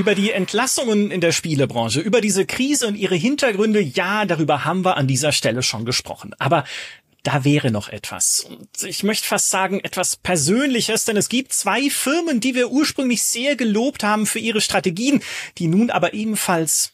[0.00, 4.82] Über die Entlassungen in der Spielebranche, über diese Krise und ihre Hintergründe, ja, darüber haben
[4.82, 6.34] wir an dieser Stelle schon gesprochen.
[6.38, 6.64] Aber
[7.22, 8.40] da wäre noch etwas.
[8.48, 13.22] Und ich möchte fast sagen, etwas Persönliches, denn es gibt zwei Firmen, die wir ursprünglich
[13.22, 15.22] sehr gelobt haben für ihre Strategien,
[15.58, 16.92] die nun aber ebenfalls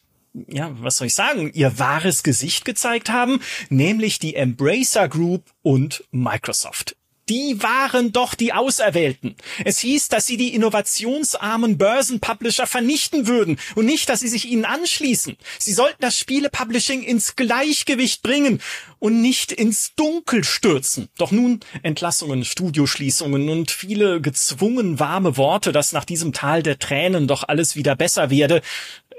[0.49, 3.39] ja, was soll ich sagen, ihr wahres Gesicht gezeigt haben,
[3.69, 6.96] nämlich die Embracer Group und Microsoft
[7.29, 9.35] die waren doch die Auserwählten.
[9.65, 14.65] Es hieß, dass sie die innovationsarmen Börsenpublisher vernichten würden und nicht, dass sie sich ihnen
[14.65, 15.37] anschließen.
[15.59, 18.61] Sie sollten das Spielepublishing ins Gleichgewicht bringen
[18.99, 21.09] und nicht ins Dunkel stürzen.
[21.17, 27.27] Doch nun Entlassungen, Studioschließungen und viele gezwungen warme Worte, dass nach diesem Tal der Tränen
[27.27, 28.61] doch alles wieder besser werde.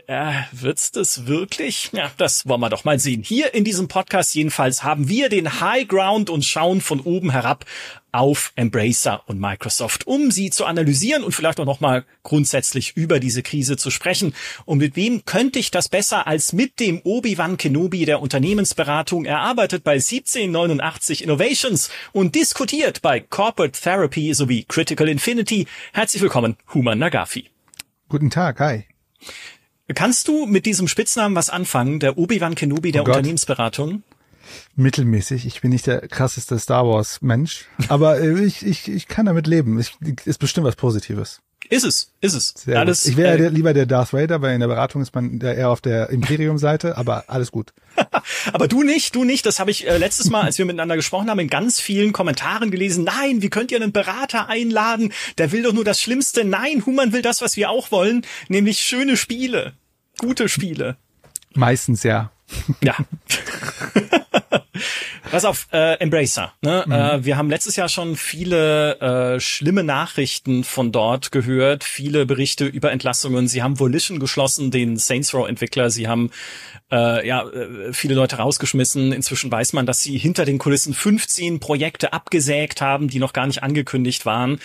[0.09, 1.91] Äh, wird's das wirklich?
[1.93, 3.23] Ja, das wollen wir doch mal sehen.
[3.23, 7.67] Hier in diesem Podcast jedenfalls haben wir den High Ground und schauen von oben herab
[8.11, 13.43] auf Embracer und Microsoft, um sie zu analysieren und vielleicht auch nochmal grundsätzlich über diese
[13.43, 14.35] Krise zu sprechen.
[14.65, 19.85] Und mit wem könnte ich das besser als mit dem Obi-Wan Kenobi der Unternehmensberatung erarbeitet
[19.85, 25.67] bei 1789 Innovations und diskutiert bei Corporate Therapy sowie Critical Infinity.
[25.93, 27.51] Herzlich willkommen, Human Nagafi.
[28.09, 28.87] Guten Tag, hi.
[29.95, 34.03] Kannst du mit diesem Spitznamen was anfangen, der Obi-Wan Kenobi der oh Unternehmensberatung?
[34.77, 35.47] Mittelmäßig.
[35.47, 39.47] Ich bin nicht der krasseste Star Wars Mensch, aber äh, ich, ich, ich kann damit
[39.47, 39.79] leben.
[39.79, 41.41] Ich, ist bestimmt was Positives.
[41.71, 42.55] Ist es, ist es.
[42.57, 45.39] Sehr alles, ich wäre äh, lieber der Darth Vader, weil in der Beratung ist man
[45.41, 47.75] eher auf der Imperium-Seite, aber alles gut.
[48.53, 49.45] aber du nicht, du nicht.
[49.45, 52.71] Das habe ich äh, letztes Mal, als wir miteinander gesprochen haben, in ganz vielen Kommentaren
[52.71, 53.05] gelesen.
[53.05, 55.13] Nein, wie könnt ihr einen Berater einladen?
[55.37, 56.45] Der will doch nur das Schlimmste.
[56.45, 59.75] Nein, Human will das, was wir auch wollen, nämlich schöne Spiele,
[60.19, 60.97] gute Spiele.
[61.55, 62.31] Meistens ja.
[62.83, 62.97] Ja.
[65.31, 66.53] Pass auf, äh, Embracer.
[66.63, 66.85] Ne?
[66.87, 66.93] Mhm.
[66.93, 72.65] Äh, wir haben letztes Jahr schon viele äh, schlimme Nachrichten von dort gehört, viele Berichte
[72.65, 73.49] über Entlassungen.
[73.49, 75.91] Sie haben Volition geschlossen, den Saints Row Entwickler.
[75.91, 76.31] Sie haben
[76.91, 79.13] äh, ja äh, viele Leute rausgeschmissen.
[79.13, 83.47] Inzwischen weiß man, dass sie hinter den Kulissen 15 Projekte abgesägt haben, die noch gar
[83.47, 84.61] nicht angekündigt waren.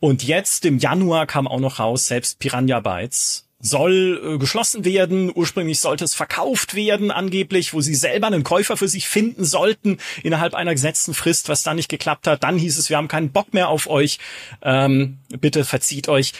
[0.00, 5.30] Und jetzt im Januar kam auch noch raus, selbst Piranha Bytes soll äh, geschlossen werden.
[5.34, 9.98] Ursprünglich sollte es verkauft werden, angeblich, wo sie selber einen Käufer für sich finden sollten
[10.22, 12.42] innerhalb einer gesetzten Frist, was dann nicht geklappt hat.
[12.42, 14.18] Dann hieß es, wir haben keinen Bock mehr auf euch.
[14.62, 16.32] Ähm, bitte verzieht euch.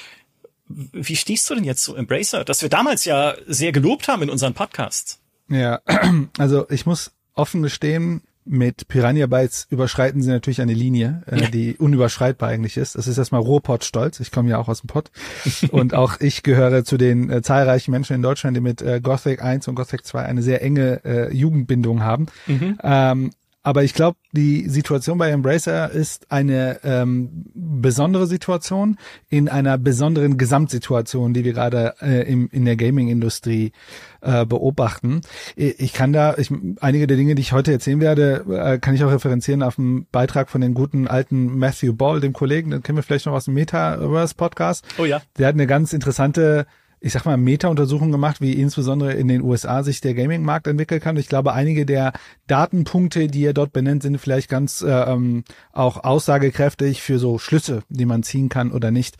[0.69, 4.31] Wie stehst du denn jetzt zu Embracer, das wir damals ja sehr gelobt haben in
[4.31, 5.21] unseren Podcasts?
[5.49, 5.81] Ja,
[6.39, 11.77] also ich muss offen gestehen, mit Piranha Bytes überschreiten sie natürlich eine Linie, äh, die
[11.77, 12.95] unüberschreitbar eigentlich ist.
[12.95, 14.21] Es ist erstmal Ruhrpott-Stolz.
[14.21, 15.11] Ich komme ja auch aus dem Pott.
[15.71, 19.43] und auch ich gehöre zu den äh, zahlreichen Menschen in Deutschland, die mit äh, Gothic
[19.43, 22.27] 1 und Gothic 2 eine sehr enge äh, Jugendbindung haben.
[22.47, 22.79] Mhm.
[22.83, 23.31] Ähm,
[23.67, 28.97] aber ich glaube, die Situation bei Embracer ist eine ähm, besondere Situation
[29.29, 33.73] in einer besonderen Gesamtsituation, die wir gerade äh, im, in der Gaming-Industrie
[34.21, 35.23] äh, beobachten.
[35.57, 39.03] Ich kann da, ich, einige der Dinge, die ich heute erzählen werde, äh, kann ich
[39.03, 42.99] auch referenzieren auf einen Beitrag von den guten alten Matthew Ball, dem Kollegen, den kennen
[42.99, 44.85] wir vielleicht noch aus dem Metaverse-Podcast.
[44.97, 45.23] Oh ja.
[45.39, 46.69] Der hat eine ganz interessante
[47.07, 51.17] ich sag mal, Meta-Untersuchungen gemacht, wie insbesondere in den USA sich der Gaming-Markt entwickeln kann.
[51.17, 52.13] Ich glaube, einige der
[52.49, 57.85] Datenpunkte, die er dort benennt, sind vielleicht ganz äh, ähm, auch aussagekräftig für so Schlüsse,
[57.89, 59.19] die man ziehen kann oder nicht.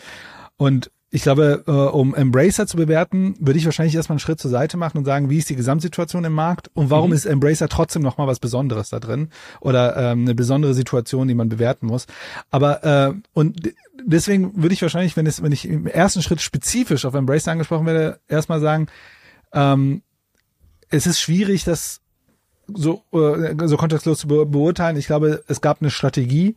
[0.57, 4.51] Und ich glaube, äh, um Embracer zu bewerten, würde ich wahrscheinlich erstmal einen Schritt zur
[4.51, 7.17] Seite machen und sagen, wie ist die Gesamtsituation im Markt und warum mhm.
[7.17, 9.31] ist Embracer trotzdem nochmal was Besonderes da drin
[9.61, 12.07] oder ähm, eine besondere Situation, die man bewerten muss.
[12.51, 13.73] Aber äh, und
[14.05, 17.87] deswegen würde ich wahrscheinlich, wenn es, wenn ich im ersten Schritt spezifisch auf Embracer angesprochen
[17.87, 18.89] werde, erstmal sagen,
[19.53, 20.03] ähm,
[20.91, 22.01] es ist schwierig, das
[22.67, 24.97] so, äh, so kontextlos zu beurteilen.
[24.97, 26.57] Ich glaube, es gab eine Strategie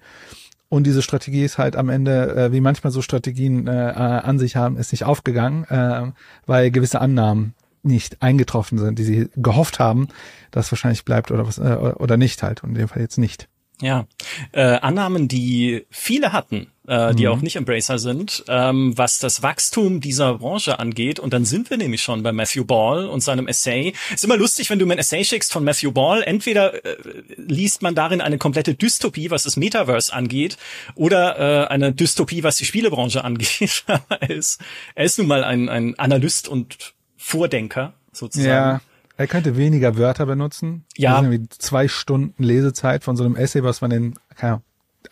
[0.70, 4.56] und diese Strategie ist halt am Ende, äh, wie manchmal so Strategien äh, an sich
[4.56, 6.12] haben, ist nicht aufgegangen, äh,
[6.46, 10.10] weil gewisse Annahmen nicht eingetroffen sind, die sie gehofft haben,
[10.52, 13.48] dass wahrscheinlich bleibt oder was äh, oder nicht halt und in dem Fall jetzt nicht.
[13.82, 14.06] Ja,
[14.52, 17.32] äh, Annahmen, die viele hatten, äh, die mhm.
[17.32, 21.20] auch nicht Embracer sind, ähm, was das Wachstum dieser Branche angeht.
[21.20, 23.94] Und dann sind wir nämlich schon bei Matthew Ball und seinem Essay.
[24.14, 26.24] Ist immer lustig, wenn du mir ein Essay schickst von Matthew Ball.
[26.24, 26.98] Entweder äh,
[27.38, 30.58] liest man darin eine komplette Dystopie, was das Metaverse angeht,
[30.96, 33.84] oder äh, eine Dystopie, was die Spielebranche angeht.
[34.10, 34.60] er, ist,
[34.96, 38.50] er ist nun mal ein, ein Analyst und Vordenker sozusagen.
[38.50, 38.82] Ja.
[39.16, 40.86] Er könnte weniger Wörter benutzen.
[40.98, 41.22] Ja.
[41.50, 44.62] zwei Stunden Lesezeit von so einem Essay, was man in keine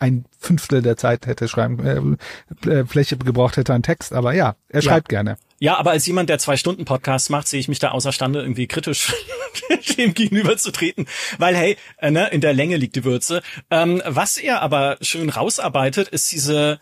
[0.00, 2.18] ein Fünftel der Zeit hätte schreiben,
[2.64, 4.12] äh, äh, Fläche gebraucht hätte an Text.
[4.12, 5.18] Aber ja, er schreibt ja.
[5.18, 5.36] gerne.
[5.60, 8.68] Ja, aber als jemand, der zwei Stunden Podcasts macht, sehe ich mich da außerstande, irgendwie
[8.68, 9.12] kritisch
[9.98, 11.08] dem gegenüberzutreten,
[11.38, 13.42] weil hey, äh, ne, in der Länge liegt die Würze.
[13.70, 16.78] Ähm, was er aber schön rausarbeitet, ist diese,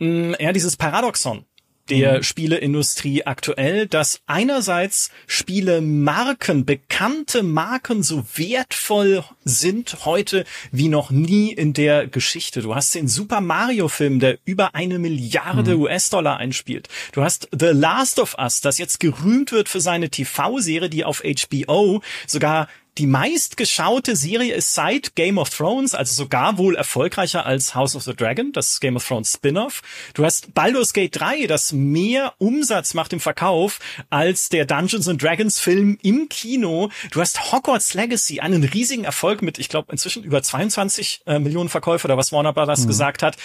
[0.00, 1.44] mh, mm, ja, dieses Paradoxon
[1.88, 2.22] der mhm.
[2.22, 11.72] Spieleindustrie aktuell, dass einerseits Spielemarken, bekannte Marken so wertvoll sind heute wie noch nie in
[11.72, 12.62] der Geschichte.
[12.62, 15.82] Du hast den Super Mario Film, der über eine Milliarde mhm.
[15.82, 16.88] US-Dollar einspielt.
[17.12, 21.22] Du hast The Last of Us, das jetzt gerühmt wird für seine TV-Serie, die auf
[21.22, 22.68] HBO sogar
[22.98, 28.02] die meistgeschaute Serie ist seit Game of Thrones, also sogar wohl erfolgreicher als House of
[28.04, 29.82] the Dragon, das Game of Thrones Spin-off.
[30.14, 35.22] Du hast Baldur's Gate 3, das mehr Umsatz macht im Verkauf als der Dungeons and
[35.22, 36.90] Dragons Film im Kino.
[37.10, 41.68] Du hast Hogwarts Legacy, einen riesigen Erfolg mit, ich glaube, inzwischen über 22 äh, Millionen
[41.68, 42.88] Verkäufer oder was Warner Brothers mhm.
[42.88, 43.36] gesagt hat.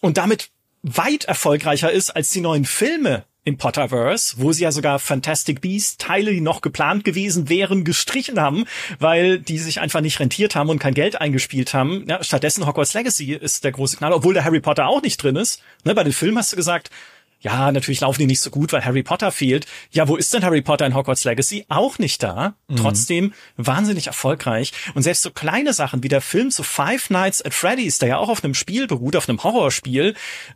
[0.00, 0.50] Und damit
[0.82, 5.96] weit erfolgreicher ist als die neuen Filme im Potterverse, wo sie ja sogar Fantastic Beasts
[5.96, 8.64] Teile, die noch geplant gewesen wären, gestrichen haben,
[8.98, 12.04] weil die sich einfach nicht rentiert haben und kein Geld eingespielt haben.
[12.08, 15.36] Ja, stattdessen Hogwarts Legacy ist der große Knall, obwohl der Harry Potter auch nicht drin
[15.36, 15.62] ist.
[15.84, 16.90] Ne, bei den Filmen hast du gesagt,
[17.40, 19.66] ja, natürlich laufen die nicht so gut, weil Harry Potter fehlt.
[19.90, 21.64] Ja, wo ist denn Harry Potter in Hogwarts Legacy?
[21.68, 22.54] Auch nicht da.
[22.66, 22.76] Mhm.
[22.76, 24.72] Trotzdem wahnsinnig erfolgreich.
[24.94, 28.18] Und selbst so kleine Sachen wie der Film zu Five Nights at Freddy's, der ja
[28.18, 30.14] auch auf einem Spiel beruht, auf einem Horrorspiel,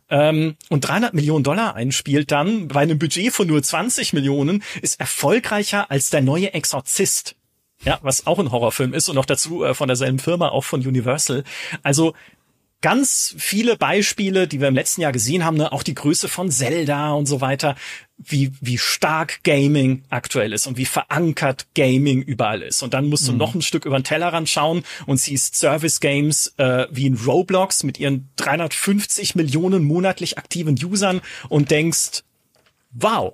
[0.09, 4.99] ähm, und 300 Millionen Dollar einspielt dann bei einem Budget von nur 20 Millionen, ist
[4.99, 7.35] erfolgreicher als der neue Exorzist.
[7.85, 10.85] Ja, was auch ein Horrorfilm ist und noch dazu äh, von derselben Firma, auch von
[10.85, 11.43] Universal.
[11.81, 12.13] Also
[12.83, 15.71] ganz viele Beispiele, die wir im letzten Jahr gesehen haben, ne?
[15.71, 17.75] auch die Größe von Zelda und so weiter,
[18.17, 22.83] wie, wie stark Gaming aktuell ist und wie verankert Gaming überall ist.
[22.83, 23.37] Und dann musst du mhm.
[23.37, 27.83] noch ein Stück über den Tellerrand schauen und siehst Service Games äh, wie in Roblox
[27.83, 32.23] mit ihren 350 Millionen monatlich aktiven Usern und denkst,
[32.91, 33.33] wow,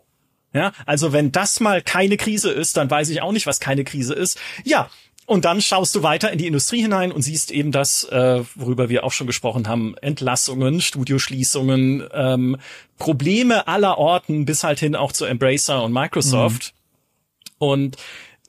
[0.53, 3.83] ja, also wenn das mal keine Krise ist, dann weiß ich auch nicht, was keine
[3.83, 4.39] Krise ist.
[4.63, 4.89] Ja,
[5.29, 8.89] und dann schaust du weiter in die Industrie hinein und siehst eben das, äh, worüber
[8.89, 12.57] wir auch schon gesprochen haben, Entlassungen, Studioschließungen, ähm,
[12.97, 16.73] Probleme aller Orten bis halt hin auch zu Embracer und Microsoft.
[16.73, 17.55] Mhm.
[17.59, 17.97] Und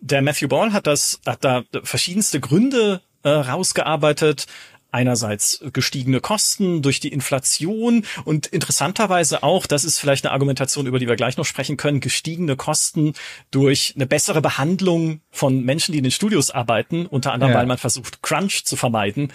[0.00, 4.46] der Matthew Ball hat das, hat da verschiedenste Gründe äh, rausgearbeitet
[4.92, 10.98] einerseits gestiegene Kosten durch die Inflation und interessanterweise auch, das ist vielleicht eine Argumentation, über
[10.98, 13.14] die wir gleich noch sprechen können, gestiegene Kosten
[13.50, 17.58] durch eine bessere Behandlung von Menschen, die in den Studios arbeiten, unter anderem, ja.
[17.58, 19.32] weil man versucht, Crunch zu vermeiden.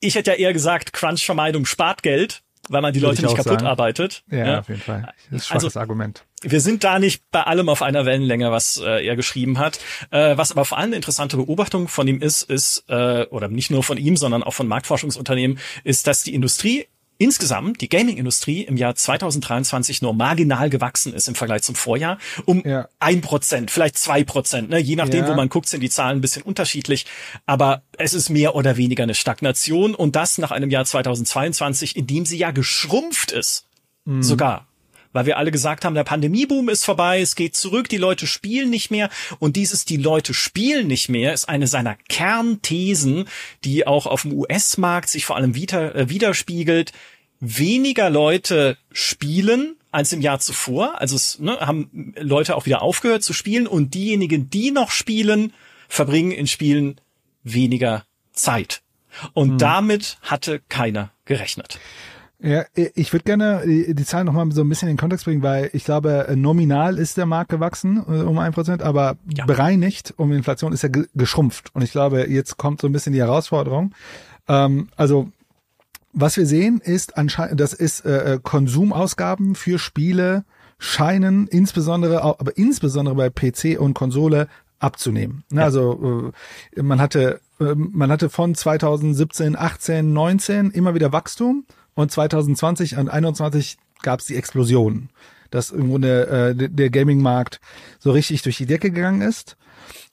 [0.00, 3.66] Ich hätte ja eher gesagt, Crunch-Vermeidung spart Geld, weil man die Leute nicht kaputt sagen.
[3.66, 4.24] arbeitet.
[4.30, 5.12] Ja, ja, auf jeden Fall.
[5.30, 6.24] Das ist ein also, Argument.
[6.42, 9.78] Wir sind da nicht bei allem auf einer Wellenlänge, was äh, er geschrieben hat.
[10.10, 13.70] Äh, was aber vor allem eine interessante Beobachtung von ihm ist, ist, äh, oder nicht
[13.70, 16.86] nur von ihm, sondern auch von Marktforschungsunternehmen, ist, dass die Industrie
[17.18, 22.62] insgesamt die Gaming-Industrie im Jahr 2023 nur marginal gewachsen ist im Vergleich zum Vorjahr um
[22.98, 23.20] ein ja.
[23.20, 24.70] Prozent, vielleicht zwei Prozent.
[24.70, 24.78] Ne?
[24.78, 25.30] Je nachdem, ja.
[25.30, 27.06] wo man guckt, sind die Zahlen ein bisschen unterschiedlich.
[27.46, 32.06] Aber es ist mehr oder weniger eine Stagnation und das nach einem Jahr 2022, in
[32.06, 33.66] dem sie ja geschrumpft ist.
[34.04, 34.22] Mhm.
[34.22, 34.66] Sogar
[35.16, 38.70] weil wir alle gesagt haben, der Pandemieboom ist vorbei, es geht zurück, die Leute spielen
[38.70, 39.08] nicht mehr
[39.38, 43.24] und dieses die Leute spielen nicht mehr ist eine seiner Kernthesen,
[43.64, 46.92] die auch auf dem US-Markt sich vor allem wieder, äh, widerspiegelt.
[47.40, 53.22] Weniger Leute spielen als im Jahr zuvor, also es, ne, haben Leute auch wieder aufgehört
[53.22, 55.54] zu spielen und diejenigen, die noch spielen,
[55.88, 57.00] verbringen in Spielen
[57.42, 58.82] weniger Zeit.
[59.32, 59.58] Und hm.
[59.58, 61.78] damit hatte keiner gerechnet.
[62.38, 65.70] Ja, ich würde gerne die Zahlen nochmal so ein bisschen in den Kontext bringen, weil
[65.72, 69.46] ich glaube, nominal ist der Markt gewachsen äh, um ein Prozent, aber ja.
[69.46, 71.74] bereinigt um Inflation ist er geschrumpft.
[71.74, 73.94] Und ich glaube, jetzt kommt so ein bisschen die Herausforderung.
[74.48, 75.30] Ähm, also
[76.12, 80.44] was wir sehen ist anscheinend, das ist äh, äh Konsumausgaben für Spiele
[80.78, 85.44] scheinen insbesondere, aber insbesondere bei PC und Konsole abzunehmen.
[85.52, 85.62] Ja.
[85.64, 86.32] Also
[86.76, 91.64] äh, man hatte äh, man hatte von 2017, 18, 19 immer wieder Wachstum
[91.96, 95.08] und 2020 und 2021 gab es die Explosion,
[95.50, 97.60] dass im Grunde äh, der Gaming-Markt
[97.98, 99.56] so richtig durch die Decke gegangen ist.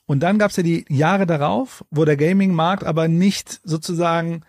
[0.06, 4.44] Und dann gab es ja die Jahre darauf, wo der Gaming-Markt aber nicht sozusagen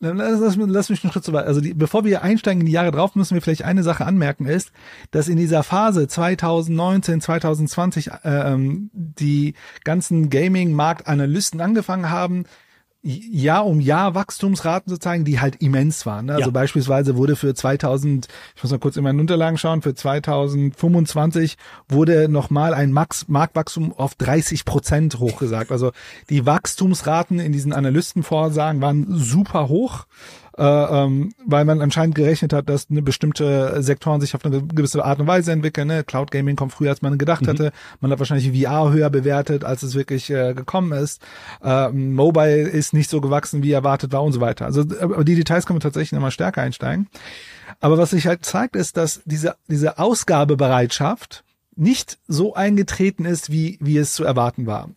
[0.00, 1.46] Lass, lass, lass mich einen Schritt zu weit.
[1.46, 4.44] Also die, bevor wir einsteigen in die Jahre drauf, müssen wir vielleicht eine Sache anmerken,
[4.44, 4.70] ist,
[5.12, 12.44] dass in dieser Phase 2019, 2020 ähm, die ganzen Gaming-Marktanalysten angefangen haben,
[13.04, 16.26] Jahr um Jahr Wachstumsraten zu zeigen, die halt immens waren.
[16.26, 16.32] Ne?
[16.32, 16.52] Also ja.
[16.52, 21.58] beispielsweise wurde für 2000, ich muss mal kurz in meinen Unterlagen schauen, für 2025
[21.88, 25.70] wurde nochmal ein Max Marktwachstum auf 30 Prozent hochgesagt.
[25.70, 25.92] Also
[26.30, 30.06] die Wachstumsraten in diesen Analystenvorsagen waren super hoch.
[30.56, 35.04] Äh, ähm, weil man anscheinend gerechnet hat, dass eine bestimmte Sektoren sich auf eine gewisse
[35.04, 35.88] Art und Weise entwickeln.
[35.88, 36.04] Ne?
[36.04, 37.48] Cloud Gaming kommt früher, als man gedacht mhm.
[37.48, 37.72] hatte.
[38.00, 41.22] Man hat wahrscheinlich VR höher bewertet, als es wirklich äh, gekommen ist.
[41.62, 44.66] Äh, Mobile ist nicht so gewachsen, wie erwartet war und so weiter.
[44.66, 47.08] Also aber die Details können wir tatsächlich nochmal stärker einsteigen.
[47.80, 51.43] Aber was sich halt zeigt, ist, dass diese, diese Ausgabebereitschaft
[51.76, 54.90] nicht so eingetreten ist, wie, wie es zu erwarten war.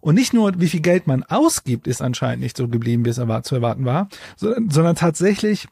[0.00, 3.16] Und nicht nur, wie viel Geld man ausgibt, ist anscheinend nicht so geblieben, wie es
[3.16, 5.68] zu erwarten war, sondern tatsächlich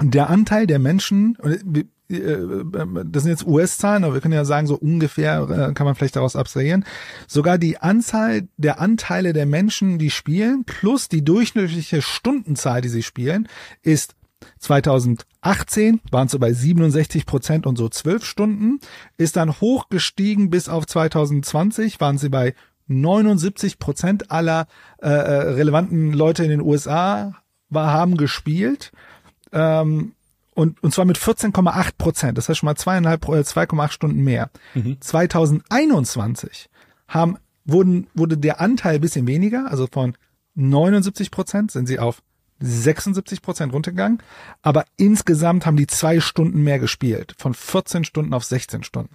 [0.00, 1.58] der Anteil der Menschen, äh,
[2.08, 6.16] das sind jetzt US-Zahlen, aber wir können ja sagen, so ungefähr äh, kann man vielleicht
[6.16, 6.86] daraus abstrahieren.
[7.26, 13.02] Sogar die Anzahl der Anteile der Menschen, die spielen, plus die durchschnittliche Stundenzahl, die sie
[13.02, 13.46] spielen,
[13.82, 14.14] ist
[14.58, 18.80] 2018 waren es so bei 67 Prozent und so 12 Stunden,
[19.16, 22.54] ist dann hochgestiegen bis auf 2020, waren sie bei
[22.88, 24.66] 79 Prozent aller
[25.02, 27.34] äh, äh, relevanten Leute in den USA
[27.68, 28.92] war, haben gespielt.
[29.52, 30.12] Ähm,
[30.54, 32.38] und, und zwar mit 14,8 Prozent.
[32.38, 34.50] Das heißt schon mal zweieinhalb, 2,8 äh, Stunden mehr.
[34.74, 34.96] Mhm.
[35.00, 36.68] 2021
[37.06, 40.16] haben, wurden, wurde der Anteil ein bisschen weniger, also von
[40.54, 42.22] 79 Prozent sind sie auf
[42.60, 44.22] 76 Prozent runtergegangen,
[44.62, 49.14] aber insgesamt haben die zwei Stunden mehr gespielt, von 14 Stunden auf 16 Stunden.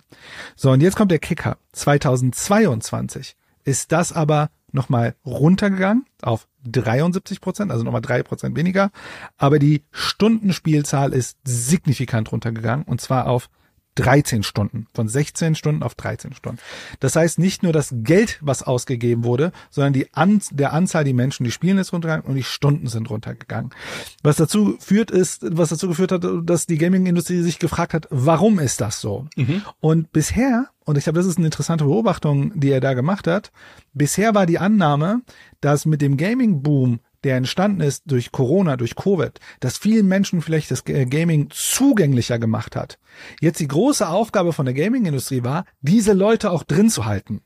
[0.56, 1.58] So, und jetzt kommt der Kicker.
[1.74, 8.92] 2022 ist das aber nochmal runtergegangen auf 73 Prozent, also nochmal drei Prozent weniger,
[9.38, 13.50] aber die Stundenspielzahl ist signifikant runtergegangen und zwar auf
[13.96, 16.60] 13 Stunden, von 16 Stunden auf 13 Stunden.
[17.00, 21.14] Das heißt, nicht nur das Geld, was ausgegeben wurde, sondern die An der Anzahl die
[21.14, 23.72] Menschen, die spielen, ist runtergegangen und die Stunden sind runtergegangen.
[24.24, 28.60] Was dazu führt ist, was dazu geführt hat, dass die Gaming-Industrie sich gefragt hat, warum
[28.60, 29.28] ist das so?
[29.36, 29.62] Mhm.
[29.80, 33.52] Und bisher, und ich glaube, das ist eine interessante Beobachtung, die er da gemacht hat,
[33.94, 35.22] bisher war die Annahme,
[35.62, 40.72] dass mit dem Gaming-Boom der entstanden ist durch Corona, durch Covid, das vielen Menschen vielleicht
[40.72, 43.00] das Gaming zugänglicher gemacht hat.
[43.42, 47.42] Jetzt die große Aufgabe von der Gaming-Industrie war, diese Leute auch drin zu halten.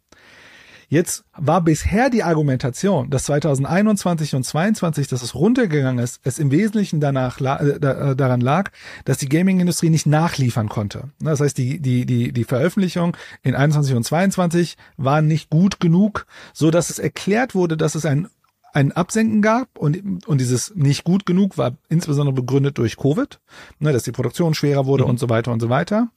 [0.89, 6.49] Jetzt war bisher die Argumentation, dass 2021 und 2022, dass es runtergegangen ist, es im
[6.49, 8.71] Wesentlichen danach äh, äh, daran lag,
[9.03, 11.09] dass die Gaming-Industrie nicht nachliefern konnte.
[11.19, 16.25] Das heißt, die die die die Veröffentlichung in 21 und 22 war nicht gut genug,
[16.53, 18.29] so dass es erklärt wurde, dass es ein
[18.77, 23.39] ein Absenken gab und, und dieses nicht gut genug war insbesondere begründet durch Covid,
[23.79, 25.11] ne, dass die Produktion schwerer wurde mhm.
[25.11, 26.09] und so weiter und so weiter.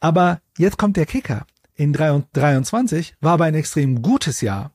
[0.00, 1.46] Aber jetzt kommt der Kicker.
[1.74, 4.72] In 23 war aber ein extrem gutes Jahr.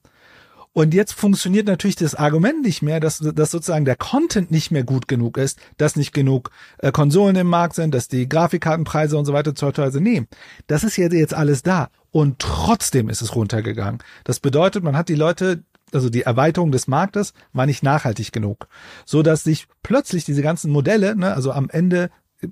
[0.74, 4.84] Und jetzt funktioniert natürlich das Argument nicht mehr, dass, dass sozusagen der Content nicht mehr
[4.84, 9.26] gut genug ist, dass nicht genug äh, Konsolen im Markt sind, dass die Grafikkartenpreise und
[9.26, 10.04] so weiter zu teuer sind.
[10.04, 10.28] Nee,
[10.68, 11.90] das ist jetzt, jetzt alles da.
[12.12, 14.02] Und trotzdem ist es runtergegangen.
[14.24, 18.68] Das bedeutet, man hat die Leute also die Erweiterung des Marktes war nicht nachhaltig genug,
[19.06, 22.10] so dass sich plötzlich diese ganzen Modelle, ne, also am Ende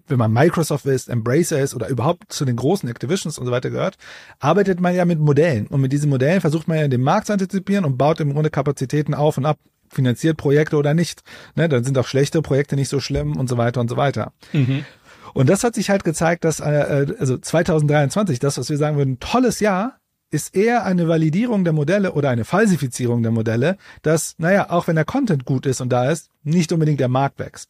[0.08, 3.70] wenn man Microsoft ist, Embracer ist oder überhaupt zu den großen Activisions und so weiter
[3.70, 3.98] gehört,
[4.40, 5.68] arbeitet man ja mit Modellen.
[5.68, 8.50] Und mit diesen Modellen versucht man ja den Markt zu antizipieren und baut im Grunde
[8.50, 9.58] Kapazitäten auf und ab,
[9.90, 11.24] finanziert Projekte oder nicht.
[11.56, 14.32] Ne, dann sind auch schlechte Projekte nicht so schlimm und so weiter und so weiter.
[14.54, 14.86] Mhm.
[15.34, 19.20] Und das hat sich halt gezeigt, dass äh, also 2023, das, was wir sagen würden,
[19.20, 19.99] tolles Jahr,
[20.32, 24.96] ist eher eine Validierung der Modelle oder eine Falsifizierung der Modelle, dass, naja, auch wenn
[24.96, 27.70] der Content gut ist und da ist, nicht unbedingt der Markt wächst.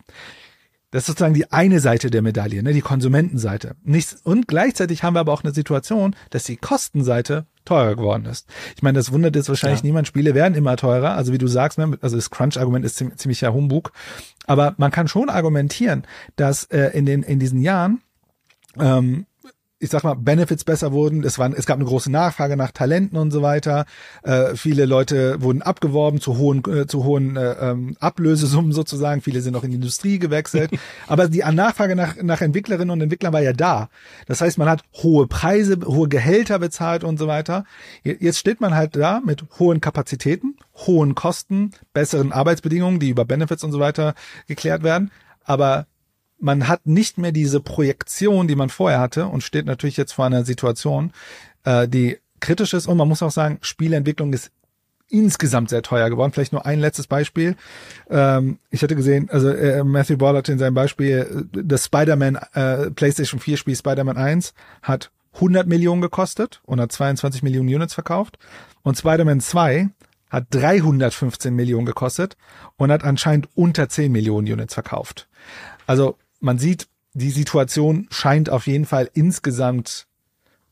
[0.92, 3.76] Das ist sozusagen die eine Seite der Medaille, ne, die Konsumentenseite.
[3.84, 8.48] Nichts, und gleichzeitig haben wir aber auch eine Situation, dass die Kostenseite teurer geworden ist.
[8.76, 9.86] Ich meine, das wundert jetzt wahrscheinlich ja.
[9.86, 10.08] niemand.
[10.08, 11.12] Spiele werden immer teurer.
[11.12, 13.92] Also wie du sagst, ne, also das Crunch-Argument ist ziemlich, ziemlicher Humbug.
[14.48, 18.02] Aber man kann schon argumentieren, dass äh, in den in diesen Jahren
[18.80, 19.28] ähm,
[19.80, 21.24] ich sag mal, Benefits besser wurden.
[21.24, 23.86] Es, waren, es gab eine große Nachfrage nach Talenten und so weiter.
[24.24, 29.22] Äh, viele Leute wurden abgeworben zu hohen, äh, zu hohen äh, ähm, Ablösesummen sozusagen.
[29.22, 30.72] Viele sind auch in die Industrie gewechselt.
[31.08, 33.90] Aber die Nachfrage nach, nach Entwicklerinnen und Entwicklern war ja da.
[34.28, 37.64] Das heißt, man hat hohe Preise, hohe Gehälter bezahlt und so weiter.
[38.04, 43.64] Jetzt steht man halt da mit hohen Kapazitäten, hohen Kosten, besseren Arbeitsbedingungen, die über Benefits
[43.64, 44.14] und so weiter
[44.48, 45.10] geklärt werden.
[45.46, 45.88] Aber
[46.40, 50.26] man hat nicht mehr diese Projektion, die man vorher hatte und steht natürlich jetzt vor
[50.26, 51.12] einer Situation,
[51.64, 54.52] äh, die kritisch ist und man muss auch sagen, Spielentwicklung ist
[55.10, 56.32] insgesamt sehr teuer geworden.
[56.32, 57.56] Vielleicht nur ein letztes Beispiel.
[58.10, 62.36] Ähm, ich hatte gesehen, also äh, Matthew Ball hat in seinem Beispiel äh, das Spider-Man
[62.54, 64.54] äh, PlayStation 4 Spiel Spider-Man 1
[64.84, 68.38] hat 100 Millionen gekostet und hat 22 Millionen Units verkauft
[68.84, 69.90] und Spider-Man 2
[70.30, 72.38] hat 315 Millionen gekostet
[72.78, 75.28] und hat anscheinend unter 10 Millionen Units verkauft.
[75.88, 80.08] Also man sieht, die Situation scheint auf jeden Fall insgesamt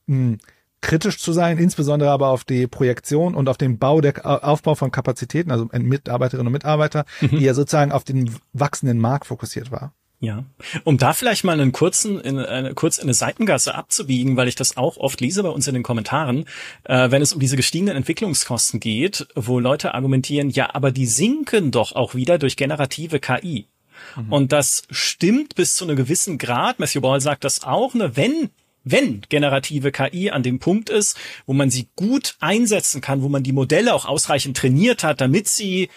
[0.05, 0.37] mh, hm,
[0.81, 4.91] kritisch zu sein, insbesondere aber auf die Projektion und auf den Bau der Aufbau von
[4.91, 7.39] Kapazitäten, also Mitarbeiterinnen und Mitarbeiter, mhm.
[7.39, 9.93] die ja sozusagen auf den wachsenden Markt fokussiert war.
[10.19, 10.45] Ja,
[10.83, 14.55] um da vielleicht mal einen kurzen, in eine, kurz in eine Seitengasse abzubiegen, weil ich
[14.55, 16.45] das auch oft lese bei uns in den Kommentaren,
[16.85, 21.69] äh, wenn es um diese gestiegenen Entwicklungskosten geht, wo Leute argumentieren, ja, aber die sinken
[21.69, 23.67] doch auch wieder durch generative KI.
[24.15, 24.33] Mhm.
[24.33, 26.79] Und das stimmt bis zu einem gewissen Grad.
[26.79, 28.49] Matthew Ball sagt das auch, ne, wenn
[28.89, 33.43] wenn generative KI an dem Punkt ist, wo man sie gut einsetzen kann, wo man
[33.43, 35.89] die Modelle auch ausreichend trainiert hat, damit sie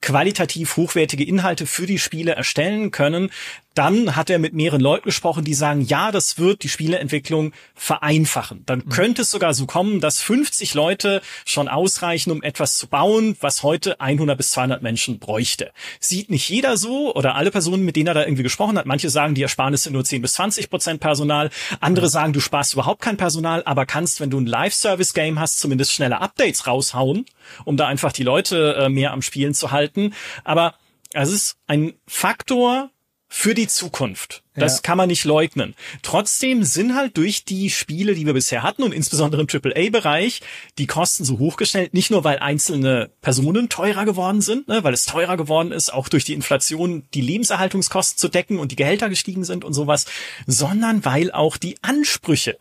[0.00, 3.30] qualitativ hochwertige Inhalte für die Spiele erstellen können,
[3.78, 8.64] dann hat er mit mehreren Leuten gesprochen, die sagen, ja, das wird die Spieleentwicklung vereinfachen.
[8.66, 8.88] Dann mhm.
[8.88, 13.62] könnte es sogar so kommen, dass 50 Leute schon ausreichen, um etwas zu bauen, was
[13.62, 15.70] heute 100 bis 200 Menschen bräuchte.
[16.00, 18.86] Sieht nicht jeder so oder alle Personen, mit denen er da irgendwie gesprochen hat.
[18.86, 21.50] Manche sagen, die Ersparnis sind nur 10 bis 20 Prozent Personal.
[21.78, 25.92] Andere sagen, du sparst überhaupt kein Personal, aber kannst, wenn du ein Live-Service-Game hast, zumindest
[25.92, 27.26] schnelle Updates raushauen,
[27.64, 30.14] um da einfach die Leute äh, mehr am Spielen zu halten.
[30.42, 30.74] Aber
[31.12, 32.90] es ist ein Faktor,
[33.28, 34.42] für die Zukunft.
[34.54, 34.82] Das ja.
[34.82, 35.74] kann man nicht leugnen.
[36.02, 40.40] Trotzdem sind halt durch die Spiele, die wir bisher hatten und insbesondere im AAA-Bereich,
[40.78, 45.04] die Kosten so hochgestellt, nicht nur weil einzelne Personen teurer geworden sind, ne, weil es
[45.04, 49.44] teurer geworden ist, auch durch die Inflation die Lebenserhaltungskosten zu decken und die Gehälter gestiegen
[49.44, 50.06] sind und sowas,
[50.46, 52.58] sondern weil auch die Ansprüche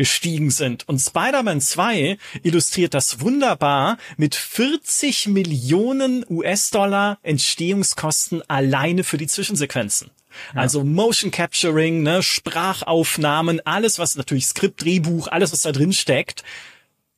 [0.00, 0.88] gestiegen sind.
[0.88, 10.10] Und Spider-Man 2 illustriert das wunderbar mit 40 Millionen US-Dollar Entstehungskosten alleine für die Zwischensequenzen.
[10.54, 10.62] Ja.
[10.62, 16.44] Also Motion Capturing, ne, Sprachaufnahmen, alles was natürlich Skript, Drehbuch, alles was da drin steckt.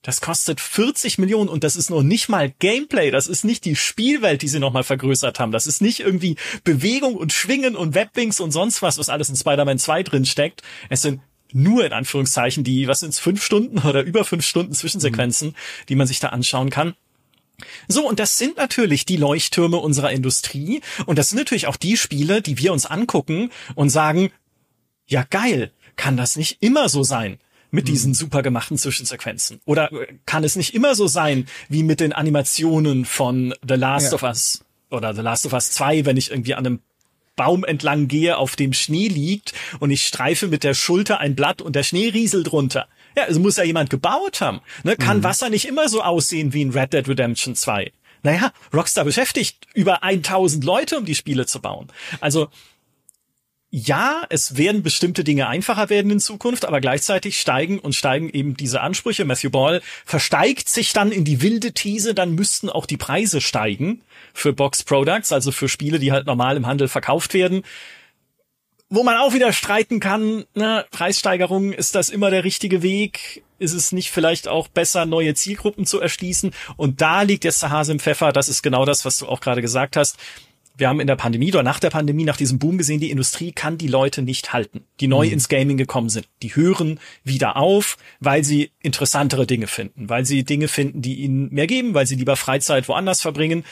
[0.02, 3.76] Das kostet 40 Millionen und das ist noch nicht mal Gameplay, das ist nicht die
[3.76, 5.52] Spielwelt, die sie nochmal vergrößert haben.
[5.52, 6.34] Das ist nicht irgendwie
[6.64, 10.62] Bewegung und Schwingen und Webwings und sonst was, was alles in Spider-Man 2 drin steckt.
[10.88, 11.20] Es sind
[11.54, 15.54] nur in Anführungszeichen die, was sind's, fünf Stunden oder über fünf Stunden Zwischensequenzen, mhm.
[15.88, 16.94] die man sich da anschauen kann.
[17.88, 20.80] So, und das sind natürlich die Leuchttürme unserer Industrie.
[21.06, 24.30] Und das sind natürlich auch die Spiele, die wir uns angucken und sagen,
[25.06, 27.38] ja geil, kann das nicht immer so sein
[27.70, 27.90] mit mhm.
[27.90, 29.60] diesen super gemachten Zwischensequenzen?
[29.64, 29.90] Oder
[30.26, 34.14] kann es nicht immer so sein wie mit den Animationen von The Last ja.
[34.14, 36.80] of Us oder The Last of Us 2, wenn ich irgendwie an einem
[37.36, 41.62] Baum entlang gehe, auf dem Schnee liegt und ich streife mit der Schulter ein Blatt
[41.62, 42.86] und der Schnee rieselt runter.
[43.16, 44.60] Ja, also muss ja jemand gebaut haben.
[44.84, 44.96] Ne?
[44.96, 45.24] Kann mhm.
[45.24, 47.92] Wasser nicht immer so aussehen wie in Red Dead Redemption 2?
[48.22, 51.88] Naja, Rockstar beschäftigt über 1000 Leute, um die Spiele zu bauen.
[52.20, 52.48] Also
[53.74, 58.54] ja, es werden bestimmte Dinge einfacher werden in Zukunft, aber gleichzeitig steigen und steigen eben
[58.54, 59.24] diese Ansprüche.
[59.24, 64.02] Matthew Ball versteigt sich dann in die wilde These, dann müssten auch die Preise steigen
[64.32, 67.62] für Box Products, also für Spiele, die halt normal im Handel verkauft werden.
[68.88, 73.42] Wo man auch wieder streiten kann, ne, Preissteigerung, ist das immer der richtige Weg?
[73.58, 76.52] Ist es nicht vielleicht auch besser, neue Zielgruppen zu erschließen?
[76.76, 79.40] Und da liegt jetzt der Hase im Pfeffer, das ist genau das, was du auch
[79.40, 80.18] gerade gesagt hast
[80.76, 83.52] wir haben in der Pandemie oder nach der Pandemie, nach diesem Boom gesehen, die Industrie
[83.52, 85.34] kann die Leute nicht halten, die neu mhm.
[85.34, 86.28] ins Gaming gekommen sind.
[86.42, 91.52] Die hören wieder auf, weil sie interessantere Dinge finden, weil sie Dinge finden, die ihnen
[91.52, 93.64] mehr geben, weil sie lieber Freizeit woanders verbringen.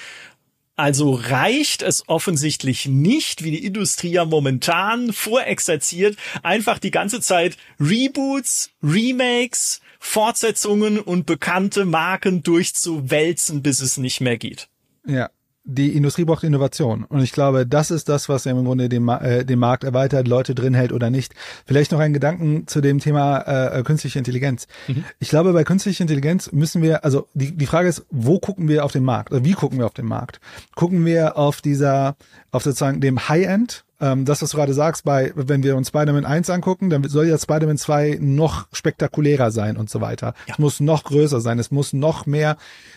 [0.77, 7.59] Also reicht es offensichtlich nicht, wie die Industrie ja momentan vorexerziert, einfach die ganze Zeit
[7.79, 14.69] Reboots, Remakes, Fortsetzungen und bekannte Marken durchzuwälzen, bis es nicht mehr geht.
[15.07, 15.31] Ja,
[15.75, 17.05] die Industrie braucht Innovation.
[17.05, 20.55] Und ich glaube, das ist das, was im Grunde den, äh, den Markt erweitert, Leute
[20.55, 21.35] drin hält oder nicht.
[21.67, 24.67] Vielleicht noch ein Gedanken zu dem Thema äh, künstliche Intelligenz.
[24.89, 25.05] Mhm.
[25.19, 28.85] Ich glaube, bei künstlicher Intelligenz müssen wir, also die, die Frage ist, wo gucken wir
[28.85, 29.31] auf den Markt?
[29.33, 30.41] Oder wie gucken wir auf den Markt?
[30.75, 32.17] Gucken wir auf dieser,
[32.51, 36.25] auf sozusagen dem High-End ähm, das, was du gerade sagst, bei, wenn wir uns Spider-Man
[36.25, 40.35] 1 angucken, dann soll ja Spider-Man 2 noch spektakulärer sein und so weiter.
[40.47, 40.55] Ja.
[40.55, 42.57] Es muss noch größer sein, es muss noch mehr,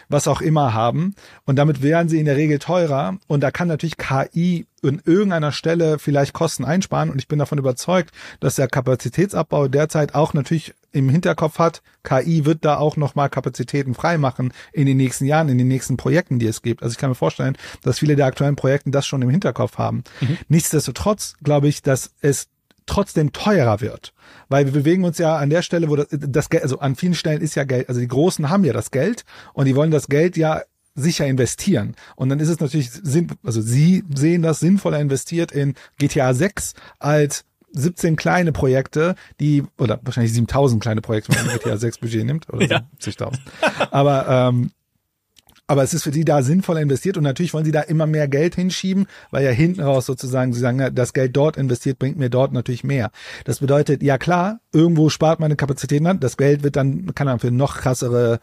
[0.10, 1.16] was auch immer haben.
[1.46, 3.18] Und damit wären sie in der Regel teurer.
[3.28, 7.10] Und da kann natürlich KI in irgendeiner Stelle vielleicht Kosten einsparen.
[7.10, 12.46] Und ich bin davon überzeugt, dass der Kapazitätsabbau derzeit auch natürlich im Hinterkopf hat, KI
[12.46, 16.48] wird da auch nochmal Kapazitäten freimachen in den nächsten Jahren, in den nächsten Projekten, die
[16.48, 16.84] es gibt.
[16.84, 20.04] Also ich kann mir vorstellen, dass viele der aktuellen Projekte das schon im Hinterkopf haben.
[20.22, 20.38] Mhm.
[20.48, 22.48] Nichtsdestotrotz glaube ich, dass es
[22.86, 24.14] trotzdem teurer wird.
[24.50, 27.16] Weil wir bewegen uns ja an der Stelle, wo das, das Geld, also an vielen
[27.16, 30.08] Stellen ist ja Geld, also die Großen haben ja das Geld und die wollen das
[30.08, 30.62] Geld ja
[30.96, 31.96] sicher investieren.
[32.16, 32.92] Und dann ist es natürlich
[33.44, 40.00] also sie sehen das sinnvoller investiert in GTA 6 als 17 kleine Projekte, die, oder
[40.04, 42.82] wahrscheinlich 7000 kleine Projekte, wenn man GTA 6 Budget nimmt, oder ja.
[43.02, 43.38] 70.000.
[43.92, 44.72] Aber, ähm,
[45.66, 48.28] aber es ist für sie da sinnvoll investiert und natürlich wollen sie da immer mehr
[48.28, 52.30] Geld hinschieben, weil ja hinten raus sozusagen sie sagen, das Geld dort investiert bringt mir
[52.30, 53.12] dort natürlich mehr.
[53.46, 57.40] Das bedeutet, ja klar, irgendwo spart meine Kapazitäten an, das Geld wird dann, kann dann
[57.40, 58.40] für noch krassere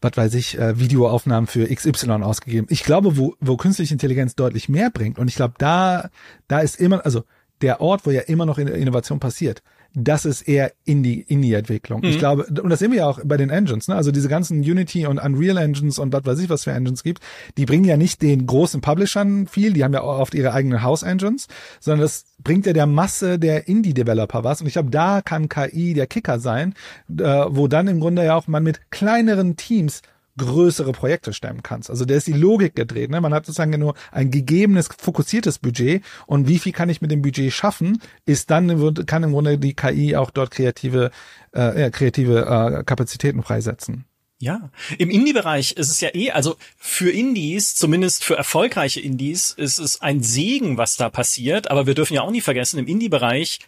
[0.00, 2.66] was weiß ich, äh, Videoaufnahmen für XY ausgegeben.
[2.68, 6.10] Ich glaube, wo, wo künstliche Intelligenz deutlich mehr bringt, und ich glaube, da,
[6.46, 7.24] da ist immer, also
[7.62, 9.62] der Ort, wo ja immer noch Innovation passiert,
[9.94, 12.00] das ist eher Indie, Indie-Entwicklung.
[12.00, 12.06] Mhm.
[12.06, 13.94] Ich glaube, und das sehen wir ja auch bei den Engines, ne?
[13.94, 17.22] Also diese ganzen Unity und Unreal Engines und was weiß ich, was für Engines gibt,
[17.56, 20.82] die bringen ja nicht den großen Publishern viel, die haben ja auch oft ihre eigenen
[20.82, 21.46] House-Engines,
[21.78, 24.60] sondern das bringt ja der Masse der Indie-Developer was.
[24.60, 26.74] Und ich glaube, da kann KI der Kicker sein,
[27.08, 30.02] äh, wo dann im Grunde ja auch man mit kleineren Teams
[30.36, 31.90] größere Projekte stemmen kannst.
[31.90, 33.10] Also der ist die Logik gedreht.
[33.10, 33.20] Ne?
[33.20, 37.22] Man hat sozusagen nur ein gegebenes, fokussiertes Budget und wie viel kann ich mit dem
[37.22, 41.10] Budget schaffen, ist dann kann im Grunde die KI auch dort kreative,
[41.52, 44.04] äh, kreative äh, Kapazitäten freisetzen.
[44.40, 49.78] Ja, im Indie-Bereich ist es ja eh, also für Indies, zumindest für erfolgreiche Indies, ist
[49.78, 51.70] es ein Segen, was da passiert.
[51.70, 53.60] Aber wir dürfen ja auch nie vergessen, im Indie-Bereich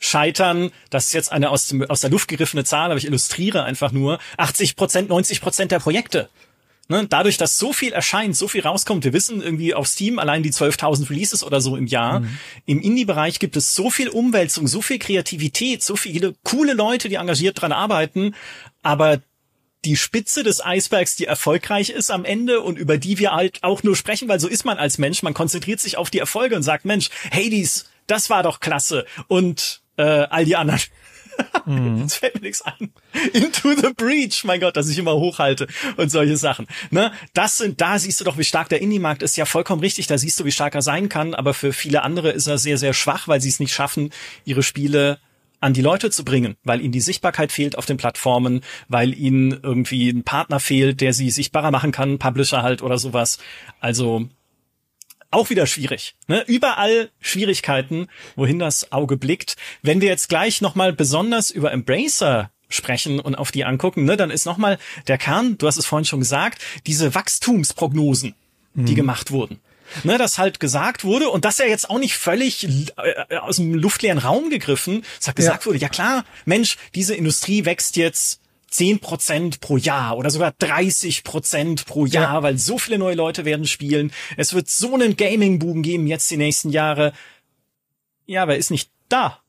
[0.00, 3.62] scheitern, das ist jetzt eine aus, dem, aus der Luft gegriffene Zahl, aber ich illustriere
[3.62, 6.28] einfach nur, 80 Prozent, 90 Prozent der Projekte.
[6.88, 10.42] Ne, dadurch, dass so viel erscheint, so viel rauskommt, wir wissen irgendwie auf Steam allein
[10.42, 12.18] die 12.000 Releases oder so im Jahr.
[12.18, 12.38] Mhm.
[12.66, 17.14] Im Indie-Bereich gibt es so viel Umwälzung, so viel Kreativität, so viele coole Leute, die
[17.14, 18.34] engagiert dran arbeiten,
[18.82, 19.20] aber
[19.84, 23.84] die Spitze des Eisbergs, die erfolgreich ist am Ende und über die wir halt auch
[23.84, 25.22] nur sprechen, weil so ist man als Mensch.
[25.22, 29.06] Man konzentriert sich auf die Erfolge und sagt, Mensch, Hades, das war doch klasse.
[29.28, 30.80] Und äh, all die anderen.
[31.66, 31.98] Mhm.
[32.02, 32.92] Jetzt fällt mir nichts ein.
[33.32, 36.66] Into the Breach, mein Gott, dass ich immer hochhalte und solche Sachen.
[36.90, 37.12] Ne?
[37.34, 39.36] Das sind, da siehst du doch, wie stark der Indie-Markt ist.
[39.36, 40.06] Ja, vollkommen richtig.
[40.06, 41.34] Da siehst du, wie stark er sein kann.
[41.34, 44.10] Aber für viele andere ist er sehr, sehr schwach, weil sie es nicht schaffen,
[44.44, 45.18] ihre Spiele
[45.60, 49.60] an die Leute zu bringen, weil ihnen die Sichtbarkeit fehlt auf den Plattformen, weil ihnen
[49.62, 53.38] irgendwie ein Partner fehlt, der sie sichtbarer machen kann, Publisher halt oder sowas.
[53.78, 54.28] Also
[55.30, 56.14] auch wieder schwierig.
[56.26, 56.44] Ne?
[56.46, 59.56] Überall Schwierigkeiten, wohin das Auge blickt.
[59.82, 64.30] Wenn wir jetzt gleich nochmal besonders über Embracer sprechen und auf die angucken, ne, dann
[64.30, 68.34] ist nochmal der Kern, du hast es vorhin schon gesagt, diese Wachstumsprognosen,
[68.74, 68.86] mhm.
[68.86, 69.60] die gemacht wurden.
[70.04, 73.74] Ne, dass halt gesagt wurde, und das ja jetzt auch nicht völlig äh, aus dem
[73.74, 75.66] luftleeren Raum gegriffen, es hat gesagt ja.
[75.66, 78.40] wurde, ja klar, Mensch, diese Industrie wächst jetzt
[78.70, 82.42] 10 Prozent pro Jahr oder sogar 30 Prozent pro Jahr, ja.
[82.42, 84.12] weil so viele neue Leute werden spielen.
[84.36, 87.12] Es wird so einen Gaming-Boom geben jetzt die nächsten Jahre.
[88.26, 89.40] Ja, wer ist nicht da?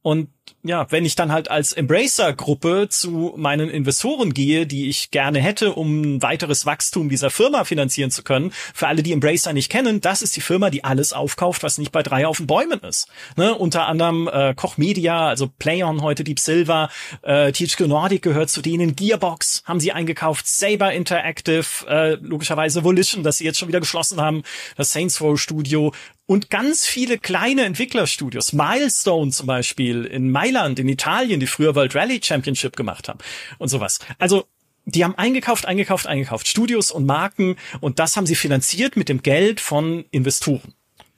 [0.00, 0.28] Und
[0.64, 5.72] ja, wenn ich dann halt als Embracer-Gruppe zu meinen Investoren gehe, die ich gerne hätte,
[5.72, 10.22] um weiteres Wachstum dieser Firma finanzieren zu können, für alle, die Embracer nicht kennen, das
[10.22, 13.08] ist die Firma, die alles aufkauft, was nicht bei drei auf den Bäumen ist.
[13.36, 13.54] Ne?
[13.54, 16.90] Unter anderem äh, Koch Media, also PlayOn heute, Deep Silver,
[17.22, 23.24] äh, THQ Nordic gehört zu denen, Gearbox haben sie eingekauft, Saber Interactive, äh, logischerweise Volition,
[23.24, 24.44] das sie jetzt schon wieder geschlossen haben,
[24.76, 25.92] das Saints Row Studio,
[26.32, 31.94] und ganz viele kleine Entwicklerstudios, Milestone zum Beispiel in Mailand in Italien, die früher World
[31.94, 33.18] Rally Championship gemacht haben
[33.58, 33.98] und sowas.
[34.18, 34.46] Also
[34.86, 39.20] die haben eingekauft, eingekauft, eingekauft, Studios und Marken und das haben sie finanziert mit dem
[39.20, 40.72] Geld von Investoren,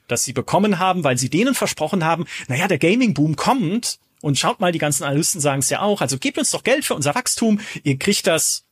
[0.09, 4.59] das sie bekommen haben, weil sie denen versprochen haben, naja, der Gaming-Boom kommt und schaut
[4.59, 7.15] mal, die ganzen Analysten sagen es ja auch, also gebt uns doch Geld für unser
[7.15, 8.65] Wachstum, ihr kriegt das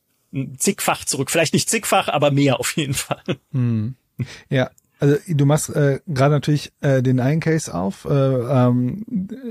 [0.58, 3.22] zigfach zurück, vielleicht nicht zigfach, aber mehr auf jeden Fall.
[3.52, 3.94] Hm.
[4.50, 9.04] Ja, also du machst äh, gerade natürlich äh, den einen Case auf, äh, ähm,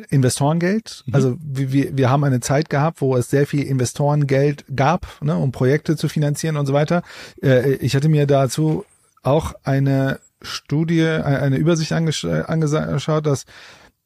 [0.10, 1.04] Investorengeld.
[1.06, 1.16] Mhm.
[1.16, 5.52] Also wir, wir haben eine Zeit gehabt, wo es sehr viel Investorengeld gab, ne, um
[5.52, 7.04] Projekte zu finanzieren und so weiter.
[7.42, 8.86] Äh, ich hatte mir dazu
[9.22, 13.46] auch eine Studie, äh, eine Übersicht angesch angeschaut, dass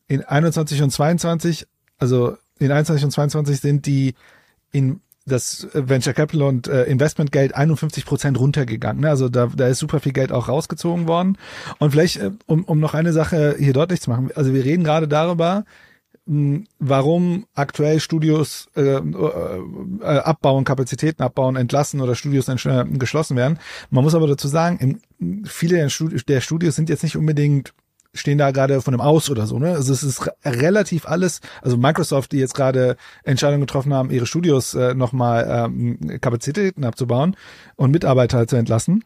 [0.08, 4.16] in 21 und 22, also in 21 und 22 sind die
[4.72, 9.02] in das Venture Capital und äh, Investmentgeld 51 Prozent runtergegangen.
[9.02, 9.10] Ne?
[9.10, 11.38] Also da, da ist super viel Geld auch rausgezogen worden.
[11.80, 14.84] Und vielleicht, äh, um, um noch eine Sache hier deutlich zu machen, also wir reden
[14.84, 15.66] gerade darüber,
[16.26, 23.36] mh, warum aktuell Studios äh, äh, äh, abbauen, Kapazitäten abbauen, entlassen oder Studios äh, geschlossen
[23.36, 23.60] werden.
[23.90, 25.78] Man muss aber dazu sagen, im, viele
[26.28, 27.74] der Studios sind jetzt nicht unbedingt
[28.18, 29.74] stehen da gerade von einem Aus oder so, ne?
[29.74, 34.74] Also es ist relativ alles, also Microsoft, die jetzt gerade Entscheidungen getroffen haben, ihre Studios
[34.74, 37.36] äh, nochmal ähm, Kapazitäten abzubauen
[37.76, 39.04] und Mitarbeiter zu entlassen.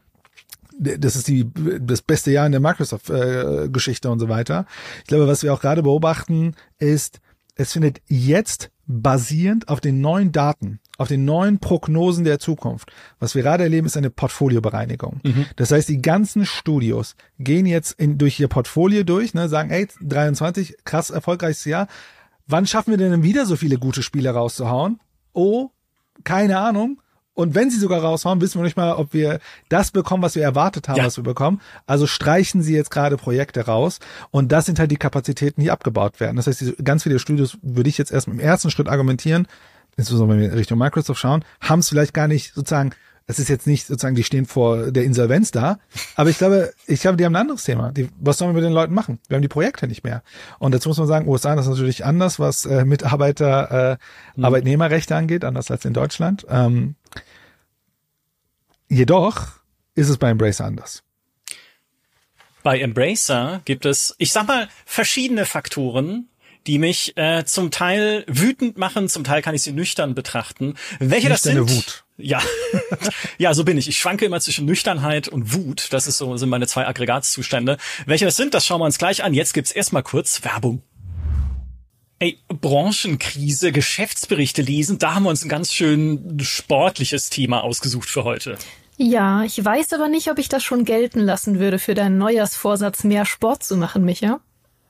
[0.80, 1.48] Das ist die
[1.80, 4.66] das beste Jahr in der Microsoft-Geschichte äh, und so weiter.
[5.00, 7.20] Ich glaube, was wir auch gerade beobachten, ist,
[7.56, 12.92] es findet jetzt basierend auf den neuen Daten, auf den neuen Prognosen der Zukunft.
[13.20, 15.22] Was wir gerade erleben, ist eine Portfoliobereinigung.
[15.24, 15.46] Mhm.
[15.56, 19.88] Das heißt, die ganzen Studios gehen jetzt in, durch ihr Portfolio durch, ne, sagen, ey,
[20.02, 21.88] 23, krass erfolgreiches Jahr.
[22.48, 25.00] Wann schaffen wir denn wieder so viele gute Spiele rauszuhauen?
[25.34, 25.70] Oh,
[26.24, 27.02] keine Ahnung.
[27.42, 30.44] Und wenn sie sogar raushauen, wissen wir nicht mal, ob wir das bekommen, was wir
[30.44, 31.06] erwartet haben, ja.
[31.06, 31.62] was wir bekommen.
[31.88, 34.00] Also streichen sie jetzt gerade Projekte raus.
[34.30, 36.38] Und das sind halt die Kapazitäten, die abgebaut werden.
[36.38, 39.48] Das heißt, ganz viele Studios würde ich jetzt erst im ersten Schritt argumentieren,
[39.98, 42.92] insbesondere wenn wir Richtung Microsoft schauen, haben es vielleicht gar nicht sozusagen
[43.28, 45.80] das ist jetzt nicht sozusagen, die stehen vor der Insolvenz da,
[46.16, 47.92] aber ich glaube, ich glaube, die haben ein anderes Thema.
[47.92, 49.20] Die, was sollen wir mit den Leuten machen?
[49.30, 50.22] Wir haben die Projekte nicht mehr.
[50.60, 53.98] Und dazu muss man sagen, USA ist natürlich anders, was äh, Mitarbeiter, äh,
[54.36, 54.46] mhm.
[54.46, 56.46] Arbeitnehmerrechte angeht, anders als in Deutschland.
[56.50, 56.96] Ähm,
[58.92, 59.48] jedoch
[59.96, 61.04] ist es bei Embracer anders.
[62.64, 66.30] Bei Embracer gibt es, ich sag mal, verschiedene Faktoren,
[66.68, 70.76] die mich äh, zum Teil wütend machen, zum Teil kann ich sie nüchtern betrachten.
[71.00, 71.58] Welche das sind?
[71.58, 72.04] Wut.
[72.18, 72.40] Ja,
[73.40, 73.88] ja, so bin ich.
[73.88, 75.88] Ich schwanke immer zwischen Nüchternheit und Wut.
[75.92, 77.78] Das ist so sind meine zwei Aggregatzustände.
[78.06, 79.34] Welche das sind, das schauen wir uns gleich an.
[79.34, 80.84] Jetzt gibt's erstmal kurz Werbung.
[82.20, 88.24] Ey, Branchenkrise, Geschäftsberichte lesen, da haben wir uns ein ganz schön sportliches Thema ausgesucht für
[88.24, 88.60] heute.
[89.04, 93.04] Ja, ich weiß aber nicht, ob ich das schon gelten lassen würde, für deinen Neujahrsvorsatz
[93.04, 94.42] mehr Sport zu machen, Micha.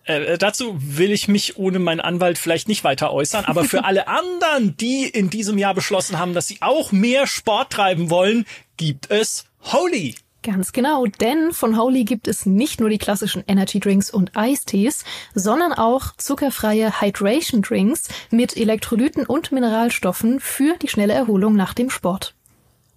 [0.04, 4.10] Äh, dazu will ich mich ohne meinen Anwalt vielleicht nicht weiter äußern, aber für alle
[4.10, 8.46] anderen, die in diesem Jahr beschlossen haben, dass sie auch mehr Sport treiben wollen,
[8.76, 10.16] gibt es Holy.
[10.44, 15.06] Ganz genau, denn von Holy gibt es nicht nur die klassischen Energy Drinks und Eistees,
[15.36, 21.90] sondern auch zuckerfreie Hydration Drinks mit Elektrolyten und Mineralstoffen für die schnelle Erholung nach dem
[21.90, 22.36] Sport.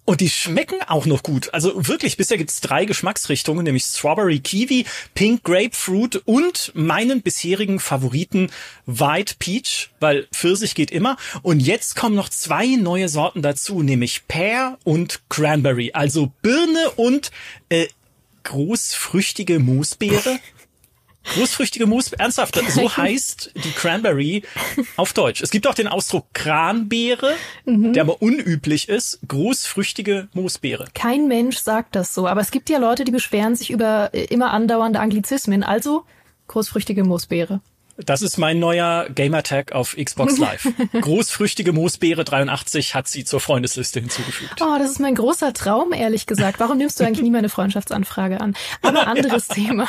[0.05, 1.51] Und die schmecken auch noch gut.
[1.51, 8.51] Also wirklich, bisher gibt's drei Geschmacksrichtungen, nämlich Strawberry Kiwi, Pink Grapefruit und meinen bisherigen Favoriten
[8.85, 11.17] White Peach, weil Pfirsich geht immer.
[11.41, 15.91] Und jetzt kommen noch zwei neue Sorten dazu, nämlich Pear und Cranberry.
[15.93, 17.31] Also Birne und
[17.69, 17.87] äh,
[18.43, 20.39] großfrüchtige Moosbeere.
[21.33, 24.43] Großfrüchtige Moos, ernsthaft, so heißt die Cranberry
[24.95, 25.41] auf Deutsch.
[25.41, 27.33] Es gibt auch den Ausdruck Kranbeere,
[27.65, 27.93] mhm.
[27.93, 29.19] der aber unüblich ist.
[29.27, 30.85] Großfrüchtige Moosbeere.
[30.93, 34.25] Kein Mensch sagt das so, aber es gibt ja Leute, die beschweren sich über äh,
[34.25, 35.63] immer andauernde Anglizismen.
[35.63, 36.05] Also
[36.47, 37.61] großfrüchtige Moosbeere.
[37.97, 40.67] Das ist mein neuer Gamertag auf Xbox Live.
[40.99, 44.61] Großfrüchtige Moosbeere 83 hat sie zur Freundesliste hinzugefügt.
[44.61, 46.59] Oh, das ist mein großer Traum, ehrlich gesagt.
[46.59, 48.55] Warum nimmst du eigentlich nie meine Freundschaftsanfrage an?
[48.81, 49.87] Aber anderes Thema.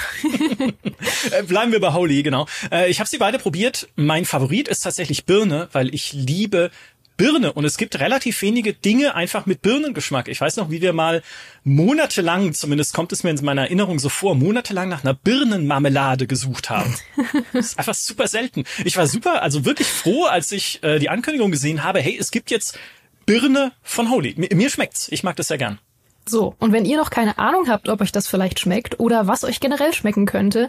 [1.32, 2.46] Äh, bleiben wir bei Holy, genau.
[2.70, 3.88] Äh, ich habe sie beide probiert.
[3.96, 6.70] Mein Favorit ist tatsächlich Birne, weil ich liebe
[7.16, 10.28] Birne und es gibt relativ wenige Dinge einfach mit Birnengeschmack.
[10.28, 11.22] Ich weiß noch, wie wir mal
[11.64, 16.70] monatelang, zumindest kommt es mir in meiner Erinnerung so vor, monatelang nach einer Birnenmarmelade gesucht
[16.70, 16.94] haben.
[17.52, 18.64] das ist einfach super selten.
[18.84, 22.30] Ich war super, also wirklich froh, als ich äh, die Ankündigung gesehen habe, hey, es
[22.30, 22.78] gibt jetzt
[23.24, 24.34] Birne von Holy.
[24.36, 25.08] Mir, mir schmeckt's.
[25.10, 25.78] Ich mag das sehr gern.
[26.28, 29.44] So, und wenn ihr noch keine Ahnung habt, ob euch das vielleicht schmeckt oder was
[29.44, 30.68] euch generell schmecken könnte,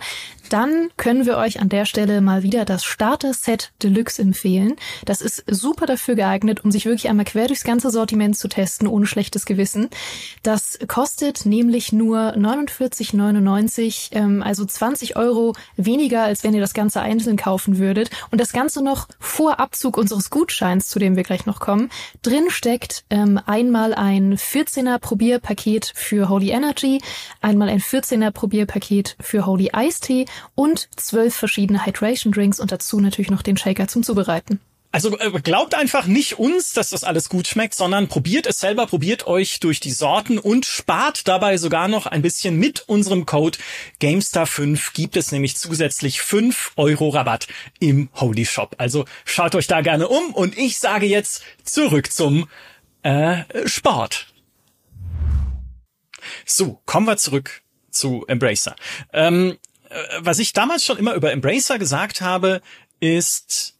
[0.50, 4.76] dann können wir euch an der Stelle mal wieder das Starter-Set Deluxe empfehlen.
[5.06, 8.88] Das ist super dafür geeignet, um sich wirklich einmal quer durchs ganze Sortiment zu testen,
[8.88, 9.90] ohne schlechtes Gewissen.
[10.44, 17.02] Das kostet nämlich nur 49,99, ähm, also 20 Euro weniger, als wenn ihr das Ganze
[17.02, 18.12] einzeln kaufen würdet.
[18.30, 21.90] Und das Ganze noch vor Abzug unseres Gutscheins, zu dem wir gleich noch kommen.
[22.22, 27.02] Drin steckt ähm, einmal ein 14er Probier Probierpaket für Holy Energy,
[27.42, 33.00] einmal ein 14er Probierpaket für Holy Ice Tea und zwölf verschiedene Hydration Drinks und dazu
[33.00, 34.60] natürlich noch den Shaker zum Zubereiten.
[34.92, 38.88] Also äh, glaubt einfach nicht uns, dass das alles gut schmeckt, sondern probiert es selber,
[38.88, 43.58] probiert euch durch die Sorten und spart dabei sogar noch ein bisschen mit unserem Code
[44.02, 47.48] GameStar5 gibt es nämlich zusätzlich 5 Euro Rabatt
[47.80, 48.76] im Holy Shop.
[48.80, 52.48] Also schaut euch da gerne um und ich sage jetzt zurück zum
[53.04, 54.28] äh, Sport.
[56.46, 58.76] So, kommen wir zurück zu Embracer.
[59.14, 59.58] Ähm,
[59.90, 62.62] äh, was ich damals schon immer über Embracer gesagt habe,
[63.00, 63.76] ist,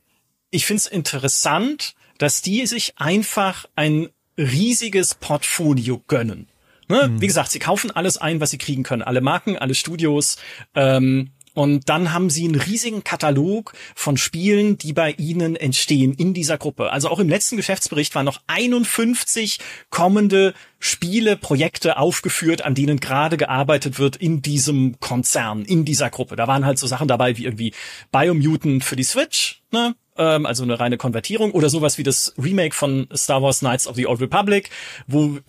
[0.50, 6.50] ich finde es interessant, dass die sich einfach ein riesiges Portfolio gönnen.
[6.88, 7.08] Ne?
[7.08, 7.22] Mhm.
[7.22, 9.02] Wie gesagt, sie kaufen alles ein, was sie kriegen können.
[9.02, 10.38] Alle Marken, alle Studios.
[10.76, 16.36] Ähm, und dann haben sie einen riesigen Katalog von Spielen, die bei ihnen entstehen in
[16.36, 16.92] dieser Gruppe.
[16.92, 19.58] Also auch im letzten Geschäftsbericht waren noch 51
[19.90, 26.36] kommende Spiele, Projekte aufgeführt, an denen gerade gearbeitet wird in diesem Konzern, in dieser Gruppe.
[26.36, 27.74] Da waren halt so Sachen dabei wie irgendwie
[28.12, 29.96] Biomutant für die Switch, ne?
[30.16, 33.96] Ähm, also eine reine Konvertierung oder sowas wie das Remake von Star Wars Knights of
[33.96, 34.70] the Old Republic,
[35.08, 35.40] wo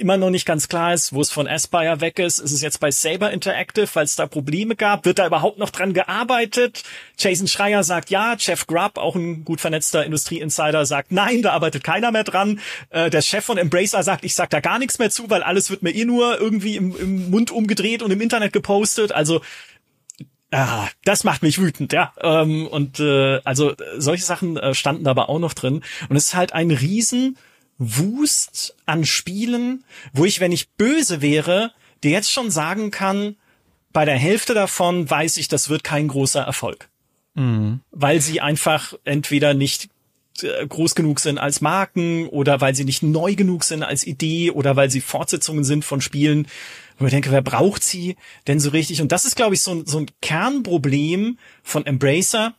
[0.00, 2.38] immer noch nicht ganz klar ist, wo es von Aspire weg ist.
[2.38, 5.04] Ist es jetzt bei Saber Interactive, weil es da Probleme gab?
[5.04, 6.82] Wird da überhaupt noch dran gearbeitet?
[7.18, 11.84] Jason Schreier sagt ja, Jeff Grubb, auch ein gut vernetzter Industrie-Insider, sagt nein, da arbeitet
[11.84, 12.60] keiner mehr dran.
[12.90, 15.70] Äh, der Chef von Embracer sagt, ich sag da gar nichts mehr zu, weil alles
[15.70, 19.12] wird mir eh nur irgendwie im, im Mund umgedreht und im Internet gepostet.
[19.12, 19.40] Also
[20.52, 22.12] Ah, das macht mich wütend, ja.
[22.20, 25.82] Ähm, und äh, also solche Sachen äh, standen da aber auch noch drin.
[26.08, 27.36] Und es ist halt ein riesen
[27.78, 33.36] Wust an Spielen, wo ich, wenn ich böse wäre, dir jetzt schon sagen kann,
[33.92, 36.88] bei der Hälfte davon weiß ich, das wird kein großer Erfolg.
[37.34, 37.80] Mhm.
[37.90, 39.88] Weil sie einfach entweder nicht
[40.42, 44.50] äh, groß genug sind als Marken oder weil sie nicht neu genug sind als Idee
[44.50, 46.46] oder weil sie Fortsetzungen sind von Spielen,
[46.98, 49.00] wo ich denke, wer braucht sie denn so richtig?
[49.02, 52.54] Und das ist, glaube ich, so ein, so ein Kernproblem von Embracer.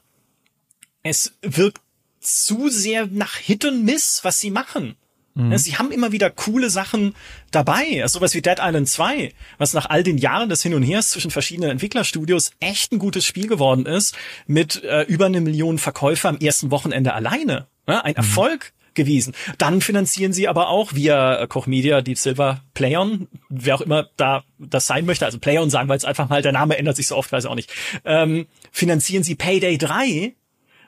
[1.04, 1.82] Es wirkt
[2.20, 4.96] zu sehr nach Hit und Miss, was sie machen.
[5.38, 5.58] Mhm.
[5.58, 7.14] Sie haben immer wieder coole Sachen
[7.52, 8.02] dabei.
[8.02, 11.12] Also sowas wie Dead Island 2, was nach all den Jahren des Hin und Hers
[11.12, 14.16] zwischen verschiedenen Entwicklerstudios echt ein gutes Spiel geworden ist,
[14.48, 17.68] mit äh, über eine Million Verkäufer am ersten Wochenende alleine.
[17.88, 18.18] Ja, ein mhm.
[18.18, 19.34] Erfolg gewesen.
[19.58, 24.44] Dann finanzieren sie aber auch via Koch Media, Deep Silver, Playon, wer auch immer da
[24.58, 27.16] das sein möchte, also Playon sagen wir jetzt einfach mal, der Name ändert sich so
[27.16, 27.72] oft, weiß ich auch nicht,
[28.04, 30.34] ähm, finanzieren sie Payday 3,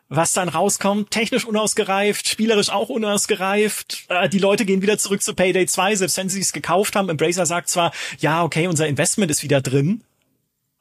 [0.09, 4.05] was dann rauskommt, technisch unausgereift, spielerisch auch unausgereift.
[4.09, 7.09] Äh, die Leute gehen wieder zurück zu Payday 2, selbst wenn sie es gekauft haben.
[7.09, 10.01] Embracer sagt zwar, ja, okay, unser Investment ist wieder drin,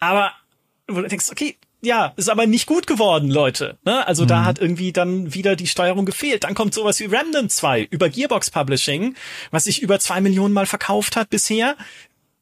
[0.00, 0.32] aber
[0.88, 3.78] wo du denkst, okay, ja, ist aber nicht gut geworden, Leute.
[3.84, 4.04] Ne?
[4.06, 4.28] Also mhm.
[4.28, 6.44] da hat irgendwie dann wieder die Steuerung gefehlt.
[6.44, 9.14] Dann kommt sowas wie Remnant 2 über Gearbox Publishing,
[9.50, 11.76] was sich über zwei Millionen Mal verkauft hat bisher,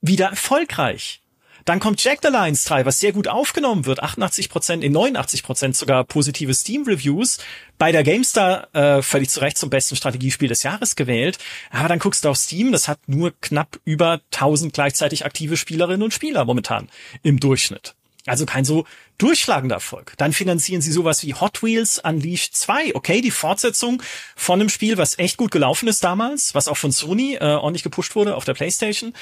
[0.00, 1.20] wieder erfolgreich.
[1.66, 4.00] Dann kommt Jack the Lions 3, was sehr gut aufgenommen wird.
[4.00, 7.38] 88 Prozent, in 89 Prozent sogar positive Steam-Reviews.
[7.76, 11.38] Bei der GameStar äh, völlig zu Recht zum besten Strategiespiel des Jahres gewählt.
[11.72, 16.04] Aber dann guckst du auf Steam, das hat nur knapp über 1000 gleichzeitig aktive Spielerinnen
[16.04, 16.88] und Spieler momentan
[17.24, 17.96] im Durchschnitt.
[18.26, 18.86] Also kein so
[19.18, 20.14] durchschlagender Erfolg.
[20.18, 22.94] Dann finanzieren sie sowas wie Hot Wheels Unleashed 2.
[22.94, 24.02] Okay, die Fortsetzung
[24.36, 27.82] von einem Spiel, was echt gut gelaufen ist damals, was auch von Sony äh, ordentlich
[27.82, 29.14] gepusht wurde auf der PlayStation.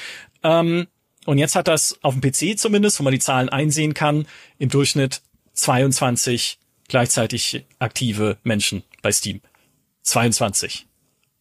[0.43, 0.87] Ähm,
[1.25, 4.69] und jetzt hat das auf dem PC zumindest, wo man die Zahlen einsehen kann, im
[4.69, 5.21] Durchschnitt
[5.53, 9.41] 22 gleichzeitig aktive Menschen bei Steam.
[10.03, 10.85] 22.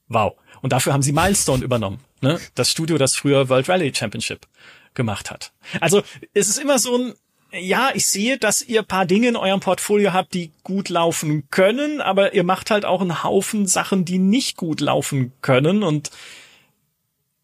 [0.08, 0.34] Wow.
[0.62, 2.00] Und dafür haben sie Milestone übernommen.
[2.20, 2.40] Ne?
[2.54, 4.46] Das Studio, das früher World Rally Championship
[4.94, 5.52] gemacht hat.
[5.80, 7.14] Also es ist immer so ein,
[7.52, 12.00] ja, ich sehe, dass ihr paar Dinge in eurem Portfolio habt, die gut laufen können,
[12.00, 16.10] aber ihr macht halt auch einen Haufen Sachen, die nicht gut laufen können und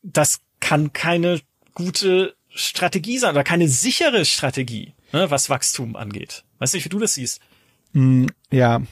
[0.03, 1.41] das kann keine
[1.75, 6.45] gute Strategie sein oder keine sichere Strategie, ne, was Wachstum angeht.
[6.59, 7.41] Weißt du, wie du das siehst?
[7.93, 8.83] Mm, ja.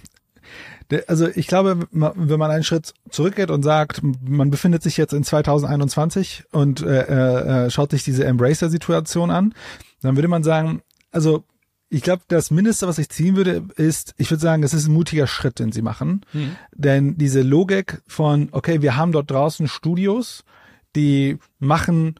[1.07, 5.23] Also ich glaube, wenn man einen Schritt zurückgeht und sagt, man befindet sich jetzt in
[5.23, 9.55] 2021 und äh, äh, äh, schaut sich diese Embracer-Situation an,
[10.01, 11.45] dann würde man sagen, also
[11.91, 14.95] ich glaube, das Mindeste, was ich ziehen würde, ist, ich würde sagen, es ist ein
[14.95, 16.25] mutiger Schritt, den sie machen.
[16.33, 16.57] Mhm.
[16.75, 20.45] Denn diese Logik von, okay, wir haben dort draußen Studios,
[20.97, 22.17] die machen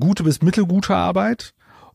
[0.00, 1.54] gute bis mittelgute Arbeit.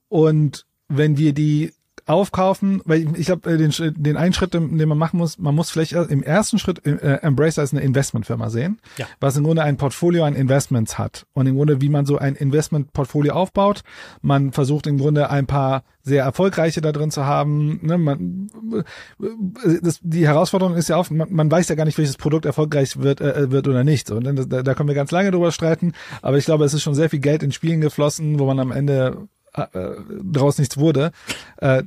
[0.10, 1.72] Und wenn wir die
[2.06, 5.70] aufkaufen, weil ich glaube, äh, den, den einen Schritt, den man machen muss, man muss
[5.70, 9.06] vielleicht im ersten Schritt äh, Embracer als eine Investmentfirma sehen, ja.
[9.20, 11.26] was im Grunde ein Portfolio an Investments hat.
[11.34, 13.84] Und im Grunde, wie man so ein Investmentportfolio aufbaut,
[14.22, 17.80] man versucht im Grunde ein paar sehr erfolgreiche da drin zu haben.
[17.82, 18.50] Ne, man,
[19.63, 22.46] äh, das, die Herausforderung ist ja auch, man, man weiß ja gar nicht, welches Produkt
[22.46, 24.08] erfolgreich wird, äh, wird oder nicht.
[24.08, 24.34] So, ne?
[24.34, 27.10] da, da können wir ganz lange drüber streiten, aber ich glaube, es ist schon sehr
[27.10, 29.68] viel Geld in Spielen geflossen, wo man am Ende äh,
[30.24, 31.12] daraus nichts wurde.
[31.58, 31.84] Äh,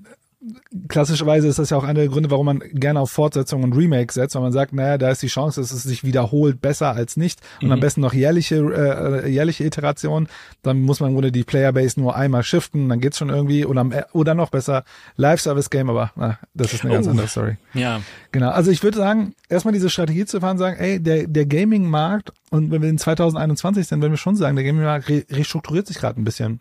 [0.89, 4.15] klassischerweise ist das ja auch einer der Gründe, warum man gerne auf Fortsetzungen und Remakes
[4.15, 7.17] setzt, weil man sagt, naja, da ist die Chance, dass es sich wiederholt, besser als
[7.17, 7.73] nicht und mhm.
[7.73, 10.29] am besten noch jährliche äh, jährliche Iteration.
[10.63, 14.07] Dann muss man im Grunde die Playerbase nur einmal shiften, dann geht's schon irgendwie oder
[14.13, 14.85] oder noch besser
[15.17, 17.11] Live-Service-Game, aber na, das ist eine ganz oh.
[17.11, 17.57] andere Story.
[17.75, 18.01] Ja.
[18.33, 18.51] Genau.
[18.51, 22.71] Also ich würde sagen, erstmal diese Strategie zu fahren, sagen, ey, der der Gaming-Markt und
[22.71, 26.21] wenn wir in 2021 sind, wenn wir schon sagen, der Gaming-Markt re restrukturiert sich gerade
[26.21, 26.61] ein bisschen.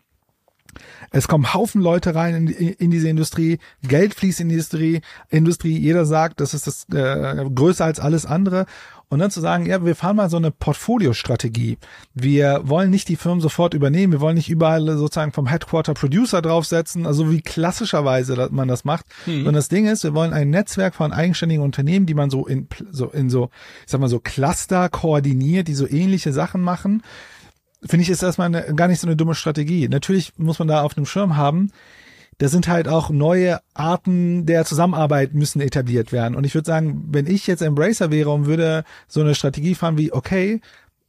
[1.10, 5.78] Es kommen Haufen Leute rein in, in, diese Industrie, Geld fließt in die Industrie, Industrie,
[5.78, 8.66] jeder sagt, das ist das äh, größer als alles andere.
[9.08, 11.78] Und dann zu sagen, ja, wir fahren mal so eine Portfoliostrategie.
[12.14, 16.42] Wir wollen nicht die Firmen sofort übernehmen, wir wollen nicht überall sozusagen vom Headquarter Producer
[16.42, 19.06] draufsetzen, also wie klassischerweise man das macht.
[19.26, 19.46] Mhm.
[19.46, 22.66] Und das Ding ist, wir wollen ein Netzwerk von eigenständigen Unternehmen, die man so in
[22.90, 23.50] so in so,
[23.84, 27.02] ich sag mal so Cluster koordiniert, die so ähnliche Sachen machen
[27.86, 29.88] finde ich, ist erstmal eine, gar nicht so eine dumme Strategie.
[29.88, 31.70] Natürlich muss man da auf dem Schirm haben,
[32.38, 36.34] da sind halt auch neue Arten der Zusammenarbeit müssen etabliert werden.
[36.34, 39.96] Und ich würde sagen, wenn ich jetzt Embracer wäre und würde so eine Strategie fahren
[39.96, 40.60] wie, okay,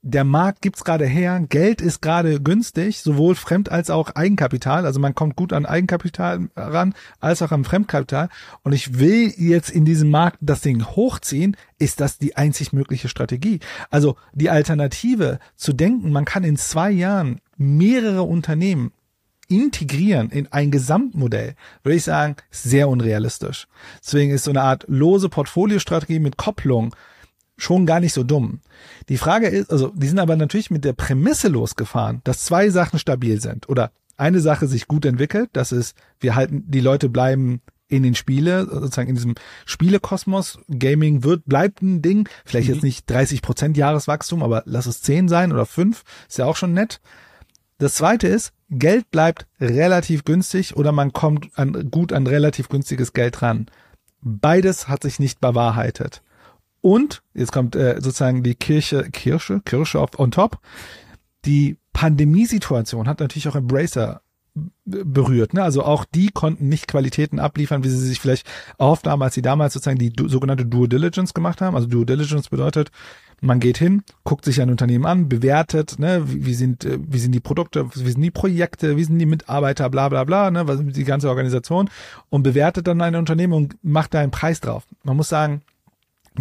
[0.10, 4.86] der Markt gibt's gerade her, Geld ist gerade günstig, sowohl Fremd- als auch Eigenkapital.
[4.86, 8.30] Also man kommt gut an Eigenkapital ran, als auch am Fremdkapital.
[8.64, 13.10] Und ich will jetzt in diesem Markt das Ding hochziehen, ist das die einzig mögliche
[13.10, 13.60] Strategie.
[13.90, 18.94] Also die Alternative zu denken, man kann in zwei Jahren mehrere Unternehmen
[19.50, 23.68] integrieren in ein Gesamtmodell, würde ich sagen, sehr unrealistisch.
[24.02, 26.96] Deswegen ist so eine Art lose Portfoliostrategie mit Kopplung
[27.58, 28.60] schon gar nicht so dumm.
[29.10, 33.00] Die Frage ist, also die sind aber natürlich mit der Prämisse losgefahren, dass zwei Sachen
[33.00, 37.62] stabil sind oder eine Sache sich gut entwickelt, das ist, wir halten, die Leute bleiben
[37.88, 39.36] in den Spiele, sozusagen in diesem
[39.66, 40.60] Spielekosmos.
[40.68, 42.28] Gaming wird, bleibt ein Ding.
[42.46, 42.74] Vielleicht mhm.
[42.76, 46.04] jetzt nicht 30 Prozent Jahreswachstum, aber lass es 10 sein oder 5.
[46.28, 47.00] Ist ja auch schon nett.
[47.78, 53.14] Das zweite ist, Geld bleibt relativ günstig oder man kommt an, gut an relativ günstiges
[53.14, 53.68] Geld ran.
[54.22, 56.22] Beides hat sich nicht bewahrheitet.
[56.82, 60.60] Und, jetzt kommt äh, sozusagen die Kirche, Kirche, Kirche auf, on top.
[61.46, 64.22] Die Pandemiesituation hat natürlich auch Embracer
[64.86, 65.54] berührt.
[65.54, 65.64] Ne?
[65.64, 68.48] Also auch die konnten nicht Qualitäten abliefern, wie sie sich vielleicht
[68.78, 71.76] erhofft haben, als sie damals sozusagen die sogenannte Due Diligence gemacht haben.
[71.76, 72.92] Also Due Diligence bedeutet,
[73.42, 77.20] man geht hin, guckt sich ein Unternehmen an, bewertet, ne, wie, wie sind äh, wie
[77.20, 80.68] sind die Produkte, wie sind die Projekte, wie sind die Mitarbeiter, bla bla bla, ne,
[80.68, 81.90] was die ganze Organisation
[82.30, 84.86] und bewertet dann ein Unternehmen und macht da einen Preis drauf.
[85.04, 85.62] Man muss sagen,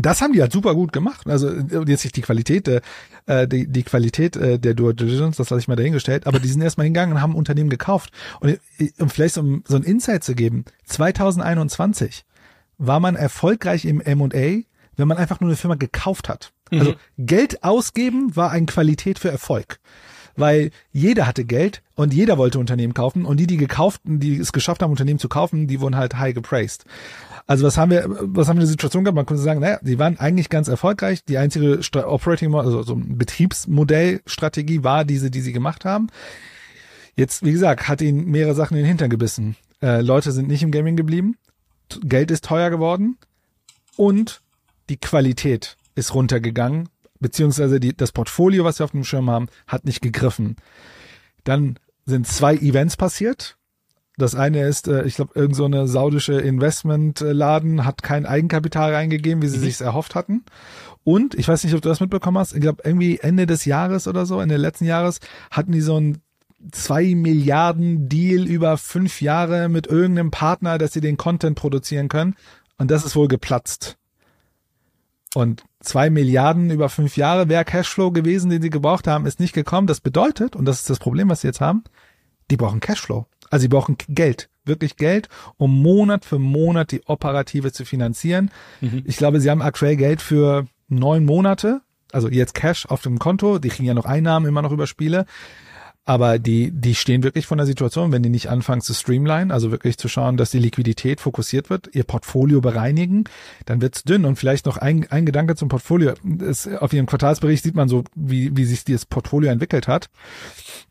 [0.04, 1.26] das haben die halt super gut gemacht.
[1.26, 2.82] Also jetzt nicht die Qualität der,
[3.26, 6.48] äh, die, die Qualität äh, der Due Diligence, das lasse ich mal dahingestellt, aber die
[6.48, 8.10] sind erstmal hingegangen und haben ein Unternehmen gekauft.
[8.40, 8.58] Und
[8.98, 12.24] um vielleicht so, so ein Insight zu geben, 2021
[12.78, 14.62] war man erfolgreich im M&A,
[14.96, 16.52] wenn man einfach nur eine Firma gekauft hat.
[16.70, 16.78] Mhm.
[16.78, 19.78] Also Geld ausgeben war eine Qualität für Erfolg.
[20.36, 24.52] Weil jeder hatte Geld und jeder wollte Unternehmen kaufen und die, die gekauft, die es
[24.52, 26.84] geschafft haben, Unternehmen zu kaufen, die wurden halt high gepraised.
[27.46, 29.16] Also was haben wir, was haben wir eine Situation gehabt?
[29.16, 31.24] Man könnte sagen, naja, die waren eigentlich ganz erfolgreich.
[31.24, 36.08] Die einzige Operating, also so Betriebsmodellstrategie war diese, die sie gemacht haben.
[37.14, 39.56] Jetzt, wie gesagt, hat ihnen mehrere Sachen in den Hintern gebissen.
[39.80, 41.36] Äh, Leute sind nicht im Gaming geblieben.
[42.02, 43.16] Geld ist teuer geworden
[43.96, 44.42] und
[44.88, 46.88] die Qualität ist runtergegangen,
[47.20, 50.56] beziehungsweise die, das Portfolio, was wir auf dem Schirm haben, hat nicht gegriffen.
[51.44, 53.56] Dann sind zwei Events passiert.
[54.18, 59.42] Das eine ist, äh, ich glaube, irgend so eine saudische Investmentladen hat kein Eigenkapital reingegeben,
[59.42, 59.62] wie sie mhm.
[59.62, 60.44] sich erhofft hatten.
[61.04, 62.54] Und ich weiß nicht, ob du das mitbekommen hast.
[62.54, 66.18] Ich glaube, irgendwie Ende des Jahres oder so, Ende letzten Jahres, hatten die so ein
[66.72, 72.34] zwei Milliarden Deal über fünf Jahre mit irgendeinem Partner, dass sie den Content produzieren können.
[72.78, 73.98] Und das ist wohl geplatzt.
[75.36, 79.52] Und zwei Milliarden über fünf Jahre wäre Cashflow gewesen, den sie gebraucht haben, ist nicht
[79.52, 79.86] gekommen.
[79.86, 81.84] Das bedeutet, und das ist das Problem, was sie jetzt haben,
[82.50, 83.26] die brauchen Cashflow.
[83.50, 85.28] Also sie brauchen Geld, wirklich Geld,
[85.58, 88.50] um Monat für Monat die Operative zu finanzieren.
[88.80, 89.02] Mhm.
[89.04, 91.82] Ich glaube, sie haben aktuell Geld für neun Monate,
[92.12, 95.26] also jetzt Cash auf dem Konto, die kriegen ja noch Einnahmen immer noch über Spiele.
[96.08, 99.72] Aber die, die stehen wirklich von der Situation, wenn die nicht anfangen zu streamline, also
[99.72, 103.24] wirklich zu schauen, dass die Liquidität fokussiert wird, ihr Portfolio bereinigen,
[103.64, 104.24] dann wird's dünn.
[104.24, 106.14] Und vielleicht noch ein, ein Gedanke zum Portfolio.
[106.40, 110.08] Es, auf ihrem Quartalsbericht sieht man so, wie, wie sich dieses Portfolio entwickelt hat.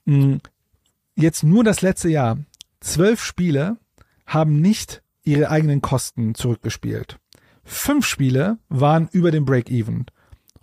[0.05, 0.41] Hm,
[1.15, 2.37] jetzt nur das letzte Jahr.
[2.81, 3.77] Zwölf Spiele
[4.27, 7.19] haben nicht ihre eigenen Kosten zurückgespielt.
[7.63, 10.07] Fünf Spiele waren über dem Break-Even.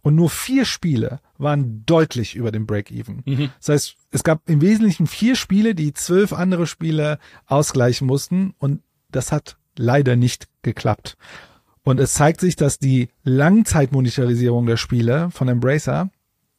[0.03, 3.23] Und nur vier Spiele waren deutlich über dem Break-Even.
[3.25, 3.51] Mhm.
[3.59, 8.55] Das heißt, es gab im Wesentlichen vier Spiele, die zwölf andere Spiele ausgleichen mussten.
[8.59, 11.17] Und das hat leider nicht geklappt.
[11.85, 16.11] Und es zeigt sich, dass die Langzeitmonetarisierung der Spiele von Embracer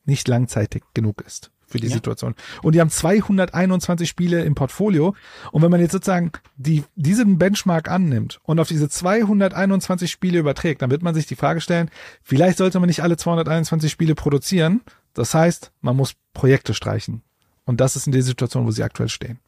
[0.05, 1.93] nicht langzeitig genug ist für die ja.
[1.93, 2.35] Situation.
[2.61, 5.15] Und die haben 221 Spiele im Portfolio.
[5.51, 10.81] Und wenn man jetzt sozusagen die, diesen Benchmark annimmt und auf diese 221 Spiele überträgt,
[10.81, 11.89] dann wird man sich die Frage stellen,
[12.21, 14.81] vielleicht sollte man nicht alle 221 Spiele produzieren.
[15.13, 17.23] Das heißt, man muss Projekte streichen.
[17.65, 19.39] Und das ist in der Situation, wo sie aktuell stehen.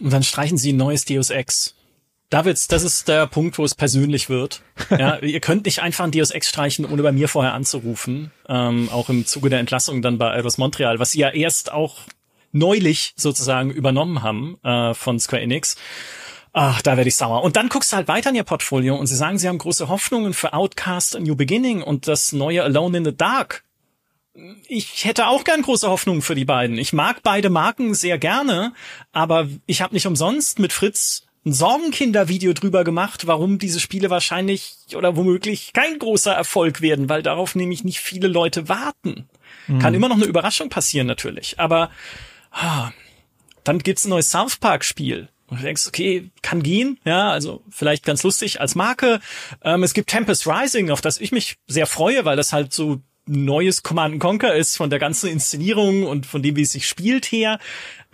[0.00, 1.74] Und dann streichen sie ein neues Deus Ex.
[2.28, 4.62] Da wird's, das ist der Punkt, wo es persönlich wird.
[4.90, 8.30] Ja, ihr könnt nicht einfach ein Deus Ex streichen, ohne bei mir vorher anzurufen.
[8.48, 11.98] Ähm, auch im Zuge der Entlassung dann bei Eidos Montreal, was sie ja erst auch
[12.52, 15.76] neulich sozusagen übernommen haben äh, von Square Enix.
[16.52, 17.42] Ach, da werde ich sauer.
[17.42, 19.88] Und dann guckst du halt weiter in ihr Portfolio und sie sagen, sie haben große
[19.88, 23.64] Hoffnungen für Outcast A New Beginning und das neue Alone in the Dark.
[24.66, 26.78] Ich hätte auch gern große Hoffnungen für die beiden.
[26.78, 28.72] Ich mag beide Marken sehr gerne,
[29.12, 34.74] aber ich habe nicht umsonst mit Fritz ein Sorgenkinder-Video drüber gemacht, warum diese Spiele wahrscheinlich
[34.94, 39.28] oder womöglich kein großer Erfolg werden, weil darauf nämlich nicht viele Leute warten.
[39.68, 39.78] Mhm.
[39.78, 41.90] Kann immer noch eine Überraschung passieren natürlich, aber
[42.50, 42.90] ah,
[43.62, 45.28] dann gibt's ein neues South Park Spiel.
[45.46, 49.20] Und du denkst, okay, kann gehen, ja, also vielleicht ganz lustig als Marke.
[49.62, 53.00] Ähm, es gibt Tempest Rising, auf das ich mich sehr freue, weil das halt so
[53.26, 57.26] neues Command Conquer ist von der ganzen Inszenierung und von dem, wie es sich spielt
[57.26, 57.58] her.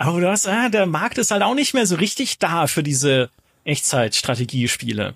[0.02, 2.82] Aber du hast, ah, der Markt ist halt auch nicht mehr so richtig da für
[2.82, 3.30] diese
[3.62, 5.14] Echtzeit-Strategiespiele.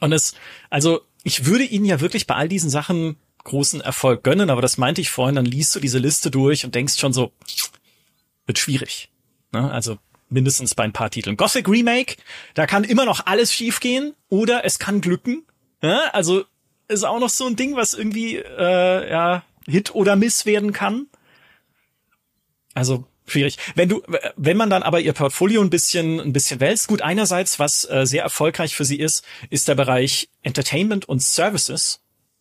[0.00, 0.34] Und es,
[0.70, 4.76] also, ich würde ihnen ja wirklich bei all diesen Sachen großen Erfolg gönnen, aber das
[4.76, 7.30] meinte ich vorhin, dann liest du diese Liste durch und denkst schon so,
[8.46, 9.08] wird schwierig.
[9.52, 9.70] Ne?
[9.70, 9.98] Also
[10.28, 11.36] mindestens bei ein paar Titeln.
[11.36, 12.16] Gothic Remake,
[12.54, 15.44] da kann immer noch alles schiefgehen oder es kann glücken.
[15.80, 16.08] Ja?
[16.12, 16.44] Also
[16.88, 21.06] ist auch noch so ein Ding, was irgendwie äh, ja Hit oder Miss werden kann.
[22.74, 23.58] Also schwierig.
[23.74, 24.02] Wenn du,
[24.36, 28.06] wenn man dann aber ihr Portfolio ein bisschen, ein bisschen wälzt, gut, einerseits, was äh,
[28.06, 31.98] sehr erfolgreich für sie ist, ist der Bereich Entertainment und Services.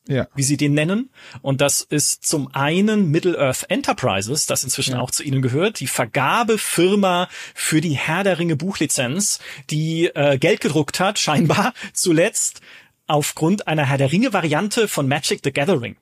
[0.07, 0.27] Ja.
[0.33, 1.11] wie sie den nennen.
[1.43, 4.99] Und das ist zum einen Middle-earth Enterprises, das inzwischen ja.
[4.99, 9.39] auch zu ihnen gehört, die Vergabefirma für die Herr der Ringe Buchlizenz,
[9.69, 12.61] die äh, Geld gedruckt hat, scheinbar zuletzt
[13.05, 15.97] aufgrund einer Herr der Ringe Variante von Magic the Gathering.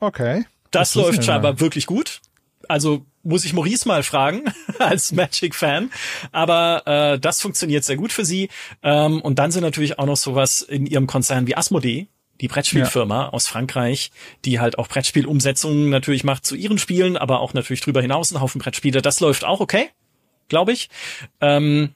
[0.00, 0.44] Okay.
[0.72, 2.20] Das, das läuft scheinbar wirklich gut.
[2.70, 4.44] Also muss ich Maurice mal fragen
[4.78, 5.90] als Magic-Fan.
[6.32, 8.48] Aber äh, das funktioniert sehr gut für sie.
[8.82, 12.06] Ähm, und dann sind natürlich auch noch sowas in ihrem Konzern wie Asmodee,
[12.40, 13.28] die Brettspielfirma ja.
[13.30, 14.12] aus Frankreich,
[14.44, 18.40] die halt auch Brettspielumsetzungen natürlich macht zu ihren Spielen, aber auch natürlich drüber hinaus ein
[18.40, 19.02] Haufen Brettspiele.
[19.02, 19.88] Das läuft auch okay,
[20.48, 20.88] glaube ich.
[21.40, 21.94] Ähm,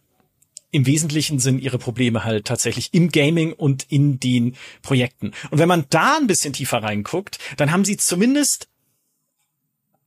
[0.72, 5.30] im Wesentlichen sind ihre Probleme halt tatsächlich im Gaming und in den Projekten.
[5.50, 8.68] Und wenn man da ein bisschen tiefer reinguckt, dann haben sie zumindest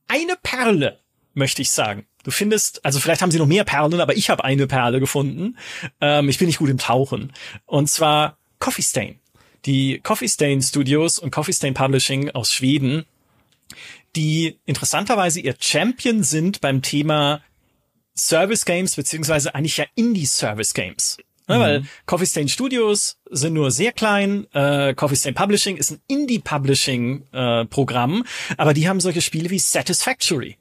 [0.08, 1.00] eine Perle,
[1.34, 2.06] möchte ich sagen.
[2.24, 5.56] Du findest, also vielleicht haben sie noch mehr Perlen, aber ich habe eine Perle gefunden.
[6.00, 7.32] Ähm, ich bin nicht gut im Tauchen.
[7.64, 9.20] Und zwar Coffee Stain.
[9.64, 13.06] Die Coffee Stain Studios und Coffee Stain Publishing aus Schweden,
[14.16, 17.42] die interessanterweise ihr Champion sind beim Thema
[18.16, 21.18] Service Games, beziehungsweise eigentlich ja Indie-Service Games.
[21.48, 21.60] Ja, mhm.
[21.60, 28.22] Weil Coffee Stain Studios sind nur sehr klein, äh, Coffee Stain Publishing ist ein Indie-Publishing-Programm,
[28.22, 30.56] äh, aber die haben solche Spiele wie Satisfactory.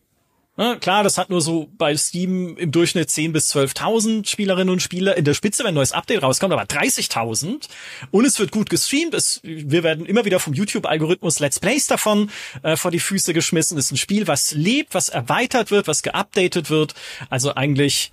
[0.59, 4.81] Ja, klar, das hat nur so bei Steam im Durchschnitt 10.000 bis 12.000 Spielerinnen und
[4.81, 7.67] Spieler in der Spitze, wenn ein neues Update rauskommt, aber 30.000.
[8.09, 9.13] Und es wird gut gestreamt.
[9.13, 12.31] Es, wir werden immer wieder vom YouTube-Algorithmus Let's Plays davon
[12.63, 13.77] äh, vor die Füße geschmissen.
[13.77, 16.95] Es ist ein Spiel, was lebt, was erweitert wird, was geupdatet wird.
[17.29, 18.11] Also eigentlich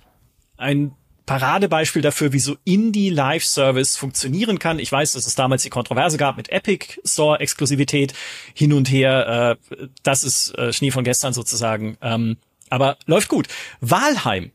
[0.55, 0.91] ein
[1.25, 4.79] Paradebeispiel dafür, wie so Indie Live Service funktionieren kann.
[4.79, 8.13] Ich weiß, dass es damals die Kontroverse gab mit Epic Store Exklusivität
[8.53, 9.57] hin und her.
[9.71, 11.97] Äh, das ist äh, Schnee von gestern sozusagen.
[12.01, 12.37] Ähm,
[12.69, 13.47] aber läuft gut.
[13.81, 14.51] Walheim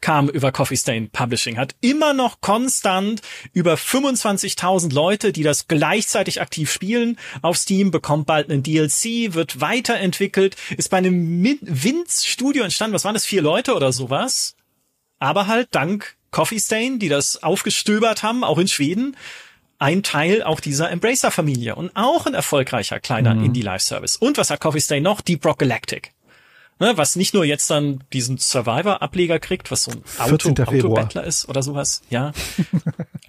[0.00, 3.20] kam über Coffee Stain Publishing, hat immer noch konstant
[3.52, 9.60] über 25.000 Leute, die das gleichzeitig aktiv spielen auf Steam, bekommt bald einen DLC, wird
[9.60, 14.54] weiterentwickelt, ist bei einem Winz Studio entstanden, was waren das, vier Leute oder sowas?
[15.18, 19.16] Aber halt dank Coffee Stain, die das aufgestöbert haben, auch in Schweden,
[19.78, 23.44] ein Teil auch dieser Embracer-Familie und auch ein erfolgreicher kleiner mhm.
[23.44, 24.16] Indie-Live-Service.
[24.16, 25.20] Und was hat Coffee Stain noch?
[25.20, 26.12] Deep Rock Galactic.
[26.80, 31.48] Ne, was nicht nur jetzt dann diesen Survivor-Ableger kriegt, was so ein Auto, Auto-Battler ist
[31.48, 32.02] oder sowas.
[32.10, 32.32] Ja.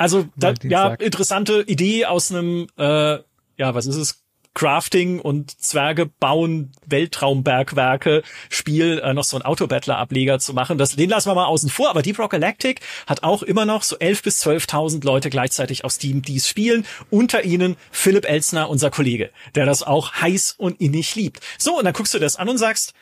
[0.01, 3.17] Also, da, ja, interessante Idee aus einem, äh,
[3.57, 4.18] ja, was ist es?
[4.53, 10.77] Crafting und Zwerge bauen Weltraumbergwerke Spiel äh, noch so ein Autobattler-Ableger zu machen.
[10.77, 13.83] Das, den lassen wir mal außen vor, aber Deep Rock Galactic hat auch immer noch
[13.83, 16.85] so 11.000 bis 12.000 Leute gleichzeitig auf Steam, die es spielen.
[17.09, 21.39] Unter ihnen Philipp Elsner, unser Kollege, der das auch heiß und innig liebt.
[21.57, 22.93] So, und dann guckst du das an und sagst,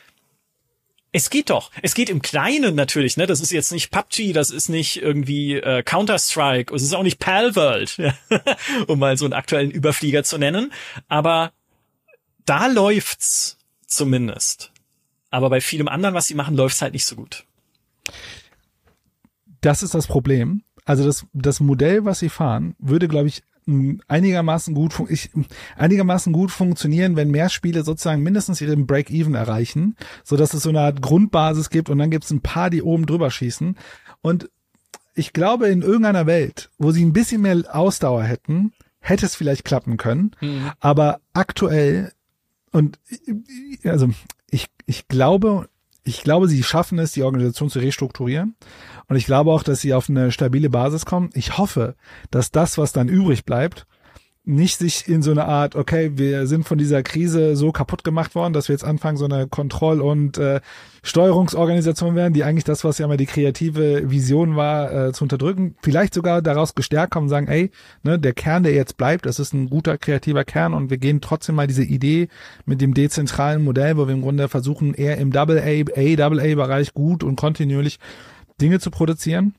[1.12, 1.70] es geht doch.
[1.82, 3.26] Es geht im Kleinen natürlich, ne?
[3.26, 7.18] Das ist jetzt nicht PUBG, das ist nicht irgendwie äh, Counter-Strike, es ist auch nicht
[7.18, 7.98] Palworld,
[8.86, 10.72] um mal so einen aktuellen Überflieger zu nennen.
[11.08, 11.52] Aber
[12.44, 14.72] da läuft's zumindest.
[15.30, 17.44] Aber bei vielem anderen, was sie machen, läuft's halt nicht so gut.
[19.60, 20.62] Das ist das Problem.
[20.84, 23.42] Also das, das Modell, was sie fahren, würde, glaube ich,
[24.08, 25.30] einigermaßen gut, ich,
[25.76, 30.70] einigermaßen gut funktionieren, wenn mehr Spiele sozusagen mindestens ihren Break-Even erreichen, so dass es so
[30.70, 33.76] eine Art Grundbasis gibt und dann gibt es ein paar, die oben drüber schießen.
[34.22, 34.50] Und
[35.14, 39.64] ich glaube, in irgendeiner Welt, wo sie ein bisschen mehr Ausdauer hätten, hätte es vielleicht
[39.64, 40.32] klappen können.
[40.40, 40.70] Mhm.
[40.80, 42.12] Aber aktuell
[42.72, 42.98] und
[43.84, 44.10] also
[44.50, 45.68] ich, ich glaube,
[46.04, 48.54] ich glaube, sie schaffen es, die Organisation zu restrukturieren.
[49.08, 51.30] Und ich glaube auch, dass sie auf eine stabile Basis kommen.
[51.32, 51.94] Ich hoffe,
[52.30, 53.86] dass das, was dann übrig bleibt,
[54.48, 58.34] nicht sich in so eine Art, okay, wir sind von dieser Krise so kaputt gemacht
[58.34, 60.60] worden, dass wir jetzt anfangen, so eine Kontroll- und äh,
[61.02, 65.76] Steuerungsorganisation werden, die eigentlich das, was ja mal die kreative Vision war, äh, zu unterdrücken.
[65.82, 67.70] Vielleicht sogar daraus gestärkt kommen und sagen, ey,
[68.02, 71.20] ne, der Kern, der jetzt bleibt, das ist ein guter kreativer Kern und wir gehen
[71.20, 72.28] trotzdem mal diese Idee
[72.64, 77.36] mit dem dezentralen Modell, wo wir im Grunde versuchen, eher im Double-A, A-Double-A-Bereich gut und
[77.36, 77.98] kontinuierlich
[78.60, 79.54] Dinge zu produzieren.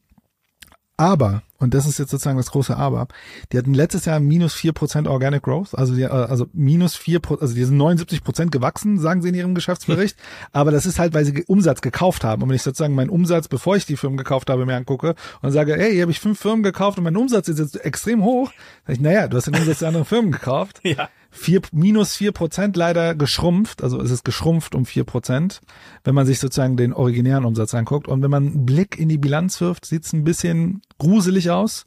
[1.00, 3.08] Aber, und das ist jetzt sozusagen das große Aber,
[3.54, 7.22] die hatten letztes Jahr minus vier Prozent Organic Growth, also die, äh, also minus vier,
[7.40, 10.18] also die sind 79 Prozent gewachsen, sagen sie in ihrem Geschäftsbericht.
[10.52, 12.44] Aber das ist halt, weil sie Umsatz gekauft haben.
[12.44, 15.52] Und wenn ich sozusagen meinen Umsatz, bevor ich die Firmen gekauft habe, mir angucke und
[15.54, 18.52] sage, hey, hier habe ich fünf Firmen gekauft und mein Umsatz ist jetzt extrem hoch,
[18.86, 20.82] sage ich, naja, du hast den Umsatz der anderen Firmen gekauft.
[20.84, 25.62] Ja vier, minus vier Prozent leider geschrumpft, also es ist geschrumpft um vier Prozent,
[26.04, 28.08] wenn man sich sozusagen den originären Umsatz anguckt.
[28.08, 31.86] Und wenn man einen Blick in die Bilanz wirft, sieht es ein bisschen gruselig aus,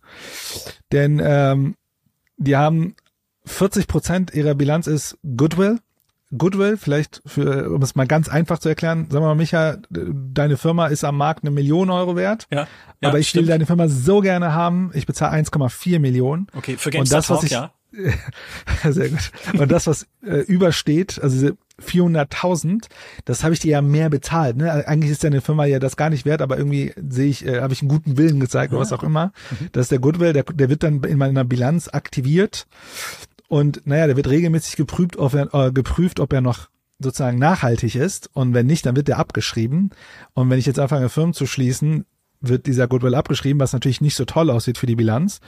[0.92, 1.74] denn ähm,
[2.36, 2.94] die haben
[3.44, 5.78] 40 Prozent ihrer Bilanz ist Goodwill.
[6.36, 10.56] Goodwill, vielleicht für, um es mal ganz einfach zu erklären, sagen wir mal, Micha, deine
[10.56, 12.46] Firma ist am Markt eine Million Euro wert.
[12.50, 12.66] Ja.
[13.02, 13.42] ja aber ich stimmt.
[13.42, 16.46] will deine Firma so gerne haben, ich bezahle 1,4 Millionen.
[16.54, 17.72] Okay, für Und GameStop das, was ich, ja.
[18.88, 19.30] Sehr gut.
[19.58, 22.86] Und das, was äh, übersteht, also diese 400.000,
[23.24, 24.56] das habe ich dir ja mehr bezahlt.
[24.56, 24.86] Ne?
[24.86, 27.72] Eigentlich ist deine Firma ja das gar nicht wert, aber irgendwie sehe ich, äh, habe
[27.72, 29.32] ich einen guten Willen gezeigt oder was auch immer.
[29.72, 32.66] Das ist der Goodwill, der, der wird dann in meiner Bilanz aktiviert
[33.48, 36.68] und naja, der wird regelmäßig geprüft, ob er, äh, geprüft, ob er noch
[36.98, 39.90] sozusagen nachhaltig ist und wenn nicht, dann wird der abgeschrieben.
[40.34, 42.06] Und wenn ich jetzt anfange, Firmen zu schließen,
[42.40, 45.40] wird dieser Goodwill abgeschrieben, was natürlich nicht so toll aussieht für die Bilanz.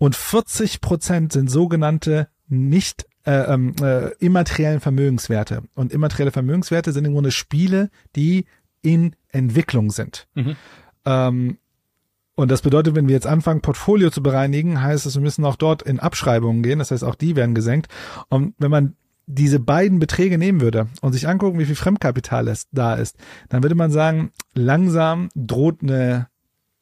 [0.00, 5.62] Und 40 Prozent sind sogenannte nicht äh, ähm, äh, immateriellen Vermögenswerte.
[5.74, 8.46] Und immaterielle Vermögenswerte sind im Grunde Spiele, die
[8.80, 10.26] in Entwicklung sind.
[10.34, 10.56] Mhm.
[11.04, 11.58] Ähm,
[12.34, 15.56] und das bedeutet, wenn wir jetzt anfangen, Portfolio zu bereinigen, heißt es, wir müssen auch
[15.56, 16.78] dort in Abschreibungen gehen.
[16.78, 17.88] Das heißt, auch die werden gesenkt.
[18.30, 18.96] Und wenn man
[19.26, 23.18] diese beiden Beträge nehmen würde und sich angucken, wie viel Fremdkapital es da ist,
[23.50, 26.30] dann würde man sagen, langsam droht eine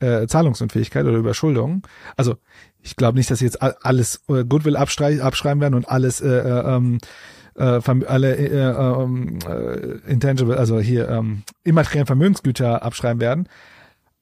[0.01, 1.87] äh, Zahlungsunfähigkeit oder Überschuldung.
[2.17, 2.37] Also
[2.83, 6.77] ich glaube nicht, dass sie jetzt alles äh, Goodwill abschreiben werden und alles äh, äh,
[6.77, 6.99] ähm,
[7.57, 13.49] äh, alle äh, äh, ähm, äh, intangible, also hier ähm, immateriellen Vermögensgüter abschreiben werden.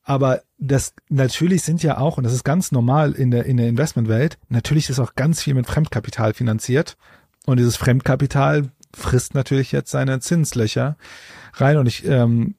[0.02, 3.68] Aber das natürlich sind ja auch, und das ist ganz normal in der, in der
[3.68, 6.96] Investmentwelt, natürlich ist auch ganz viel mit Fremdkapital finanziert.
[7.44, 10.96] Und dieses Fremdkapital frisst natürlich jetzt seine Zinslöcher
[11.54, 11.76] rein.
[11.76, 12.54] Und ich, ähm,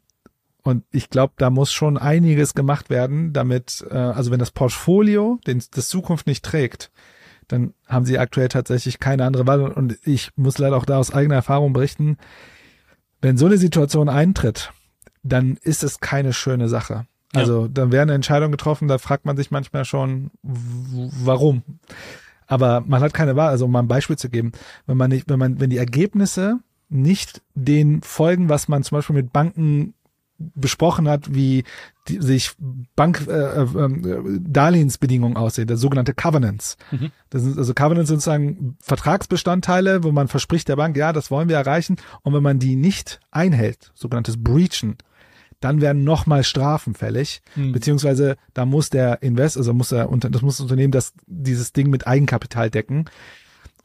[0.68, 5.40] und ich glaube, da muss schon einiges gemacht werden, damit, äh, also wenn das Portfolio
[5.48, 6.92] den, das Zukunft nicht trägt,
[7.48, 9.62] dann haben sie aktuell tatsächlich keine andere Wahl.
[9.62, 12.18] Und ich muss leider auch da aus eigener Erfahrung berichten,
[13.22, 14.74] wenn so eine Situation eintritt,
[15.24, 17.06] dann ist es keine schöne Sache.
[17.34, 17.40] Ja.
[17.40, 21.64] Also dann werden Entscheidungen getroffen, da fragt man sich manchmal schon, warum.
[22.46, 23.52] Aber man hat keine Wahl.
[23.52, 24.52] Also um mal ein Beispiel zu geben,
[24.86, 26.60] wenn man nicht, wenn man, wenn die Ergebnisse
[26.90, 29.94] nicht den folgen, was man zum Beispiel mit Banken
[30.40, 31.64] besprochen hat, wie
[32.08, 32.52] die, sich
[32.96, 36.78] Bank äh, äh, äh, Darlehensbedingungen aussehen, das sogenannte Covenants.
[36.92, 37.12] Mhm.
[37.30, 41.50] Das sind also Covenants sind sozusagen Vertragsbestandteile, wo man verspricht der Bank, ja, das wollen
[41.50, 41.98] wir erreichen.
[42.22, 44.98] Und wenn man die nicht einhält, sogenanntes Breachen,
[45.60, 47.72] dann werden nochmal Strafen fällig, Hm.
[47.72, 51.74] beziehungsweise da muss der Invest, also muss der, Unter- das muss das Unternehmen das, dieses
[51.74, 53.06] Ding mit Eigenkapital decken.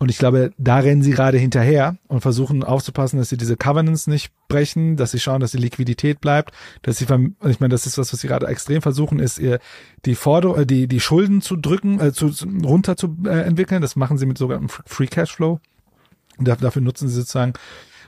[0.03, 4.09] Und ich glaube, da rennen sie gerade hinterher und versuchen aufzupassen, dass sie diese Covenants
[4.09, 7.99] nicht brechen, dass sie schauen, dass die Liquidität bleibt, dass sie, ich meine, das ist
[7.99, 9.61] was, was sie gerade extrem versuchen, ist ihr
[10.05, 13.81] die Forderung, äh, die, die Schulden zu drücken, äh, zu, zu, runter zu äh, entwickeln.
[13.81, 15.61] Das machen sie mit sogenanntem Free Cashflow.
[16.37, 17.53] Und da- dafür nutzen sie sozusagen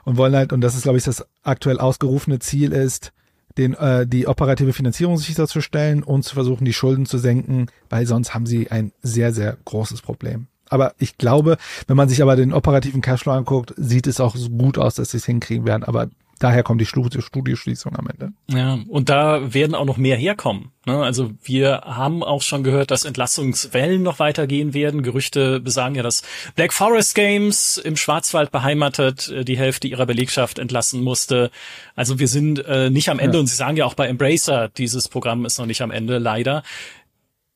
[0.04, 3.12] und wollen halt, und das ist, glaube ich, das aktuell ausgerufene Ziel ist,
[3.56, 8.34] den, äh, die operative Finanzierung sicherzustellen und zu versuchen, die Schulden zu senken, weil sonst
[8.34, 10.48] haben sie ein sehr, sehr großes Problem.
[10.74, 11.56] Aber ich glaube,
[11.86, 15.12] wenn man sich aber den operativen Cashflow anguckt, sieht es auch so gut aus, dass
[15.12, 15.84] sie es hinkriegen werden.
[15.84, 16.08] Aber
[16.40, 18.32] daher kommt die Stu- Studieschließung am Ende.
[18.50, 20.72] Ja, und da werden auch noch mehr herkommen.
[20.84, 21.00] Ne?
[21.02, 25.02] Also wir haben auch schon gehört, dass Entlassungswellen noch weitergehen werden.
[25.04, 26.22] Gerüchte besagen ja, dass
[26.56, 31.50] Black Forest Games im Schwarzwald beheimatet äh, die Hälfte ihrer Belegschaft entlassen musste.
[31.94, 33.40] Also wir sind äh, nicht am Ende Ja.
[33.40, 36.62] und sie sagen ja auch bei Embracer, dieses Programm ist noch nicht am Ende, leider.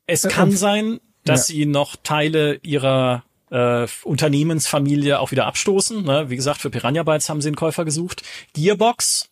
[0.07, 1.55] Es kann sein, dass Ja.
[1.55, 6.05] sie noch Teile ihrer äh, Unternehmensfamilie auch wieder abstoßen.
[6.05, 6.29] Ne?
[6.31, 8.23] Wie gesagt, für Piranha Bytes haben sie einen Käufer gesucht.
[8.55, 9.31] Gearbox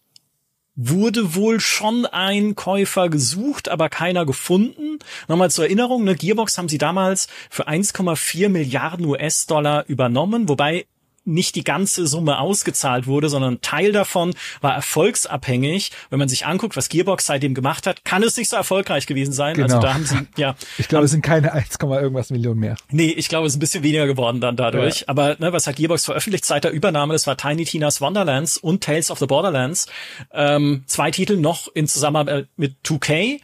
[0.75, 4.99] wurde wohl schon ein Käufer gesucht, aber keiner gefunden.
[5.29, 10.87] Nochmal zur Erinnerung, ne, Gearbox haben sie damals für 1,4 Milliarden US-Dollar übernommen, wobei
[11.27, 15.91] nicht die ganze Summe ausgezahlt wurde, sondern ein Teil davon war erfolgsabhängig.
[16.11, 19.33] Wenn man sich anguckt, was Gearbox seitdem gemacht hat, kann es nicht so erfolgreich gewesen
[19.33, 19.61] sein.
[19.61, 19.81] Also Genau.
[19.87, 22.77] da haben sie, ja, Ich glaube, es sind keine 1, irgendwas Millionen mehr.
[22.91, 25.01] Nee, ich glaube, es ist ein bisschen weniger geworden dann dadurch.
[25.01, 25.09] Ja.
[25.09, 27.13] Aber ne, was hat Gearbox veröffentlicht seit der Übernahme?
[27.13, 29.87] Das war Tiny Tina's Wonderlands und Tales of the Borderlands.
[30.33, 33.41] Ähm, zwei Titel noch in Zusammenarbeit mit 2K.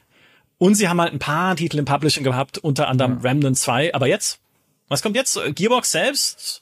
[0.58, 3.94] Und sie haben halt ein paar Titel im Publishing gehabt, unter anderem Remnant 2.
[3.94, 4.38] Aber jetzt?
[4.88, 5.38] Was kommt jetzt?
[5.54, 6.61] Gearbox selbst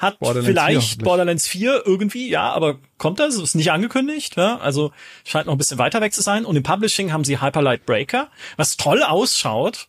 [0.00, 1.04] hat Borderlands 4 vielleicht hoffentlich.
[1.04, 3.36] Borderlands 4 irgendwie, ja, aber kommt das?
[3.36, 4.58] Ist nicht angekündigt, ja?
[4.58, 4.90] Also
[5.24, 6.44] scheint noch ein bisschen weiter weg zu sein.
[6.44, 9.86] Und im Publishing haben sie Hyperlight Breaker, was toll ausschaut.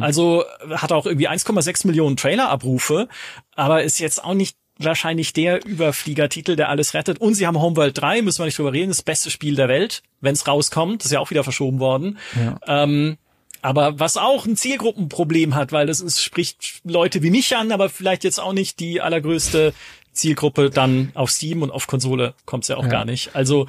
[0.00, 3.08] Also hat auch irgendwie 1,6 Millionen Trailer-Abrufe,
[3.54, 7.22] aber ist jetzt auch nicht wahrscheinlich der Überfliegertitel, der alles rettet.
[7.22, 10.02] Und sie haben Homeworld 3, müssen wir nicht drüber reden, das beste Spiel der Welt,
[10.20, 11.00] wenn es rauskommt.
[11.00, 12.18] Das ist ja auch wieder verschoben worden.
[12.34, 12.82] Ja.
[12.82, 13.16] Ähm,
[13.62, 17.88] aber was auch ein Zielgruppenproblem hat, weil das ist, spricht Leute wie mich an, aber
[17.88, 19.72] vielleicht jetzt auch nicht die allergrößte
[20.12, 22.90] Zielgruppe dann auf Steam und auf Konsole kommt's ja auch Ja.
[22.90, 23.34] gar nicht.
[23.34, 23.66] Also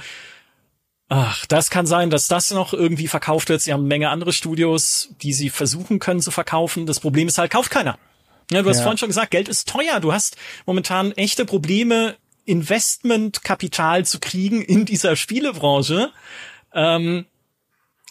[1.10, 3.62] Ach, das kann sein, dass das noch irgendwie verkauft wird.
[3.62, 6.88] Sie haben eine Menge andere Studios, die sie versuchen können zu verkaufen.
[6.88, 8.00] Das Problem ist halt, kauft keiner.
[8.52, 8.84] Ja, du hast Ja.
[8.84, 10.00] vorhin schon gesagt, Geld ist teuer.
[10.00, 12.16] Du hast momentan echte Probleme,
[12.46, 16.12] Investmentkapital zu kriegen in dieser Spielebranche.
[16.74, 17.26] Ähm,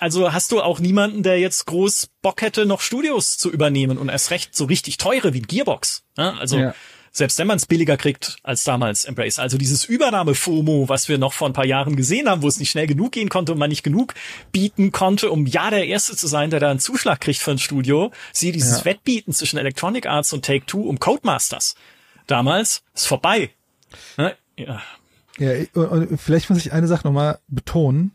[0.02, 4.08] also hast du auch niemanden, der jetzt groß Bock hätte, noch Studios zu übernehmen und
[4.10, 6.02] erst recht so richtig teure wie Gearbox.
[6.18, 6.74] Ja, also Ja.
[7.12, 9.38] selbst wenn man es billiger kriegt als damals Embrace.
[9.38, 12.70] Also dieses Übernahme-FOMO, was wir noch vor ein paar Jahren gesehen haben, wo es nicht
[12.70, 14.14] schnell genug gehen konnte und man nicht genug
[14.50, 17.58] bieten konnte, um ja der Erste zu sein, der da einen Zuschlag kriegt für ein
[17.58, 18.10] Studio.
[18.32, 18.84] Siehe dieses Ja.
[18.86, 21.74] Wettbieten zwischen Electronic Arts und Take-Two um Codemasters.
[22.26, 23.50] Damals ist vorbei.
[24.16, 24.34] Ne?
[24.56, 24.82] Ja.
[25.38, 28.12] Ja, und vielleicht muss ich eine Sache nochmal betonen.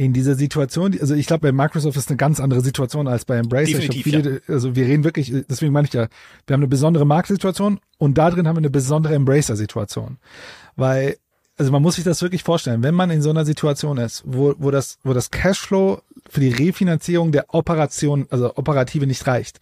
[0.00, 3.36] In dieser Situation, also ich glaube, bei Microsoft ist eine ganz andere Situation als bei
[3.36, 3.72] Embracer.
[3.72, 6.08] Definitiv, viele, also wir reden wirklich, deswegen meine ich ja,
[6.46, 10.16] wir haben eine besondere Marktsituation und da drin haben wir eine besondere Embracer-Situation.
[10.74, 11.18] Weil,
[11.58, 14.54] also man muss sich das wirklich vorstellen, wenn man in so einer Situation ist, wo,
[14.56, 19.58] wo das, wo das Cashflow für die Refinanzierung der Operation, also Operative nicht reicht,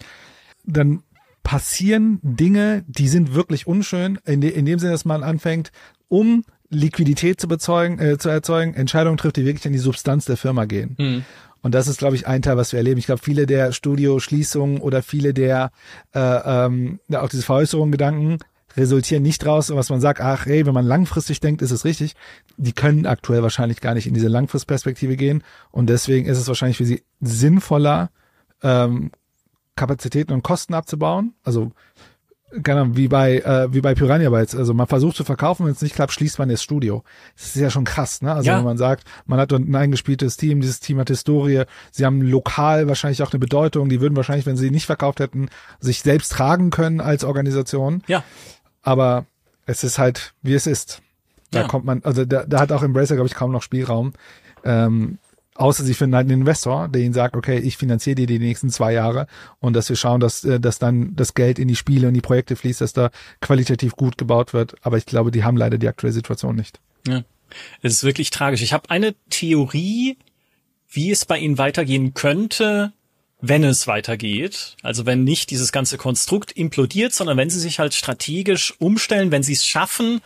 [0.63, 1.03] dann
[1.43, 5.73] passieren Dinge, die sind wirklich unschön, in, de, in dem Sinne, dass man anfängt,
[6.07, 10.37] um Liquidität zu, bezeugen, äh, zu erzeugen, Entscheidungen trifft, die wirklich an die Substanz der
[10.37, 10.97] Firma gehen.
[11.63, 12.99] Und das ist, glaube ich, ein Teil, was wir erleben.
[12.99, 15.71] Ich glaube, viele der Studioschließungen oder viele der
[16.15, 18.39] äh, ähm, auch diese Veräußerungen Gedanken
[18.77, 22.15] resultieren nicht raus, was man sagt, ach ey, wenn man langfristig denkt, ist es richtig.
[22.57, 25.43] Die können aktuell wahrscheinlich gar nicht in diese Langfristperspektive gehen.
[25.71, 28.11] Und deswegen ist es wahrscheinlich für sie sinnvoller,
[28.63, 29.11] ähm,
[29.75, 31.35] Kapazitäten und Kosten abzubauen.
[31.45, 31.73] Also
[32.63, 34.55] keine Ahnung, wie bei äh, wie bei Piranha Bytes.
[34.55, 37.05] Also man versucht zu verkaufen, wenn es nicht klappt, schließt man das Studio.
[37.37, 38.33] Das ist ja schon krass, ne?
[38.33, 38.57] Also Ja.
[38.59, 42.89] wenn man sagt, man hat ein eingespieltes Team, dieses Team hat Historie, sie haben lokal
[42.89, 46.71] wahrscheinlich auch eine Bedeutung, die würden wahrscheinlich, wenn sie nicht verkauft hätten, sich selbst tragen
[46.71, 48.03] können als Organisation.
[48.07, 48.25] Ja.
[48.83, 49.27] Aber
[49.67, 51.03] es ist halt, wie es ist.
[51.51, 51.67] Da Ja.
[51.69, 54.13] kommt man, also da, da hat auch Embracer, glaube ich, kaum noch Spielraum.
[54.65, 55.19] Ähm,
[55.59, 58.71] außer sie finden halt einen Investor, der ihnen sagt, okay, ich finanziere dir die nächsten
[58.71, 59.27] zwei Jahre
[59.59, 62.21] und dass wir schauen, dass, äh, dass dann das Geld in die Spiele und die
[62.21, 64.77] Projekte fließt, dass da qualitativ gut gebaut wird.
[64.83, 66.81] Aber ich glaube, die haben leider die aktuelle Situation nicht.
[67.07, 67.25] Ja.
[67.83, 68.63] Es ist wirklich tragisch.
[68.63, 70.17] Ich habe eine Theorie,
[70.91, 72.93] wie es bei ihnen weitergehen könnte,
[73.41, 74.77] wenn es weitergeht.
[74.83, 79.43] Also wenn nicht dieses ganze Konstrukt implodiert, sondern wenn sie sich halt strategisch umstellen, wenn
[79.43, 80.21] sie es schaffen,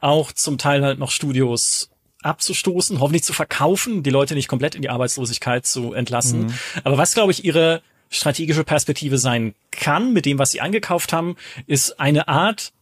[0.00, 1.90] auch zum Teil halt noch Studios
[2.26, 6.52] abzustoßen, hoffentlich zu verkaufen, die Leute nicht komplett in die Arbeitslosigkeit zu entlassen.
[6.84, 11.36] Aber was, glaube ich, ihre strategische Perspektive sein kann, mit dem, was sie angekauft haben,
[11.66, 12.72] ist eine Art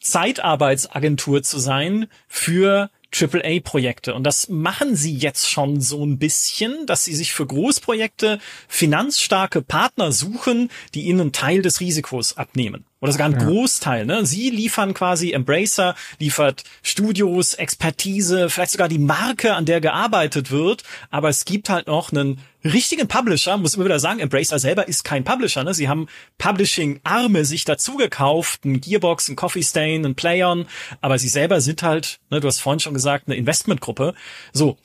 [0.00, 4.14] Zeitarbeitsagentur zu sein für AAA-Projekte.
[4.14, 8.38] Und das machen sie jetzt schon so ein bisschen, dass sie sich für Großprojekte
[8.68, 12.84] finanzstarke Partner suchen, die ihnen einen Teil des Risikos abnehmen.
[13.06, 14.04] Oder sogar einen Großteil.
[14.04, 14.26] Ne?
[14.26, 20.82] Sie liefern quasi, Embracer liefert Studios, Expertise, vielleicht sogar die Marke, an der gearbeitet wird.
[21.12, 25.04] Aber es gibt halt noch einen richtigen Publisher, muss immer wieder sagen, Embracer selber ist
[25.04, 25.62] kein Publisher.
[25.62, 25.72] Ne?
[25.72, 30.66] Sie haben Publishing-Arme sich dazu gekauft, ein Gearbox, ein Coffee Stain, ein Playon,
[31.00, 34.14] aber sie selber sind halt, ne, du hast vorhin schon gesagt, eine Investmentgruppe.
[34.52, 34.78] So,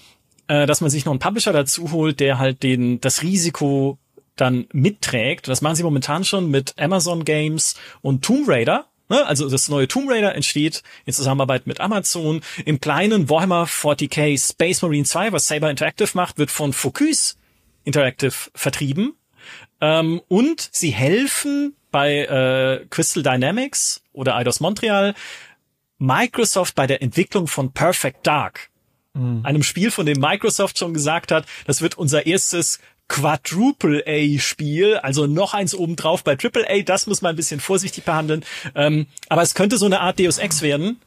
[0.48, 3.98] äh, dass man sich noch einen Publisher dazu holt, der halt den das Risiko
[4.42, 5.48] dann mitträgt.
[5.48, 8.88] Das machen sie momentan schon mit Amazon Games und Tomb Raider.
[9.08, 9.26] Ne?
[9.26, 12.42] Also das neue Tomb Raider entsteht in Zusammenarbeit mit Amazon.
[12.66, 17.38] Im kleinen Warhammer 40k Space Marine 2, was Saber Interactive macht, wird von Focus
[17.84, 19.14] Interactive vertrieben.
[19.80, 25.14] Ähm, und sie helfen bei äh, Crystal Dynamics oder Eidos Montreal
[25.98, 28.72] Microsoft bei der Entwicklung von Perfect Dark.
[29.14, 32.80] Einem Spiel, von dem Microsoft schon gesagt hat, das wird unser erstes
[33.12, 37.60] Quadruple A Spiel, also noch eins obendrauf bei Triple A, das muss man ein bisschen
[37.60, 38.46] vorsichtig behandeln.
[38.74, 40.98] Ähm, aber es könnte so eine Art Deus Ex werden,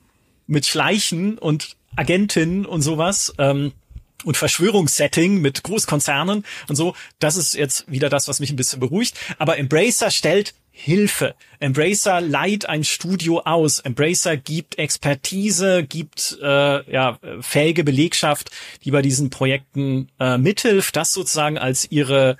[0.47, 3.33] mit Schleichen und Agentinnen und sowas.
[3.39, 3.73] Ähm,
[4.25, 6.95] und Verschwörungssetting mit Großkonzernen und so.
[7.19, 9.17] Das ist jetzt wieder das, was mich ein bisschen beruhigt.
[9.39, 11.37] Aber Embracer stellt Hilfe.
[11.61, 13.79] Embracer leiht ein Studio aus.
[13.79, 18.51] Embracer gibt Expertise, gibt äh, ja fähige Belegschaft,
[18.85, 20.97] die bei diesen Projekten äh, mithilft.
[20.97, 22.37] Das sozusagen als ihre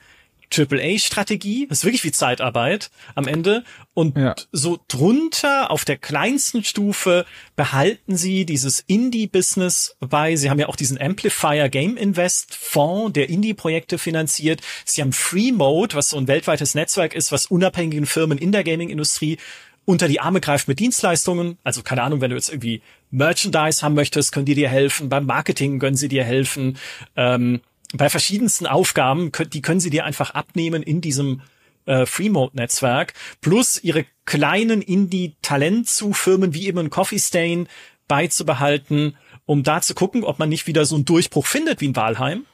[0.51, 1.67] AAA-Strategie.
[1.69, 3.65] Das ist wirklich wie Zeitarbeit am Ende.
[3.95, 4.35] Und Ja.
[4.53, 7.25] so drunter auf der kleinsten Stufe
[7.57, 10.37] behalten sie dieses Indie-Business bei.
[10.37, 14.61] Sie haben ja auch diesen Amplifier Game Invest Fonds, der Indie-Projekte finanziert.
[14.85, 18.65] Sie haben Free Mode, was so ein weltweites Netzwerk ist, was unabhängigen Firmen in der
[18.65, 19.39] Gaming-Industrie
[19.87, 21.59] unter die Arme greift mit Dienstleistungen.
[21.63, 22.81] Also keine Ahnung, wenn du jetzt irgendwie
[23.11, 25.09] Merchandise haben möchtest, können die dir helfen.
[25.11, 26.79] Beim Marketing können sie dir helfen.
[27.17, 27.61] Ähm,
[27.97, 31.43] bei verschiedensten Aufgaben, die können sie dir einfach abnehmen in diesem
[31.87, 33.15] äh, Free-Mode-Netzwerk.
[33.41, 37.69] Plus ihre kleinen Indie-Talent-zu-Firmen wie eben ein Coffee Stain
[38.09, 39.17] beizubehalten,
[39.47, 42.45] um da zu gucken, ob man nicht wieder so einen Durchbruch findet wie in Walheim.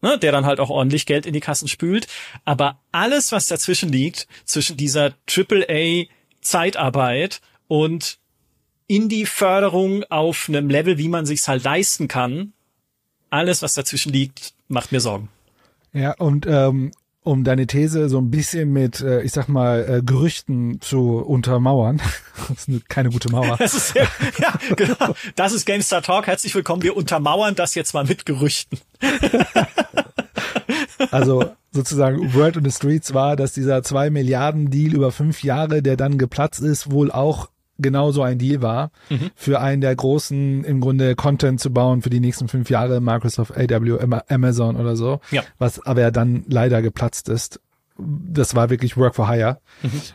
[0.00, 2.06] ne, der dann halt auch ordentlich Geld in die Kassen spült.
[2.44, 6.04] Aber alles, was dazwischen liegt, zwischen dieser AAA
[6.40, 8.18] Zeitarbeit und
[8.86, 12.52] Indie-Förderung auf einem Level, wie man sich's halt leisten kann,
[13.34, 15.28] alles, was dazwischen liegt, macht mir Sorgen.
[15.92, 16.92] Ja, und ähm,
[17.24, 22.00] um deine These so ein bisschen mit, äh, ich sag mal, äh, Gerüchten zu untermauern.
[22.48, 23.56] das ist keine gute Mauer.
[23.58, 24.06] Das ist, ja,
[24.38, 25.16] ja, genau.
[25.34, 26.28] Das ist GameStar Talk.
[26.28, 26.82] Herzlich willkommen.
[26.82, 28.78] Wir untermauern das jetzt mal mit Gerüchten.
[31.10, 35.82] also sozusagen World on the Streets war, dass dieser zwei Milliarden Deal über fünf Jahre,
[35.82, 37.48] der dann geplatzt ist, wohl auch
[37.78, 39.30] genau so ein Deal war, mhm.
[39.34, 43.52] für einen der großen im Grunde Content zu bauen für die nächsten fünf Jahre, Microsoft,
[43.56, 43.98] AW,
[44.28, 45.42] Amazon oder so, ja.
[45.58, 47.60] was aber dann leider geplatzt ist.
[47.96, 49.60] Das war wirklich Work for Hire.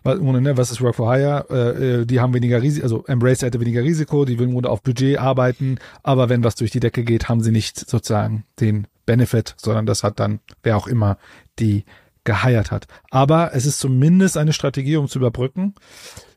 [0.04, 0.42] Mhm.
[0.42, 1.46] Ne, was ist Work for Hire?
[1.50, 4.82] Äh, äh, die haben weniger Risiko, also Embrace hätte weniger Risiko, die will nur auf
[4.82, 9.56] Budget arbeiten, aber wenn was durch die Decke geht, haben sie nicht sozusagen den Benefit,
[9.58, 11.18] sondern das hat dann wer auch immer
[11.58, 11.86] die
[12.26, 12.88] geheiert hat.
[13.10, 15.74] Aber es ist zumindest eine Strategie, um zu überbrücken.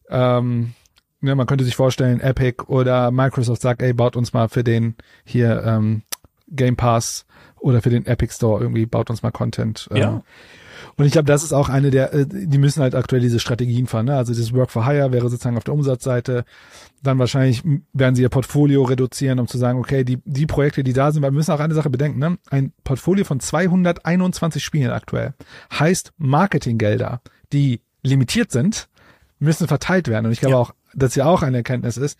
[0.08, 0.74] Ähm,
[1.22, 4.96] ja, man könnte sich vorstellen, Epic oder Microsoft sagt, ey, baut uns mal für den
[5.24, 6.02] hier ähm,
[6.48, 7.24] Game Pass
[7.60, 9.88] oder für den Epic Store irgendwie, baut uns mal Content.
[9.92, 10.00] Äh.
[10.00, 10.22] Ja.
[10.96, 13.86] Und ich glaube, das ist auch eine der, äh, die müssen halt aktuell diese Strategien
[13.86, 14.06] fahren.
[14.06, 14.16] Ne?
[14.16, 16.44] Also dieses Work for Hire wäre sozusagen auf der Umsatzseite.
[17.02, 17.62] Dann wahrscheinlich
[17.92, 21.22] werden sie ihr Portfolio reduzieren, um zu sagen, okay, die, die Projekte, die da sind,
[21.22, 22.38] weil wir müssen auch eine Sache bedenken, ne?
[22.50, 25.34] Ein Portfolio von 221 Spielen aktuell
[25.72, 28.88] heißt Marketinggelder, die limitiert sind,
[29.38, 30.26] müssen verteilt werden.
[30.26, 30.60] Und ich glaube ja.
[30.60, 32.18] auch, das ja auch eine Erkenntnis ist,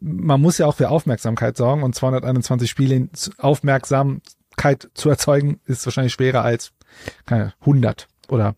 [0.00, 3.08] man muss ja auch für Aufmerksamkeit sorgen und 221 Spiele
[3.38, 6.72] Aufmerksamkeit zu erzeugen ist wahrscheinlich schwerer als
[7.26, 8.54] keine 100 oder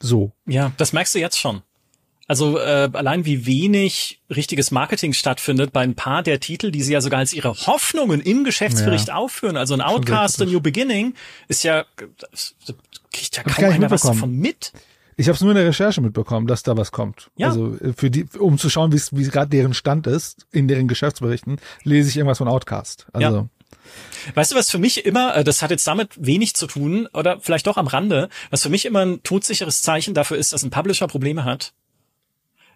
[0.00, 0.32] so.
[0.46, 1.62] Ja, das merkst du jetzt schon.
[2.28, 6.92] Also äh, allein wie wenig richtiges Marketing stattfindet bei ein paar der Titel, die sie
[6.92, 9.14] ja sogar als ihre Hoffnungen im Geschäftsbericht ja.
[9.16, 9.56] aufführen.
[9.56, 11.14] Also ein Outcast, A New Beginning
[11.48, 11.84] ist ja,
[13.12, 14.72] kriegt ja kaum einer was davon mit.
[15.16, 17.30] Ich habe es nur in der Recherche mitbekommen, dass da was kommt.
[17.36, 17.48] Ja.
[17.48, 21.58] Also äh, für die, um zu schauen, wie gerade deren Stand ist in deren Geschäftsberichten,
[21.84, 23.06] lese ich irgendwas von Outcast.
[23.12, 23.48] Also ja.
[24.34, 27.40] Weißt du, was für mich immer, äh, das hat jetzt damit wenig zu tun, oder
[27.40, 30.70] vielleicht doch am Rande, was für mich immer ein todsicheres Zeichen dafür ist, dass ein
[30.70, 31.72] Publisher Probleme hat,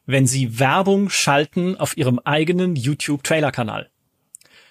[0.06, 3.90] wenn sie Werbung schalten auf ihrem eigenen YouTube-Trailer-Kanal.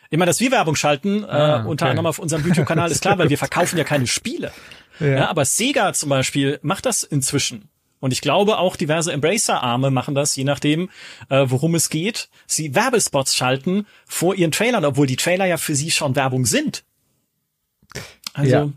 [0.09, 1.68] Immer, dass wir Werbung schalten, äh, ah, okay.
[1.68, 4.51] unter anderem auf unserem YouTube-Kanal, ist klar, weil wir verkaufen ja keine Spiele.
[5.00, 5.08] Ja.
[5.08, 5.30] ja.
[5.30, 7.70] aber Sega zum Beispiel macht das inzwischen.
[8.00, 10.89] Und ich glaube auch diverse Embracer-Arme machen das, je nachdem,
[11.30, 12.30] äh, worum es geht.
[12.46, 16.84] Sie Werbespots schalten vor ihren Trailern, obwohl die Trailer ja für sie schon Werbung sind.
[18.34, 18.70] Also, ja,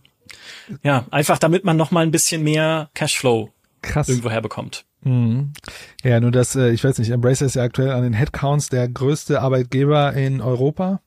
[0.83, 3.51] ja einfach damit man noch mal ein bisschen mehr Cashflow
[3.83, 4.09] Krass.
[4.09, 4.85] irgendwo herbekommt.
[5.03, 5.53] Mhm.
[6.03, 8.89] Ja, nur das, äh, ich weiß nicht, Embracer ist ja aktuell an den Headcounts der
[8.89, 11.01] größte Arbeitgeber in Europa.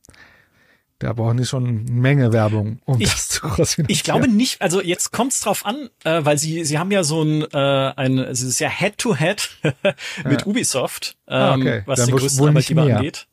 [1.01, 3.85] Da brauchen die schon eine Menge Werbung, um ich, das zu kosten.
[3.87, 7.23] Ich glaube nicht, also jetzt kommt's drauf an, äh, weil sie sie haben ja so
[7.23, 9.49] ein äh, ein es ist ja Head-to-Head
[10.25, 10.45] mit ja.
[10.45, 11.83] Ubisoft, ah, ähm, ah, okay.
[11.87, 13.27] was Dann den größten Arbeitgeber angeht.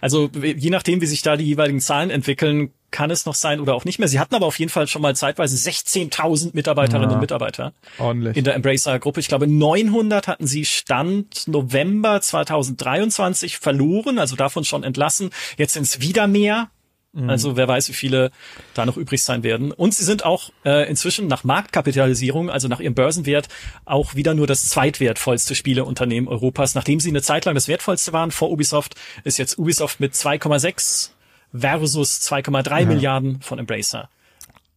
[0.00, 3.74] Also je nachdem, wie sich da die jeweiligen Zahlen entwickeln, kann es noch sein oder
[3.74, 4.08] auch nicht mehr.
[4.08, 8.36] Sie hatten aber auf jeden Fall schon mal zeitweise 16.000 Mitarbeiterinnen ja, und Mitarbeiter ordentlich.
[8.36, 9.20] in der Embracer-Gruppe.
[9.20, 15.30] Ich glaube, 900 hatten sie Stand November 2023 verloren, also davon schon entlassen.
[15.56, 16.68] Jetzt sind es wieder mehr.
[17.12, 17.28] Mhm.
[17.28, 18.30] Also wer weiß, wie viele
[18.74, 19.70] da noch übrig sein werden.
[19.70, 23.48] Und sie sind auch äh, inzwischen nach Marktkapitalisierung, also nach ihrem Börsenwert,
[23.84, 26.74] auch wieder nur das zweitwertvollste Spieleunternehmen Europas.
[26.74, 28.94] Nachdem sie eine Zeit lang das wertvollste waren vor Ubisoft,
[29.24, 31.10] ist jetzt Ubisoft mit 2,6
[31.54, 32.86] versus 2,3 ja.
[32.86, 34.08] Milliarden von Embracer.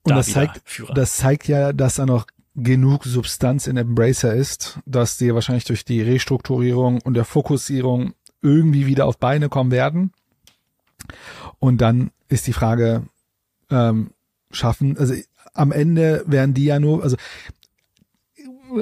[0.04, 0.94] Und da das zeigt, Führer.
[0.94, 5.84] das zeigt ja, dass da noch genug Substanz in Embracer ist, dass die wahrscheinlich durch
[5.84, 10.14] die Restrukturierung und der Fokussierung irgendwie wieder auf Beine kommen werden.
[11.60, 13.04] Und dann ist die Frage,
[13.70, 14.12] ähm,
[14.52, 15.14] schaffen, also
[15.54, 17.18] am Ende werden die ja nur, also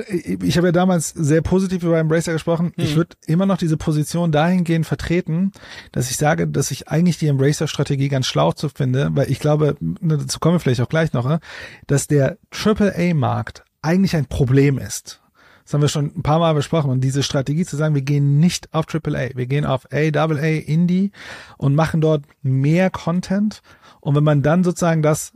[0.08, 2.74] ich habe ja damals sehr positiv über Embracer gesprochen.
[2.76, 2.84] Mhm.
[2.84, 5.52] Ich würde immer noch diese Position dahingehend vertreten,
[5.92, 9.76] dass ich sage, dass ich eigentlich die Embracer-Strategie ganz schlau zu finde, weil ich glaube,
[9.80, 11.40] ne, dazu kommen wir vielleicht auch gleich noch,
[11.88, 15.22] dass der AAA-Markt eigentlich ein Problem ist.
[15.64, 16.92] Das haben wir schon ein paar Mal besprochen.
[16.92, 21.12] Und diese Strategie zu sagen, wir gehen nicht auf AAA, wir gehen auf AAA Indie
[21.58, 23.62] und machen dort mehr Content.
[24.02, 25.34] Und wenn man dann sozusagen das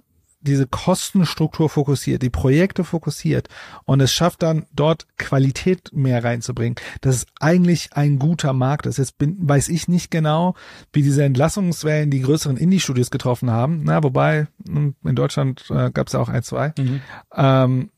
[0.48, 3.48] diese Kostenstruktur fokussiert, die Projekte fokussiert
[3.86, 6.76] und es schafft dann dort Qualität mehr reinzubringen.
[7.02, 8.86] Das ist eigentlich ein guter Markt.
[8.86, 10.56] Das jetzt bin, weiß ich nicht genau,
[10.94, 13.82] wie diese Entlassungswellen die größeren Indie-Studios getroffen haben.
[13.84, 16.74] Na, wobei hm, in Deutschland äh, gab es ja auch ein, zwei.
[16.78, 17.02] Mhm.
[17.36, 17.90] Ähm,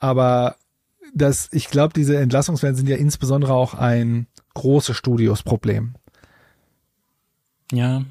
[0.00, 0.56] aber
[1.14, 5.94] dass ich glaube, diese Entlassungswellen sind ja insbesondere auch ein große Studios Problem.
[7.72, 8.04] Ja.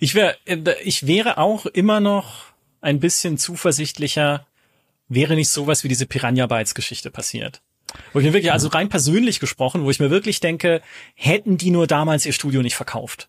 [0.00, 0.36] Ich wäre,
[0.82, 2.46] ich wäre auch immer noch
[2.80, 4.46] ein bisschen zuversichtlicher,
[5.08, 7.62] wäre nicht sowas wie diese Piranha Bytes Geschichte passiert.
[8.12, 10.80] Wo ich mir wirklich, also rein persönlich gesprochen, wo ich mir wirklich denke,
[11.14, 13.28] hätten die nur damals ihr Studio nicht verkauft.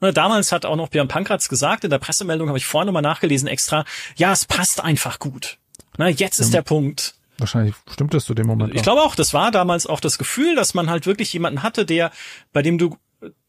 [0.00, 3.02] Ne, damals hat auch noch Björn Pankratz gesagt, in der Pressemeldung habe ich vorhin nochmal
[3.02, 3.84] nachgelesen extra,
[4.16, 5.58] ja, es passt einfach gut.
[5.96, 6.58] Na, jetzt ist ja.
[6.58, 7.14] der Punkt.
[7.42, 8.72] Wahrscheinlich stimmt das zu dem Moment.
[8.72, 8.84] Ich auch.
[8.84, 12.10] glaube auch, das war damals auch das Gefühl, dass man halt wirklich jemanden hatte, der,
[12.52, 12.96] bei dem du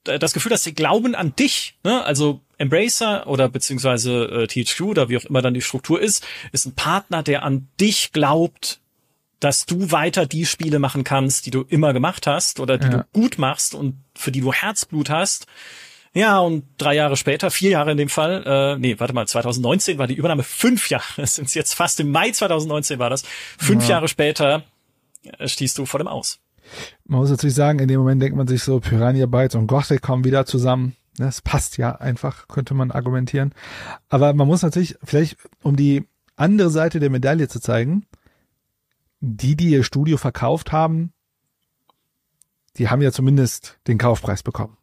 [0.05, 2.03] äh, das Gefühl, dass sie glauben an dich, ne?
[2.03, 6.65] also Embracer oder beziehungsweise äh, THQ oder wie auch immer dann die Struktur ist, ist
[6.65, 8.79] ein Partner, der an dich glaubt,
[9.39, 12.97] dass du weiter die Spiele machen kannst, die du immer gemacht hast oder die ja.
[12.97, 15.47] du gut machst und für die du Herzblut hast.
[16.15, 19.97] Ja, und drei Jahre später, vier Jahre in dem Fall, äh, nee, warte mal, 2019
[19.97, 23.23] war die Übernahme fünf Jahre, das sind jetzt fast im Mai 2019 war das.
[23.57, 23.91] Fünf ja.
[23.91, 24.63] Jahre später
[25.23, 26.39] äh, stießt du vor dem Aus.
[27.05, 30.01] Man muss natürlich sagen, in dem Moment denkt man sich so, Piranha Bytes und Gothic
[30.01, 30.95] kommen wieder zusammen.
[31.17, 33.53] Das passt ja einfach, könnte man argumentieren.
[34.09, 38.05] Aber man muss natürlich, vielleicht um die andere Seite der Medaille zu zeigen,
[39.19, 41.13] die, die ihr Studio verkauft haben,
[42.77, 44.77] die haben ja zumindest den Kaufpreis bekommen.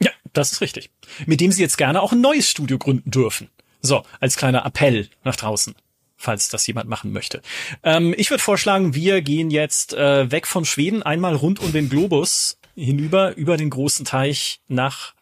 [0.00, 0.90] Ja, das ist richtig.
[1.26, 3.48] Mit dem sie jetzt gerne auch ein neues Studio gründen dürfen.
[3.80, 5.74] So, als kleiner Appell nach draußen,
[6.16, 7.42] falls das jemand machen möchte.
[7.82, 11.88] Ähm, ich würde vorschlagen, wir gehen jetzt äh, weg von Schweden, einmal rund um den
[11.88, 15.14] Globus hinüber, über den großen Teich nach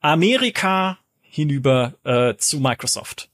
[0.00, 3.28] Amerika hinüber äh, zu Microsoft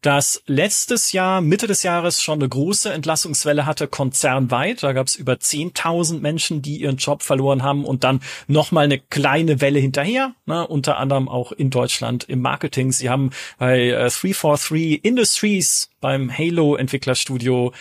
[0.00, 4.82] das letztes Jahr, Mitte des Jahres, schon eine große Entlassungswelle hatte, konzernweit.
[4.82, 8.98] Da gab es über 10.000 Menschen, die ihren Job verloren haben und dann nochmal eine
[8.98, 12.92] kleine Welle hinterher, ne, unter anderem auch in Deutschland im Marketing.
[12.92, 17.72] Sie haben bei äh, 343 Industries, beim Halo-Entwicklerstudio,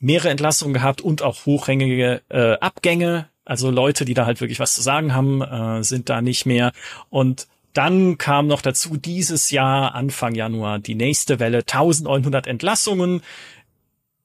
[0.00, 3.28] mehrere Entlassungen gehabt und auch hochrangige äh, Abgänge.
[3.44, 6.72] Also Leute, die da halt wirklich was zu sagen haben, äh, sind da nicht mehr.
[7.08, 7.48] Und
[7.78, 13.22] dann kam noch dazu dieses Jahr, Anfang Januar, die nächste Welle, 1900 Entlassungen.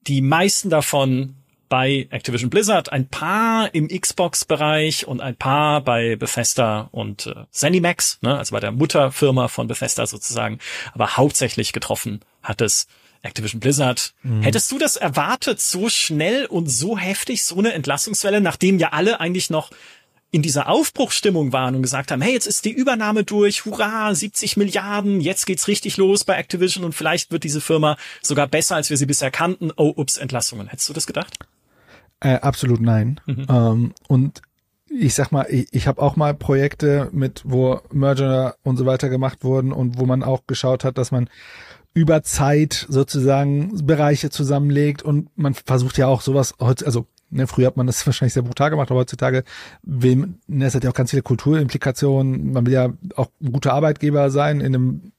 [0.07, 1.35] Die meisten davon
[1.69, 8.17] bei Activision Blizzard, ein paar im Xbox-Bereich und ein paar bei Bethesda und äh, ZeniMax,
[8.21, 10.57] ne, also bei der Mutterfirma von Bethesda sozusagen.
[10.93, 12.87] Aber hauptsächlich getroffen hat es
[13.21, 14.15] Activision Blizzard.
[14.23, 14.41] Mhm.
[14.41, 19.19] Hättest du das erwartet, so schnell und so heftig, so eine Entlassungswelle, nachdem ja alle
[19.19, 19.69] eigentlich noch
[20.33, 24.57] in dieser Aufbruchsstimmung waren und gesagt haben, hey, jetzt ist die Übernahme durch, hurra, 70
[24.57, 28.89] Milliarden, jetzt geht's richtig los bei Activision und vielleicht wird diese Firma sogar besser, als
[28.89, 29.69] wir sie bisher kannten.
[29.77, 30.69] Oh, ups, Entlassungen.
[30.69, 31.37] Hättest du das gedacht?
[32.19, 33.21] Äh, absolut nein.
[33.27, 33.45] Mhm.
[33.47, 34.41] Ähm, und
[34.89, 39.09] ich sag mal, ich, ich habe auch mal Projekte mit, wo Merger und so weiter
[39.09, 41.29] gemacht wurden und wo man auch geschaut hat, dass man
[41.93, 47.77] über Zeit sozusagen Bereiche zusammenlegt und man versucht ja auch sowas also Ne, früher hat
[47.77, 49.43] man das wahrscheinlich sehr brutal gemacht, aber heutzutage
[49.81, 52.53] will, ne, es hat ja auch ganz viele Kulturimplikationen.
[52.53, 55.11] Man will ja auch ein guter Arbeitgeber sein in einem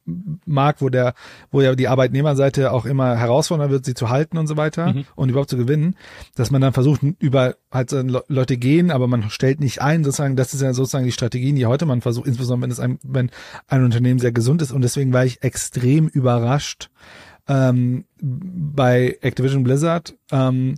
[0.45, 1.15] Markt, wo der,
[1.51, 5.05] wo ja die Arbeitnehmerseite auch immer herausfordernder wird, sie zu halten und so weiter mhm.
[5.17, 5.97] und überhaupt zu gewinnen,
[6.35, 7.91] dass man dann versucht, über halt
[8.29, 11.67] Leute gehen, aber man stellt nicht ein, sozusagen, das ist ja sozusagen die Strategien, die
[11.67, 13.31] heute man versucht, insbesondere wenn es ein, wenn
[13.67, 16.91] ein Unternehmen sehr gesund ist und deswegen war ich extrem überrascht
[17.49, 20.77] ähm, bei Activision Blizzard, ähm,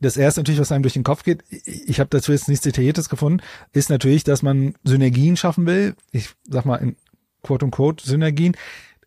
[0.00, 3.08] das erste natürlich, was einem durch den Kopf geht, ich habe dazu jetzt nichts Detailliertes
[3.08, 3.42] gefunden,
[3.72, 5.94] ist natürlich, dass man Synergien schaffen will.
[6.12, 6.96] Ich sag mal in
[7.42, 8.56] quote unquote Synergien,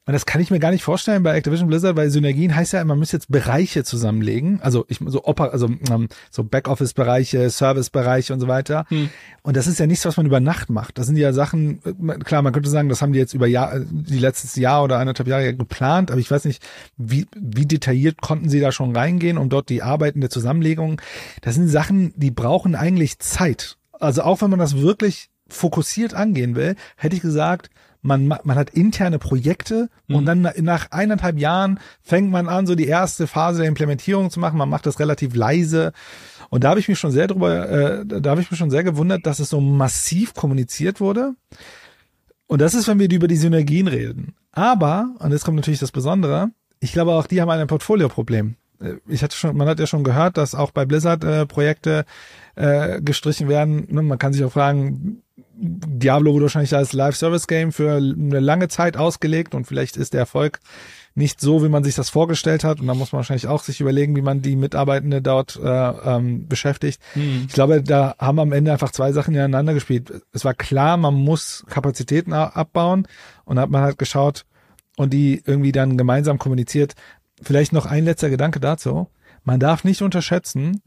[0.06, 2.84] und das kann ich mir gar nicht vorstellen bei Activision Blizzard, weil Synergien heißt ja,
[2.84, 4.60] man muss jetzt Bereiche zusammenlegen.
[4.62, 8.86] Also ich so Oper, also ähm, so Backoffice-Bereiche, Service-Bereiche und so weiter.
[8.90, 9.12] Hm.
[9.44, 10.98] Und das ist ja nichts, was man über Nacht macht.
[10.98, 13.80] Das sind ja Sachen, äh, klar, man könnte sagen, das haben die jetzt über Jahr,
[13.80, 16.64] die letztes Jahr oder eineinhalb Jahre geplant, aber ich weiß nicht,
[16.98, 21.00] wie, wie detailliert konnten sie da schon reingehen, um dort die Arbeiten der Zusammenlegung.
[21.42, 23.78] Das sind Sachen, die brauchen eigentlich Zeit.
[23.92, 27.70] Also auch wenn man das wirklich fokussiert angehen will, hätte ich gesagt,
[28.02, 30.16] man, man hat interne Projekte mhm.
[30.16, 34.40] und dann nach eineinhalb Jahren fängt man an, so die erste Phase der Implementierung zu
[34.40, 34.58] machen.
[34.58, 35.92] Man macht das relativ leise.
[36.50, 38.84] Und da habe ich mich schon sehr drüber, äh, da habe ich mich schon sehr
[38.84, 41.34] gewundert, dass es so massiv kommuniziert wurde.
[42.48, 44.36] Und das ist, wenn wir über die Synergien reden.
[44.52, 48.56] Aber, und jetzt kommt natürlich das Besondere, ich glaube auch die haben ein Portfolio-Problem.
[48.82, 52.06] Äh, ich hatte schon, man hat ja schon gehört, dass auch bei Blizzard äh, Projekte
[52.56, 53.88] äh, gestrichen werden.
[53.90, 55.22] Ne, man kann sich auch fragen,
[55.62, 60.60] Diablo wurde wahrscheinlich als Live-Service-Game für eine lange Zeit ausgelegt und vielleicht ist der Erfolg
[61.16, 62.80] nicht so, wie man sich das vorgestellt hat.
[62.80, 66.48] Und da muss man wahrscheinlich auch sich überlegen, wie man die Mitarbeitende dort äh, ähm,
[66.48, 67.02] beschäftigt.
[67.16, 67.46] Mhm.
[67.48, 70.24] Ich glaube, da haben am Ende einfach zwei Sachen ineinander gespielt.
[70.32, 73.08] Es war klar, man muss Kapazitäten abbauen
[73.44, 74.46] und hat man halt geschaut
[74.96, 76.94] und die irgendwie dann gemeinsam kommuniziert.
[77.42, 79.10] Vielleicht noch ein letzter Gedanke dazu.
[79.44, 80.82] Man darf nicht unterschätzen,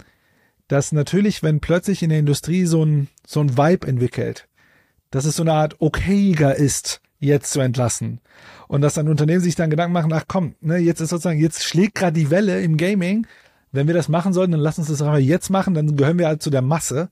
[0.69, 4.49] dass natürlich, wenn plötzlich in der Industrie so ein, so ein Vibe entwickelt,
[5.13, 8.21] dass es so eine Art okayiger ist, jetzt zu entlassen.
[8.67, 11.63] Und dass dann Unternehmen sich dann Gedanken machen, ach komm, ne, jetzt ist sozusagen, jetzt
[11.63, 13.27] schlägt gerade die Welle im Gaming.
[13.71, 16.27] Wenn wir das machen sollten, dann lass uns das einfach jetzt machen, dann gehören wir
[16.27, 17.11] halt zu der Masse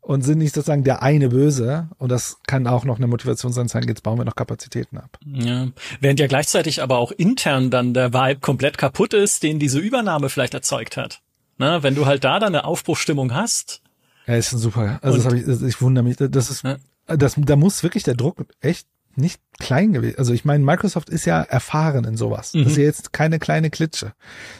[0.00, 1.88] und sind nicht sozusagen der eine Böse.
[1.98, 5.18] Und das kann auch noch eine Motivation sein, sagen, jetzt bauen wir noch Kapazitäten ab.
[5.26, 5.68] Ja.
[6.00, 10.28] Während ja gleichzeitig aber auch intern dann der Vibe komplett kaputt ist, den diese Übernahme
[10.28, 11.20] vielleicht erzeugt hat.
[11.56, 13.82] Na, wenn du halt da dann eine Aufbruchstimmung hast.
[14.26, 14.98] Ja, ist super.
[15.02, 16.16] Also das hab ich, ich wundere mich.
[16.18, 16.76] Das ist, ja.
[17.08, 18.86] Das, da muss wirklich der Druck echt
[19.18, 20.18] nicht klein gewesen.
[20.18, 22.54] Also ich meine, Microsoft ist ja erfahren in sowas.
[22.54, 22.62] Mhm.
[22.62, 24.12] Das ist ja jetzt keine kleine Klitsche.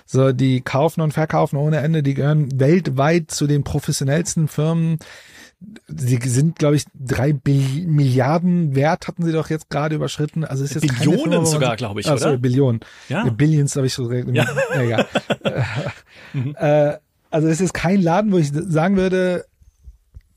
[0.05, 4.99] So, die kaufen und verkaufen ohne Ende, die gehören weltweit zu den professionellsten Firmen.
[5.89, 10.45] Sie sind, glaube ich, drei Bill Milliarden wert hatten sie doch jetzt gerade überschritten.
[10.45, 12.21] Also ist jetzt Billionen Firma, sogar, glaube ich, oh, oder?
[12.21, 12.81] Sorry, Billionen.
[13.09, 13.29] Ja.
[13.31, 14.11] Billions habe ich so.
[14.13, 14.47] Ja.
[14.75, 15.07] ja, ja.
[16.33, 16.55] mhm.
[16.57, 16.99] äh,
[17.31, 19.45] also es ist kein Laden, wo ich sagen würde,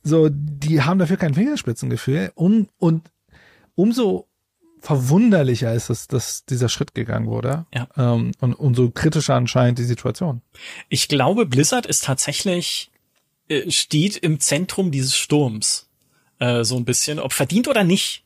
[0.03, 3.11] so, die haben dafür kein Fingerspitzengefühl und, und
[3.75, 4.27] umso
[4.79, 7.65] verwunderlicher ist es, dass dieser Schritt gegangen wurde.
[7.73, 7.87] Ja.
[7.97, 10.41] Ähm, und umso kritischer anscheinend die Situation.
[10.89, 12.91] Ich glaube, Blizzard ist tatsächlich,
[13.47, 15.87] äh, steht im Zentrum dieses Sturms.
[16.39, 18.23] Äh, so ein bisschen, ob verdient oder nicht.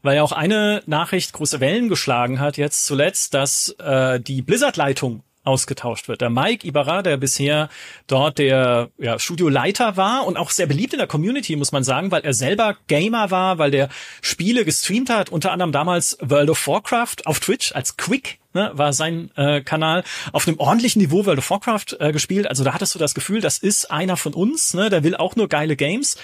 [0.00, 5.22] Weil ja auch eine Nachricht große Wellen geschlagen hat jetzt zuletzt, dass äh, die Blizzard-Leitung
[5.44, 6.20] ausgetauscht wird.
[6.20, 7.68] Der Mike Ibarra, der bisher
[8.06, 12.10] dort der ja, Studioleiter war und auch sehr beliebt in der Community, muss man sagen,
[12.10, 13.88] weil er selber Gamer war, weil der
[14.20, 18.92] Spiele gestreamt hat, unter anderem damals World of Warcraft auf Twitch als Quick ne, war
[18.92, 22.46] sein äh, Kanal auf einem ordentlichen Niveau World of Warcraft äh, gespielt.
[22.46, 25.36] Also da hattest du das Gefühl, das ist einer von uns, ne, der will auch
[25.36, 26.16] nur geile Games.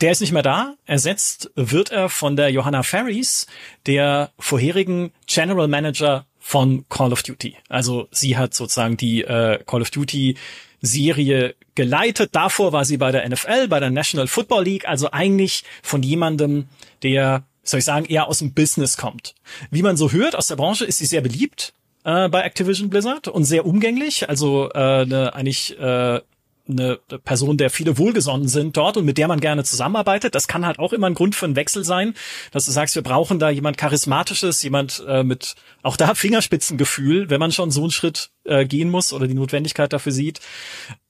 [0.00, 0.74] Der ist nicht mehr da.
[0.86, 3.46] Ersetzt wird er von der Johanna Ferries,
[3.86, 7.56] der vorherigen General Manager von Call of Duty.
[7.70, 10.36] Also sie hat sozusagen die äh, Call of Duty
[10.82, 12.36] Serie geleitet.
[12.36, 16.66] Davor war sie bei der NFL, bei der National Football League, also eigentlich von jemandem,
[17.02, 19.34] der, soll ich sagen, eher aus dem Business kommt.
[19.70, 21.72] Wie man so hört aus der Branche, ist sie sehr beliebt
[22.04, 24.28] äh, bei Activision Blizzard und sehr umgänglich.
[24.28, 26.20] Also äh, ne, eigentlich äh,
[26.68, 30.34] eine Person, der viele wohlgesonnen sind dort und mit der man gerne zusammenarbeitet.
[30.34, 32.14] Das kann halt auch immer ein Grund für einen Wechsel sein,
[32.52, 37.40] dass du sagst, wir brauchen da jemand charismatisches, jemand äh, mit auch da Fingerspitzengefühl, wenn
[37.40, 40.40] man schon so einen Schritt äh, gehen muss oder die Notwendigkeit dafür sieht.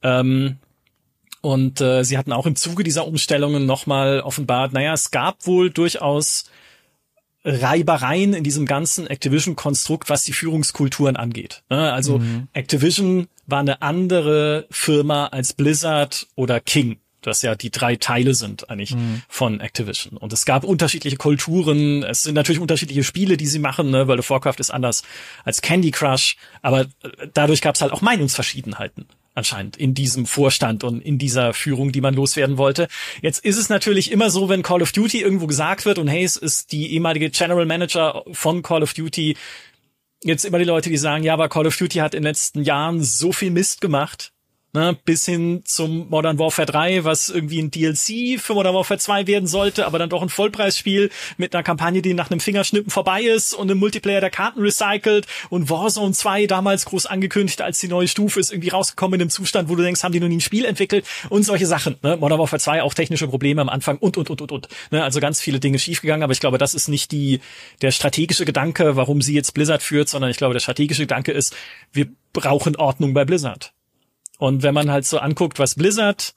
[0.03, 0.59] Ähm,
[1.41, 5.71] und äh, sie hatten auch im Zuge dieser Umstellungen nochmal offenbart, naja, es gab wohl
[5.71, 6.45] durchaus
[7.45, 11.63] Reibereien in diesem ganzen Activision-Konstrukt, was die Führungskulturen angeht.
[11.69, 11.93] Ne?
[11.93, 12.49] Also mhm.
[12.53, 18.69] Activision war eine andere Firma als Blizzard oder King das ja die drei Teile sind
[18.71, 19.23] eigentlich mhm.
[19.29, 20.19] von Activision.
[20.19, 24.07] Und es gab unterschiedliche Kulturen, es sind natürlich unterschiedliche Spiele, die sie machen, ne?
[24.07, 25.03] Of Warcraft ist anders
[25.45, 26.87] als Candy Crush, aber äh,
[27.33, 32.01] dadurch gab es halt auch Meinungsverschiedenheiten anscheinend in diesem Vorstand und in dieser Führung, die
[32.01, 32.89] man loswerden wollte.
[33.21, 36.25] Jetzt ist es natürlich immer so, wenn Call of Duty irgendwo gesagt wird und hey,
[36.25, 39.37] es ist die ehemalige General Manager von Call of Duty,
[40.23, 42.63] jetzt immer die Leute, die sagen, ja, aber Call of Duty hat in den letzten
[42.63, 44.34] Jahren so viel Mist gemacht
[44.75, 49.27] ne, bis hin zum Modern Warfare 3, was irgendwie ein DLC für Modern Warfare 2
[49.27, 53.23] werden sollte, aber dann doch ein Vollpreisspiel mit einer Kampagne, die nach einem Fingerschnippen vorbei
[53.23, 57.89] ist und einem Multiplayer der Karten recycelt und Warzone 2 damals groß angekündigt, als die
[57.89, 60.37] neue Stufe ist, irgendwie rausgekommen in einem Zustand, wo du denkst, haben die noch nie
[60.37, 61.97] ein Spiel entwickelt und solche Sachen.
[62.03, 62.17] Ne?
[62.17, 64.69] Modern Warfare 2 auch technische Probleme am Anfang und, und, und, und, und.
[64.91, 65.03] Ne?
[65.03, 67.41] Also ganz viele Dinge schiefgegangen, aber ich glaube, das ist nicht die,
[67.81, 71.55] der strategische Gedanke, warum sie jetzt Blizzard führt, sondern ich glaube, der strategische Gedanke ist,
[71.93, 73.73] wir brauchen Ordnung bei Blizzard.
[74.39, 76.35] Und wenn man halt so anguckt, was Blizzard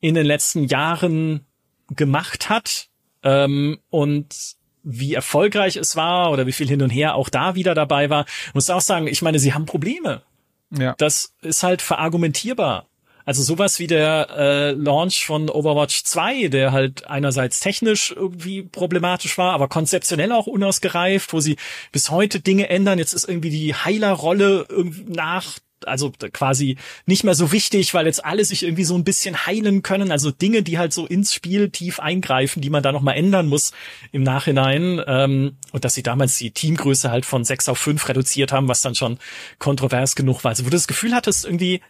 [0.00, 1.46] in den letzten Jahren
[1.88, 2.88] gemacht hat
[3.22, 7.74] ähm, und wie erfolgreich es war oder wie viel hin und her auch da wieder
[7.74, 8.24] dabei war,
[8.54, 10.22] muss auch sagen, ich meine, sie haben Probleme.
[10.70, 10.94] Ja.
[10.98, 12.86] Das ist halt verargumentierbar.
[13.24, 19.36] Also sowas wie der äh, Launch von Overwatch 2, der halt einerseits technisch irgendwie problematisch
[19.36, 21.56] war, aber konzeptionell auch unausgereift, wo sie
[21.90, 23.00] bis heute Dinge ändern.
[23.00, 24.68] Jetzt ist irgendwie die Heilerrolle
[25.08, 26.76] nach also quasi
[27.06, 30.10] nicht mehr so wichtig, weil jetzt alle sich irgendwie so ein bisschen heilen können.
[30.10, 33.72] Also Dinge, die halt so ins Spiel tief eingreifen, die man da nochmal ändern muss
[34.12, 35.02] im Nachhinein.
[35.06, 38.82] Ähm, und dass sie damals die Teamgröße halt von sechs auf fünf reduziert haben, was
[38.82, 39.18] dann schon
[39.58, 40.50] kontrovers genug war.
[40.50, 41.80] Also wo du das Gefühl hattest, irgendwie,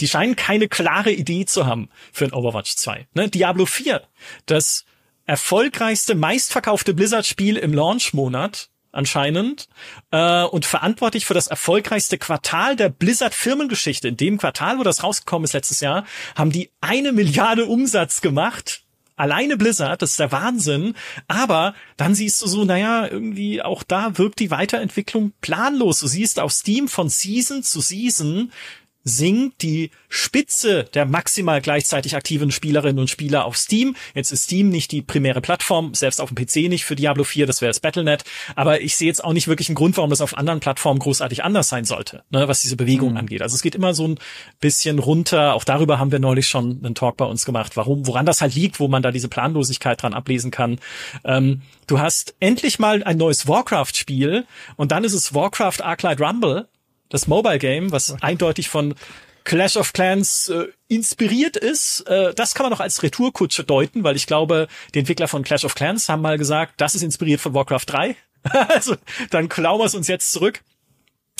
[0.00, 3.06] die scheinen keine klare Idee zu haben für ein Overwatch 2.
[3.14, 3.28] Ne?
[3.28, 4.02] Diablo 4,
[4.46, 4.84] das
[5.26, 9.68] erfolgreichste, meistverkaufte Blizzard-Spiel im Launch-Monat anscheinend
[10.10, 14.08] äh, und verantwortlich für das erfolgreichste Quartal der Blizzard-Firmengeschichte.
[14.08, 16.04] In dem Quartal, wo das rausgekommen ist letztes Jahr,
[16.34, 18.82] haben die eine Milliarde Umsatz gemacht.
[19.16, 20.94] Alleine Blizzard, das ist der Wahnsinn.
[21.28, 26.00] Aber dann siehst du so, naja, irgendwie auch da wirkt die Weiterentwicklung planlos.
[26.00, 28.50] Du siehst auf Steam von Season zu Season
[29.04, 33.96] sinkt die Spitze der maximal gleichzeitig aktiven Spielerinnen und Spieler auf Steam.
[34.14, 37.46] Jetzt ist Steam nicht die primäre Plattform, selbst auf dem PC nicht für Diablo 4,
[37.46, 38.24] das wäre das Battle.net.
[38.56, 41.44] Aber ich sehe jetzt auch nicht wirklich einen Grund, warum das auf anderen Plattformen großartig
[41.44, 43.18] anders sein sollte, ne, was diese Bewegung mhm.
[43.18, 43.42] angeht.
[43.42, 44.18] Also es geht immer so ein
[44.60, 45.54] bisschen runter.
[45.54, 48.54] Auch darüber haben wir neulich schon einen Talk bei uns gemacht, warum, woran das halt
[48.54, 50.78] liegt, wo man da diese Planlosigkeit dran ablesen kann.
[51.24, 56.68] Ähm, du hast endlich mal ein neues Warcraft-Spiel und dann ist es Warcraft Arclight Rumble
[57.14, 58.18] das Mobile Game, was okay.
[58.22, 58.94] eindeutig von
[59.44, 62.00] Clash of Clans äh, inspiriert ist.
[62.08, 65.64] Äh, das kann man noch als Retourkutsche deuten, weil ich glaube, die Entwickler von Clash
[65.64, 68.16] of Clans haben mal gesagt, das ist inspiriert von Warcraft 3.
[68.68, 68.96] also
[69.30, 70.60] dann klauen wir es uns jetzt zurück.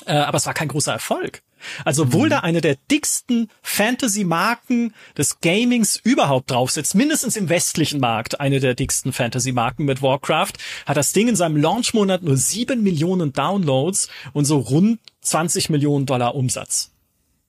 [0.06, 1.42] Äh, aber es war kein großer Erfolg.
[1.84, 2.30] Also obwohl mhm.
[2.30, 8.60] da eine der dicksten Fantasy-Marken des Gamings überhaupt drauf sitzt, mindestens im westlichen Markt eine
[8.60, 10.52] der dicksten Fantasy-Marken mit Warcraft,
[10.86, 16.06] hat das Ding in seinem Launch-Monat nur sieben Millionen Downloads und so rund 20 Millionen
[16.06, 16.92] Dollar Umsatz.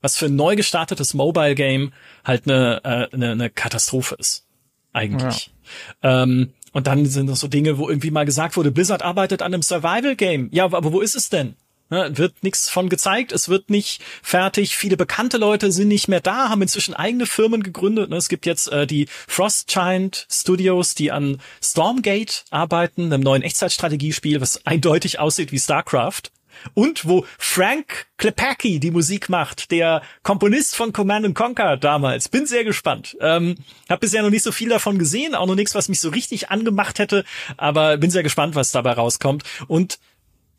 [0.00, 1.92] Was für ein neu gestartetes Mobile-Game
[2.24, 4.46] halt eine, äh, eine, eine Katastrophe ist.
[4.92, 5.50] Eigentlich.
[6.02, 6.22] Ja.
[6.22, 9.54] Ähm, und dann sind das so Dinge, wo irgendwie mal gesagt wurde, Blizzard arbeitet an
[9.54, 10.50] einem Survival-Game.
[10.52, 11.56] Ja, aber wo ist es denn?
[11.88, 14.76] Ne, wird nichts von gezeigt, es wird nicht fertig.
[14.76, 18.10] Viele bekannte Leute sind nicht mehr da, haben inzwischen eigene Firmen gegründet.
[18.10, 18.16] Ne?
[18.16, 24.40] Es gibt jetzt äh, die Frost Giant Studios, die an Stormgate arbeiten, einem neuen Echtzeitstrategiespiel,
[24.40, 26.32] was eindeutig aussieht wie StarCraft.
[26.74, 32.28] Und wo Frank Klepacki die Musik macht, der Komponist von Command Conquer damals.
[32.28, 33.16] Bin sehr gespannt.
[33.20, 33.56] Ähm,
[33.88, 36.50] hab bisher noch nicht so viel davon gesehen, auch noch nichts, was mich so richtig
[36.50, 37.24] angemacht hätte,
[37.56, 39.44] aber bin sehr gespannt, was dabei rauskommt.
[39.66, 39.98] Und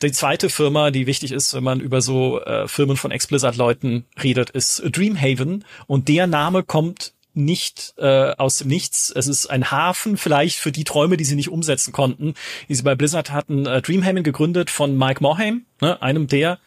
[0.04, 4.52] die zweite Firma, die wichtig ist, wenn man über so äh, Firmen von Ex-Blizzard-Leuten redet,
[4.52, 5.66] ist Dreamhaven.
[5.88, 9.12] Und der Name kommt nicht äh, aus dem Nichts.
[9.16, 12.34] Es ist ein Hafen vielleicht für die Träume, die sie nicht umsetzen konnten,
[12.68, 13.66] die sie bei Blizzard hatten.
[13.66, 16.60] Äh, Dreamhaven gegründet von Mike Morhaime, ne, einem der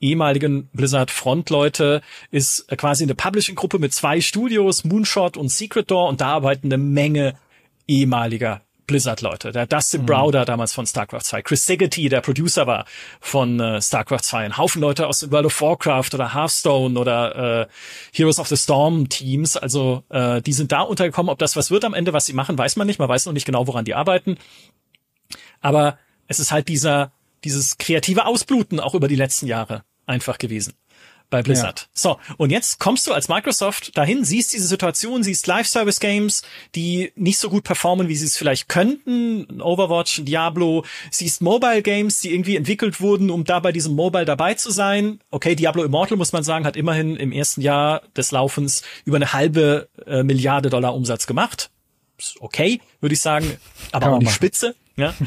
[0.00, 6.20] ehemaligen Blizzard-Frontleute, ist äh, quasi eine Publishing-Gruppe mit zwei Studios, Moonshot und Secret Door, und
[6.20, 7.34] da arbeiten eine Menge
[7.88, 9.52] ehemaliger Blizzard-Leute.
[9.52, 10.06] Der Dustin mhm.
[10.06, 12.86] Browder damals von StarCraft 2, Chris Segety, der Producer war
[13.20, 17.66] von äh, StarCraft 2, ein Haufen Leute aus World of Warcraft oder Hearthstone oder äh,
[18.12, 19.56] Heroes of the Storm Teams.
[19.56, 21.30] Also äh, die sind da untergekommen.
[21.30, 22.98] Ob das was wird am Ende, was sie machen, weiß man nicht.
[22.98, 24.36] Man weiß noch nicht genau, woran die arbeiten.
[25.60, 27.12] Aber es ist halt dieser
[27.44, 30.74] dieses kreative Ausbluten auch über die letzten Jahre einfach gewesen
[31.30, 31.80] bei Blizzard.
[31.80, 31.86] Ja.
[31.92, 36.42] So, und jetzt kommst du als Microsoft dahin, siehst diese Situation, siehst Live-Service-Games,
[36.74, 42.32] die nicht so gut performen, wie sie es vielleicht könnten, Overwatch, Diablo, siehst Mobile-Games, die
[42.32, 45.20] irgendwie entwickelt wurden, um da bei diesem Mobile dabei zu sein.
[45.30, 49.32] Okay, Diablo Immortal, muss man sagen, hat immerhin im ersten Jahr des Laufens über eine
[49.32, 51.70] halbe äh, Milliarde Dollar Umsatz gemacht.
[52.40, 53.58] Okay, würde ich sagen,
[53.92, 54.74] aber auch nicht spitze.
[54.98, 55.14] Ja?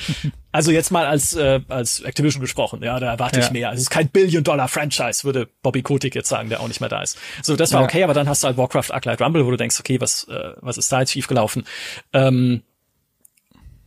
[0.53, 3.45] Also jetzt mal als äh, als Activision gesprochen, ja, da erwarte ja.
[3.45, 3.69] ich mehr.
[3.69, 7.02] Also es ist kein Billion-Dollar-Franchise, würde Bobby Kotick jetzt sagen, der auch nicht mehr da
[7.02, 7.18] ist.
[7.41, 7.85] So, das war ja.
[7.88, 10.52] okay, aber dann hast du halt Warcraft Arclight Rumble, wo du denkst, okay, was äh,
[10.60, 11.64] was ist da jetzt schiefgelaufen?
[12.11, 12.64] Ähm,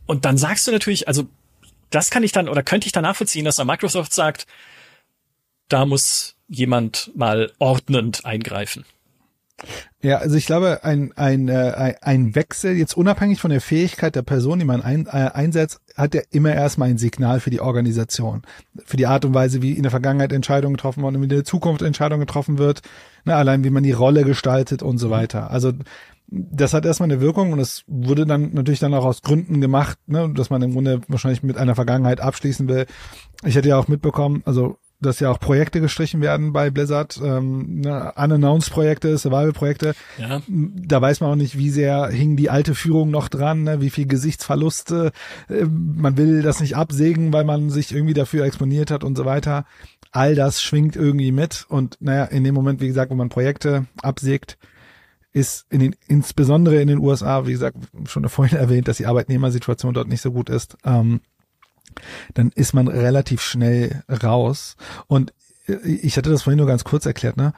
[0.07, 1.27] und dann sagst du natürlich, also
[1.91, 4.47] das kann ich dann oder könnte ich dann nachvollziehen, dass da Microsoft sagt,
[5.69, 8.85] da muss jemand mal ordnend eingreifen.
[10.05, 14.21] Ja, also ich glaube, ein, ein, äh, ein Wechsel, jetzt unabhängig von der Fähigkeit der
[14.21, 18.43] Person, die man ein, äh, einsetzt, hat ja immer erstmal ein Signal für die Organisation.
[18.85, 21.43] Für die Art und Weise, wie in der Vergangenheit Entscheidungen getroffen wurden wie in der
[21.43, 22.83] Zukunft Entscheidungen getroffen wird.
[23.23, 25.49] Ne, allein wie man die Rolle gestaltet und so weiter.
[25.49, 25.71] Also
[26.27, 29.97] das hat erstmal eine Wirkung und es wurde dann natürlich dann auch aus Gründen gemacht,
[30.05, 32.85] ne, dass man im Grunde wahrscheinlich mit einer Vergangenheit abschließen will.
[33.43, 37.81] Ich hätte ja auch mitbekommen, also dass ja auch Projekte gestrichen werden bei Blizzard, ähm,
[37.81, 39.93] ne, Unannounced-Projekte, Survival-Projekte.
[40.17, 40.41] Ja.
[40.47, 43.89] Da weiß man auch nicht, wie sehr hing die alte Führung noch dran, ne, wie
[43.89, 45.11] viel Gesichtsverluste.
[45.49, 49.25] Äh, man will das nicht absägen, weil man sich irgendwie dafür exponiert hat und so
[49.25, 49.65] weiter.
[50.11, 53.85] All das schwingt irgendwie mit und naja, in dem Moment, wie gesagt, wo man Projekte
[54.01, 54.57] absägt,
[55.33, 59.93] ist in den, insbesondere in den USA, wie gesagt, schon vorhin erwähnt, dass die Arbeitnehmersituation
[59.93, 60.77] dort nicht so gut ist.
[60.85, 61.19] Ähm,
[62.33, 64.75] dann ist man relativ schnell raus.
[65.07, 65.33] Und
[65.67, 67.53] äh, ich hatte das vorhin nur ganz kurz erklärt, ne?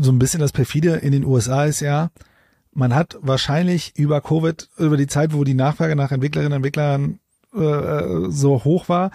[0.00, 2.10] So ein bisschen das perfide in den USA ist ja,
[2.72, 7.18] man hat wahrscheinlich über Covid, über die Zeit, wo die Nachfrage nach Entwicklerinnen und Entwicklern
[7.54, 9.10] äh, so hoch war,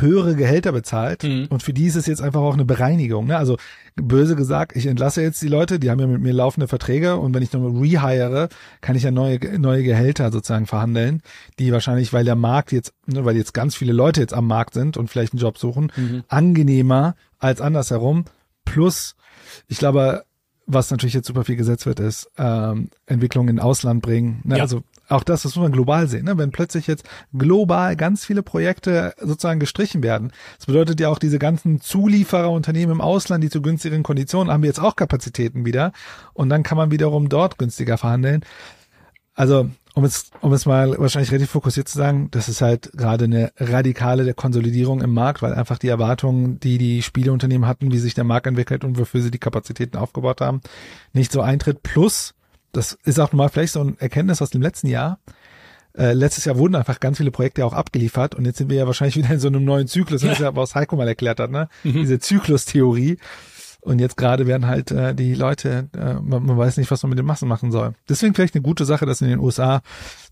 [0.00, 1.46] höhere Gehälter bezahlt mhm.
[1.48, 3.26] und für die ist es jetzt einfach auch eine Bereinigung.
[3.26, 3.36] Ne?
[3.36, 3.56] Also
[3.94, 7.34] böse gesagt, ich entlasse jetzt die Leute, die haben ja mit mir laufende Verträge und
[7.34, 8.48] wenn ich nochmal rehire,
[8.80, 11.22] kann ich ja neue, neue Gehälter sozusagen verhandeln,
[11.58, 14.74] die wahrscheinlich, weil der Markt jetzt, ne, weil jetzt ganz viele Leute jetzt am Markt
[14.74, 16.24] sind und vielleicht einen Job suchen, mhm.
[16.28, 18.24] angenehmer als andersherum.
[18.64, 19.16] Plus,
[19.68, 20.24] ich glaube,
[20.66, 24.40] was natürlich jetzt super viel gesetzt wird, ist ähm, Entwicklung in Ausland bringen.
[24.44, 24.56] Ne?
[24.56, 24.62] Ja.
[24.62, 26.38] Also auch das, das muss man global sehen, ne?
[26.38, 30.32] wenn plötzlich jetzt global ganz viele Projekte sozusagen gestrichen werden.
[30.58, 34.80] Das bedeutet ja auch diese ganzen Zuliefererunternehmen im Ausland, die zu günstigeren Konditionen haben jetzt
[34.80, 35.92] auch Kapazitäten wieder
[36.32, 38.44] und dann kann man wiederum dort günstiger verhandeln.
[39.34, 43.24] Also um es, um es mal wahrscheinlich relativ fokussiert zu sagen, das ist halt gerade
[43.24, 48.12] eine radikale Konsolidierung im Markt, weil einfach die Erwartungen, die die Spieleunternehmen hatten, wie sich
[48.12, 50.60] der Markt entwickelt und wofür sie die Kapazitäten aufgebaut haben,
[51.14, 51.82] nicht so eintritt.
[51.82, 52.34] Plus,
[52.76, 55.18] das ist auch mal vielleicht so ein Erkenntnis aus dem letzten Jahr.
[55.96, 58.86] Äh, letztes Jahr wurden einfach ganz viele Projekte auch abgeliefert und jetzt sind wir ja
[58.86, 60.32] wahrscheinlich wieder in so einem neuen Zyklus, ja.
[60.34, 61.68] ja was Heiko mal erklärt hat, ne?
[61.84, 61.94] Mhm.
[61.94, 63.18] Diese Zyklustheorie.
[63.80, 67.10] Und jetzt gerade werden halt äh, die Leute, äh, man, man weiß nicht, was man
[67.10, 67.94] mit den Massen machen soll.
[68.08, 69.80] Deswegen vielleicht eine gute Sache, dass in den USA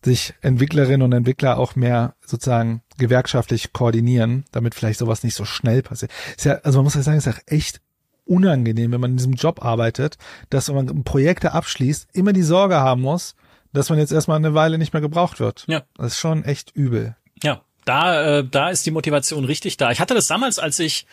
[0.04, 5.82] sich Entwicklerinnen und Entwickler auch mehr sozusagen gewerkschaftlich koordinieren, damit vielleicht sowas nicht so schnell
[5.82, 6.10] passiert.
[6.36, 7.80] Ist ja, also man muss ja sagen, ist ja echt
[8.24, 10.16] unangenehm, wenn man in diesem Job arbeitet,
[10.50, 13.34] dass wenn man Projekte abschließt, immer die Sorge haben muss,
[13.72, 15.64] dass man jetzt erstmal eine Weile nicht mehr gebraucht wird.
[15.66, 15.82] Ja.
[15.96, 17.16] Das ist schon echt übel.
[17.42, 19.90] Ja, da, äh, da ist die Motivation richtig da.
[19.90, 21.06] Ich hatte das damals, als ich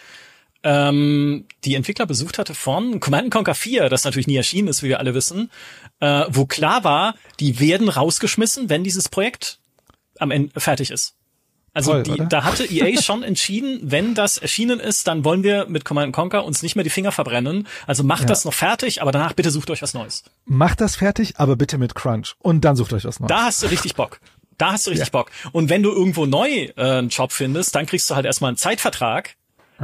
[0.63, 4.89] ähm, die Entwickler besucht hatte von Command Conquer 4, das natürlich nie erschienen ist, wie
[4.89, 5.51] wir alle wissen,
[5.99, 9.59] äh, wo klar war, die werden rausgeschmissen, wenn dieses Projekt
[10.19, 11.15] am Ende fertig ist.
[11.73, 15.67] Also Voll, die, da hatte EA schon entschieden, wenn das erschienen ist, dann wollen wir
[15.67, 17.67] mit Command Conquer uns nicht mehr die Finger verbrennen.
[17.87, 18.27] Also macht ja.
[18.27, 20.23] das noch fertig, aber danach bitte sucht euch was Neues.
[20.45, 23.29] Macht das fertig, aber bitte mit Crunch und dann sucht euch was Neues.
[23.29, 24.19] Da hast du richtig Bock.
[24.57, 25.11] Da hast du richtig ja.
[25.11, 25.31] Bock.
[25.53, 28.57] Und wenn du irgendwo neu äh, einen Job findest, dann kriegst du halt erstmal einen
[28.57, 29.35] Zeitvertrag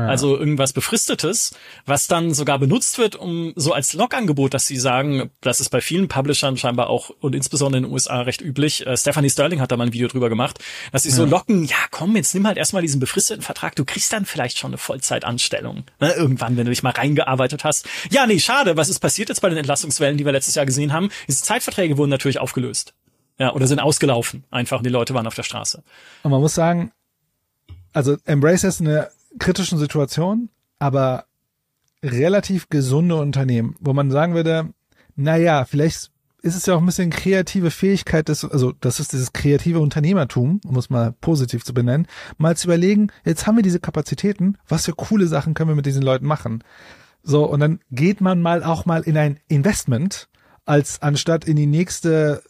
[0.06, 1.56] also irgendwas Befristetes,
[1.86, 5.82] was dann sogar benutzt wird, um so als Log-Angebot, dass sie sagen, das ist bei
[5.82, 8.86] vielen Publishern scheinbar auch und insbesondere in den USA recht üblich.
[8.86, 10.60] Äh, Stephanie Sterling hat da mal ein Video drüber gemacht,
[10.92, 11.16] dass sie ja.
[11.16, 14.60] so locken, ja komm, jetzt nimm halt erstmal diesen befristeten Vertrag, du kriegst dann vielleicht
[14.60, 15.86] schon eine Vollzeitanstellung.
[16.00, 17.88] Ne, irgendwann, wenn du dich mal reingearbeitet hast.
[18.12, 20.94] Ja, nee, schade, was ist passiert jetzt bei den Entlassungswellen, die wir letztes Jahr gesehen
[20.94, 21.10] haben?
[21.28, 22.94] Diese Zeitverträge wurden natürlich aufgelöst.
[23.40, 24.44] Ja, oder sind ausgelaufen.
[24.50, 25.84] Einfach und die Leute waren auf der Straße.
[26.24, 26.92] Und man muss sagen,
[27.94, 30.50] also Embrace ist eine kritischen Situation,
[30.80, 31.26] aber
[32.04, 34.70] relativ gesunde Unternehmen, wo man sagen würde,
[35.16, 36.12] naja, vielleicht
[36.42, 40.62] ist es ja auch ein bisschen kreative Fähigkeit des, also das ist dieses kreative Unternehmertum,
[40.66, 42.08] um es mal positiv zu benennen,
[42.38, 45.88] mal zu überlegen, jetzt haben wir diese Kapazitäten, was für coole Sachen können wir mit
[45.88, 46.64] diesen Leuten machen.
[47.24, 50.30] So, und dann geht man mal auch mal in ein Investment,
[50.66, 52.44] als anstatt in die nächste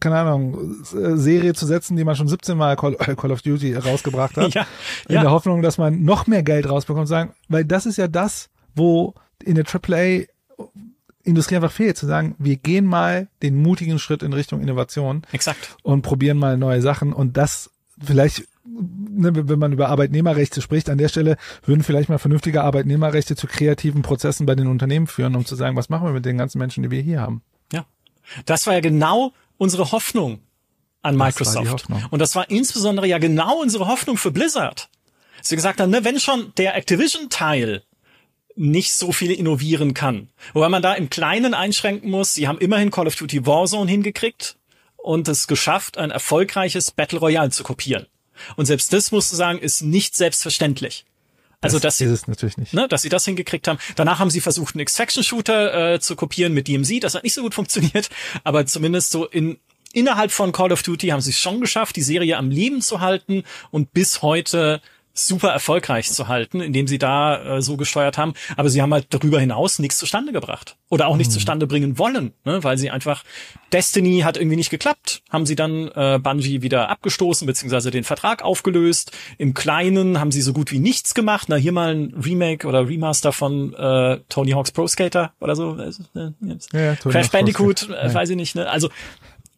[0.00, 3.74] keine Ahnung, Serie zu setzen, die man schon 17 Mal Call, äh, Call of Duty
[3.74, 4.54] rausgebracht hat.
[4.54, 4.66] ja,
[5.08, 5.22] in ja.
[5.22, 9.14] der Hoffnung, dass man noch mehr Geld rausbekommt, sagen, weil das ist ja das, wo
[9.42, 10.26] in der AAA
[11.24, 15.22] Industrie einfach fehlt, zu sagen, wir gehen mal den mutigen Schritt in Richtung Innovation.
[15.32, 15.76] Exakt.
[15.82, 20.98] Und probieren mal neue Sachen und das vielleicht ne, wenn man über Arbeitnehmerrechte spricht, an
[20.98, 25.44] der Stelle würden vielleicht mal vernünftige Arbeitnehmerrechte zu kreativen Prozessen bei den Unternehmen führen, um
[25.44, 27.42] zu sagen, was machen wir mit den ganzen Menschen, die wir hier haben.
[27.72, 27.86] Ja.
[28.46, 30.40] Das war ja genau unsere Hoffnung
[31.02, 31.86] an Microsoft.
[31.88, 34.88] Das und das war insbesondere ja genau unsere Hoffnung für Blizzard.
[35.42, 37.82] Sie gesagt haben, ne, wenn schon der Activision-Teil
[38.56, 40.30] nicht so viel innovieren kann.
[40.52, 44.56] Wobei man da im Kleinen einschränken muss, sie haben immerhin Call of Duty Warzone hingekriegt
[44.96, 48.06] und es geschafft, ein erfolgreiches Battle Royale zu kopieren.
[48.56, 51.04] Und selbst das, musst du sagen, ist nicht selbstverständlich.
[51.64, 52.74] Also das, das ist es natürlich nicht.
[52.74, 53.78] Ne, dass sie das hingekriegt haben.
[53.96, 57.02] Danach haben sie versucht, einen X-Faction-Shooter äh, zu kopieren mit DMZ.
[57.02, 58.10] Das hat nicht so gut funktioniert,
[58.44, 59.58] aber zumindest so in
[59.92, 63.00] innerhalb von Call of Duty haben sie es schon geschafft, die Serie am Leben zu
[63.00, 64.80] halten und bis heute
[65.14, 68.34] super erfolgreich zu halten, indem sie da äh, so gesteuert haben.
[68.56, 71.34] Aber sie haben halt darüber hinaus nichts zustande gebracht oder auch nicht mhm.
[71.34, 72.62] zustande bringen wollen, ne?
[72.64, 73.22] weil sie einfach
[73.72, 75.22] Destiny hat irgendwie nicht geklappt.
[75.30, 79.12] Haben sie dann äh, Bungie wieder abgestoßen beziehungsweise den Vertrag aufgelöst.
[79.38, 81.48] Im Kleinen haben sie so gut wie nichts gemacht.
[81.48, 85.78] Na hier mal ein Remake oder Remaster von äh, Tony Hawk's Pro Skater oder so.
[85.78, 85.92] Äh,
[86.72, 88.56] ja, Crash Bandicoot, äh, weiß ich nicht.
[88.56, 88.68] Ne?
[88.68, 88.90] Also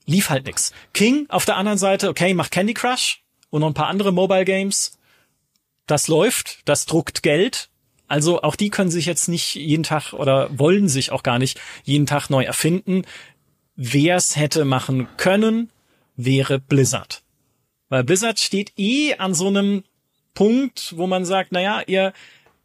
[0.04, 0.72] lief halt nix.
[0.92, 4.44] King auf der anderen Seite, okay, macht Candy Crush und noch ein paar andere Mobile
[4.44, 4.98] Games
[5.86, 7.70] das läuft, das druckt Geld.
[8.08, 11.60] Also auch die können sich jetzt nicht jeden Tag oder wollen sich auch gar nicht
[11.84, 13.02] jeden Tag neu erfinden.
[13.74, 15.70] Wer es hätte machen können,
[16.16, 17.22] wäre Blizzard.
[17.88, 19.84] Weil Blizzard steht eh an so einem
[20.34, 22.12] Punkt, wo man sagt, naja, ihr,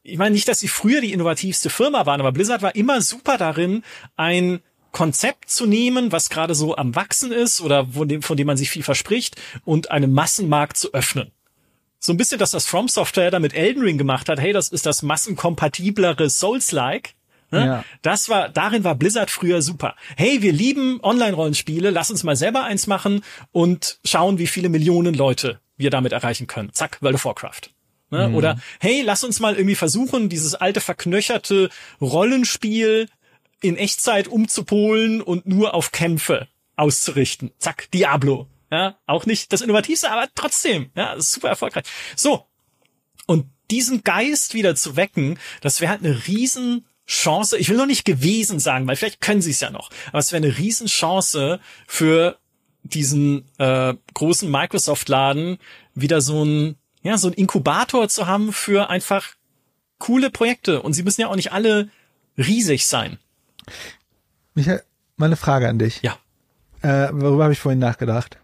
[0.03, 3.37] ich meine nicht, dass sie früher die innovativste Firma waren, aber Blizzard war immer super
[3.37, 3.83] darin,
[4.15, 4.61] ein
[4.91, 8.57] Konzept zu nehmen, was gerade so am Wachsen ist oder von dem, von dem man
[8.57, 11.31] sich viel verspricht und einen Massenmarkt zu öffnen
[12.03, 14.39] so ein bisschen, dass das From Software da mit Elden Ring gemacht hat.
[14.39, 17.13] Hey, das ist das massenkompatiblere Souls-like.
[17.51, 17.65] Ne?
[17.65, 17.85] Ja.
[18.01, 19.95] Das war, darin war Blizzard früher super.
[20.17, 25.13] Hey, wir lieben Online-Rollenspiele, lass uns mal selber eins machen und schauen, wie viele Millionen
[25.13, 26.73] Leute wir damit erreichen können.
[26.73, 27.69] Zack, World of Warcraft.
[28.09, 28.29] Ne?
[28.29, 28.35] Mhm.
[28.35, 31.69] Oder hey, lass uns mal irgendwie versuchen, dieses alte verknöcherte
[31.99, 33.07] Rollenspiel
[33.61, 37.51] in Echtzeit umzupolen und nur auf Kämpfe auszurichten.
[37.59, 38.47] Zack, Diablo.
[38.71, 41.83] Ja, auch nicht das Innovativste, aber trotzdem, ja, super erfolgreich.
[42.15, 42.45] So.
[43.27, 47.57] Und diesen Geist wieder zu wecken, das wäre halt eine riesen Chance.
[47.57, 49.89] Ich will noch nicht gewesen sagen, weil vielleicht können sie es ja noch.
[50.09, 52.37] Aber es wäre eine Riesenchance für
[52.83, 55.57] diesen äh, großen Microsoft-Laden
[55.93, 59.35] wieder so ein ja so ein Inkubator zu haben für einfach
[59.97, 60.81] coole Projekte.
[60.81, 61.89] Und sie müssen ja auch nicht alle
[62.37, 63.19] riesig sein.
[64.53, 64.83] Michael,
[65.15, 66.01] meine Frage an dich.
[66.01, 66.17] Ja.
[66.81, 68.37] Äh, worüber habe ich vorhin nachgedacht?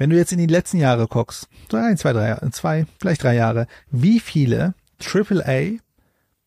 [0.00, 3.34] Wenn du jetzt in die letzten Jahre guckst, so ein, zwei, drei, zwei, vielleicht drei
[3.34, 5.72] Jahre, wie viele AAA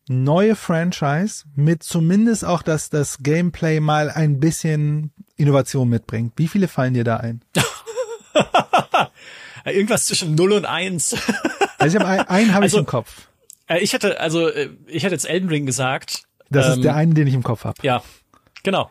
[0.08, 6.32] neue Franchise mit zumindest auch, dass das Gameplay mal ein bisschen Innovation mitbringt.
[6.34, 7.44] Wie viele fallen dir da ein?
[9.64, 11.14] Irgendwas zwischen 0 und 1.
[11.78, 13.28] also ich habe einen, einen habe also, ich im Kopf.
[13.68, 16.24] Äh, ich hätte, also äh, ich hätte jetzt Elden Ring gesagt.
[16.50, 17.80] Das ähm, ist der ähm, eine, den ich im Kopf habe.
[17.82, 18.02] Ja,
[18.64, 18.90] genau.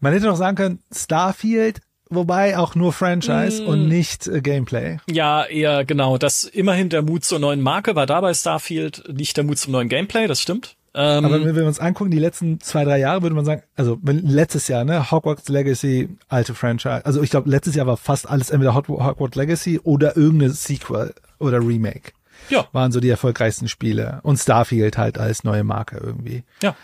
[0.00, 1.80] Man hätte noch sagen können, Starfield,
[2.14, 3.66] wobei auch nur Franchise mm.
[3.66, 4.98] und nicht äh, Gameplay.
[5.10, 6.18] Ja, eher genau.
[6.18, 9.88] Das immerhin der Mut zur neuen Marke war dabei Starfield, nicht der Mut zum neuen
[9.88, 10.76] Gameplay, das stimmt.
[10.94, 13.98] Ähm, Aber wenn wir uns angucken, die letzten zwei, drei Jahre, würde man sagen, also
[14.02, 17.06] letztes Jahr, ne, Hogwarts Legacy, alte Franchise.
[17.06, 21.60] Also ich glaube, letztes Jahr war fast alles entweder Hogwarts Legacy oder irgendeine Sequel oder
[21.60, 22.12] Remake.
[22.50, 22.66] Ja.
[22.72, 24.20] Waren so die erfolgreichsten Spiele.
[24.22, 26.44] Und Starfield halt als neue Marke irgendwie.
[26.62, 26.76] Ja.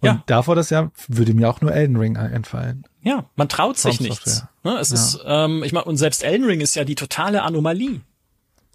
[0.00, 0.22] Und ja.
[0.26, 2.84] davor das Jahr würde mir auch nur Elden Ring einfallen.
[3.02, 4.44] Ja, man traut sich nichts.
[4.64, 4.94] Ne, es ja.
[4.96, 8.00] ist, ähm, ich meine, und selbst Elden Ring ist ja die totale Anomalie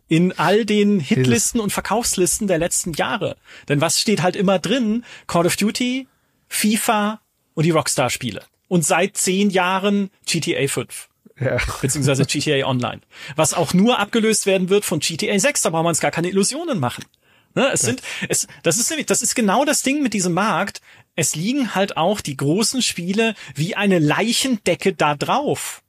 [0.08, 3.36] in all den Hitlisten und Verkaufslisten der letzten Jahre.
[3.68, 5.04] Denn was steht halt immer drin?
[5.28, 6.08] Call of Duty,
[6.48, 7.20] FIFA
[7.54, 8.44] und die Rockstar-Spiele.
[8.68, 11.10] Und seit zehn Jahren GTA 5.
[11.40, 11.58] Ja.
[11.82, 13.02] Beziehungsweise GTA Online.
[13.36, 16.30] Was auch nur abgelöst werden wird von GTA 6, da braucht man uns gar keine
[16.30, 17.04] Illusionen machen.
[17.56, 17.88] Ne, es ja.
[17.88, 20.82] sind, es, das ist nämlich, das ist genau das Ding mit diesem Markt.
[21.16, 25.84] Es liegen halt auch die großen Spiele wie eine Leichendecke da drauf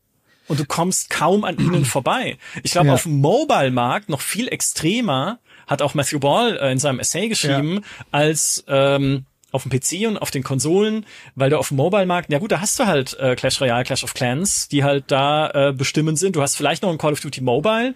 [0.48, 2.38] und du kommst kaum an ihnen vorbei.
[2.62, 2.94] Ich glaube, ja.
[2.94, 7.76] auf dem Mobile-Markt noch viel extremer, hat auch Matthew Ball äh, in seinem Essay geschrieben,
[7.76, 8.04] ja.
[8.10, 12.38] als ähm, auf dem PC und auf den Konsolen, weil du auf dem Mobile-Markt, ja
[12.38, 15.72] gut, da hast du halt äh, Clash Royale, Clash of Clans, die halt da äh,
[15.72, 16.36] bestimmend sind.
[16.36, 17.94] Du hast vielleicht noch ein Call of Duty Mobile,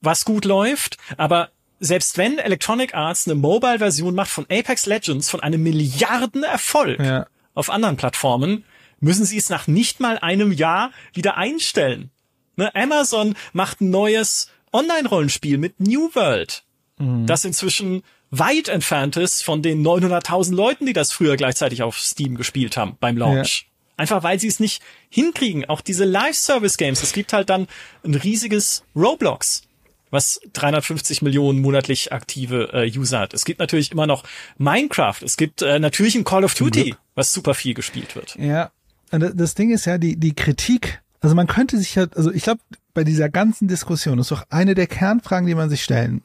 [0.00, 1.50] was gut läuft, aber
[1.80, 7.26] selbst wenn Electronic Arts eine Mobile-Version macht von Apex Legends, von einem Milliardenerfolg ja.
[7.54, 8.64] auf anderen Plattformen,
[9.00, 12.10] müssen sie es nach nicht mal einem Jahr wieder einstellen.
[12.56, 12.72] Ne?
[12.74, 16.62] Amazon macht ein neues Online-Rollenspiel mit New World,
[16.98, 17.26] mhm.
[17.26, 22.36] das inzwischen weit entfernt ist von den 900.000 Leuten, die das früher gleichzeitig auf Steam
[22.36, 23.62] gespielt haben beim Launch.
[23.62, 23.70] Ja.
[23.96, 25.68] Einfach weil sie es nicht hinkriegen.
[25.68, 27.02] Auch diese Live-Service-Games.
[27.02, 27.66] Es gibt halt dann
[28.02, 29.62] ein riesiges Roblox,
[30.10, 33.34] was 350 Millionen monatlich aktive äh, User hat.
[33.34, 34.24] Es gibt natürlich immer noch
[34.58, 35.22] Minecraft.
[35.22, 38.36] Es gibt äh, natürlich ein Call of Duty, was super viel gespielt wird.
[38.36, 38.70] Ja,
[39.10, 42.60] das Ding ist ja, die, die Kritik, also man könnte sich ja, also ich glaube,
[42.94, 46.22] bei dieser ganzen Diskussion ist doch eine der Kernfragen, die man sich stellen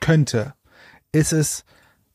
[0.00, 0.54] könnte,
[1.12, 1.64] ist es,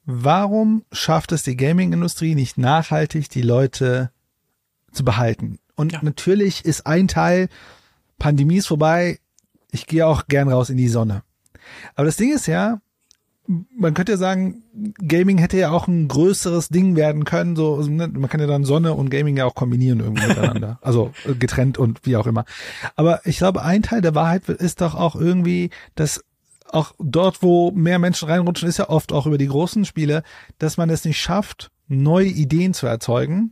[0.06, 4.12] warum schafft es die Gaming-Industrie nicht nachhaltig, die Leute
[4.92, 5.60] zu behalten?
[5.76, 6.00] Und ja.
[6.02, 7.50] natürlich ist ein Teil,
[8.20, 9.20] Pandemie ist vorbei,
[9.74, 11.24] ich gehe auch gern raus in die Sonne.
[11.96, 12.80] Aber das Ding ist ja,
[13.48, 14.64] man könnte ja sagen,
[15.06, 17.56] Gaming hätte ja auch ein größeres Ding werden können.
[17.56, 18.08] So, ne?
[18.08, 20.80] man kann ja dann Sonne und Gaming ja auch kombinieren irgendwie miteinander.
[20.82, 22.46] Also äh, getrennt und wie auch immer.
[22.96, 26.24] Aber ich glaube, ein Teil der Wahrheit ist doch auch irgendwie, dass
[26.70, 30.24] auch dort, wo mehr Menschen reinrutschen, ist ja oft auch über die großen Spiele,
[30.60, 33.52] dass man es nicht schafft, neue Ideen zu erzeugen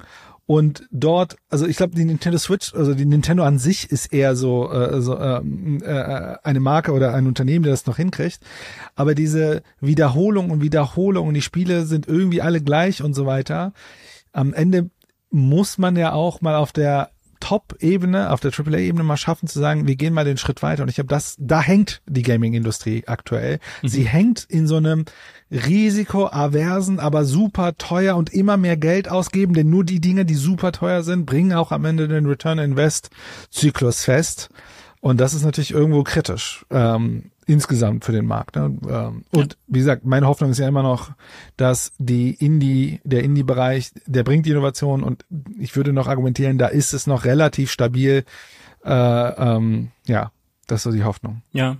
[0.51, 4.35] und dort, also ich glaube, die Nintendo Switch, also die Nintendo an sich ist eher
[4.35, 8.41] so, äh, so ähm, äh, eine Marke oder ein Unternehmen, der das noch hinkriegt.
[8.93, 13.71] Aber diese Wiederholung und Wiederholung und die Spiele sind irgendwie alle gleich und so weiter.
[14.33, 14.89] Am Ende
[15.29, 19.87] muss man ja auch mal auf der Top-Ebene, auf der AAA-Ebene mal schaffen zu sagen,
[19.87, 20.83] wir gehen mal den Schritt weiter.
[20.83, 23.59] Und ich habe das, da hängt die Gaming-Industrie aktuell.
[23.83, 23.87] Mhm.
[23.87, 25.05] Sie hängt in so einem
[25.51, 30.71] risikoaversen, aber super teuer und immer mehr Geld ausgeben, denn nur die Dinge, die super
[30.71, 33.09] teuer sind, bringen auch am Ende den Return Invest
[33.49, 34.49] Zyklus fest.
[35.01, 36.65] Und das ist natürlich irgendwo kritisch.
[36.69, 38.55] Ähm, insgesamt für den Markt.
[38.55, 38.77] Ne?
[38.87, 41.11] Ähm, und wie gesagt, meine Hoffnung ist ja immer noch,
[41.57, 45.25] dass die Indie, der Indie-Bereich, der bringt die Innovation und
[45.59, 48.23] ich würde noch argumentieren, da ist es noch relativ stabil.
[48.85, 50.31] Äh, ähm, ja,
[50.67, 51.41] das ist so die Hoffnung.
[51.51, 51.77] Ja.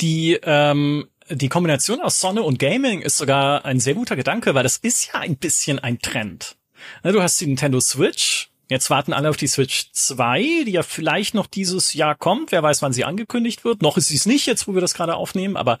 [0.00, 4.62] Die ähm, die Kombination aus Sonne und Gaming ist sogar ein sehr guter Gedanke, weil
[4.62, 6.56] das ist ja ein bisschen ein Trend.
[7.02, 10.82] Ne, du hast die Nintendo Switch, Jetzt warten alle auf die Switch 2, die ja
[10.82, 12.50] vielleicht noch dieses Jahr kommt.
[12.50, 13.82] Wer weiß, wann sie angekündigt wird.
[13.82, 15.58] Noch ist sie es nicht, jetzt wo wir das gerade aufnehmen.
[15.58, 15.78] Aber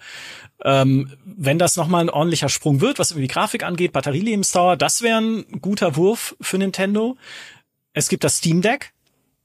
[0.62, 5.18] ähm, wenn das nochmal ein ordentlicher Sprung wird, was irgendwie Grafik angeht, Batterielebensdauer, das wäre
[5.18, 7.16] ein guter Wurf für Nintendo.
[7.94, 8.92] Es gibt das Steam Deck,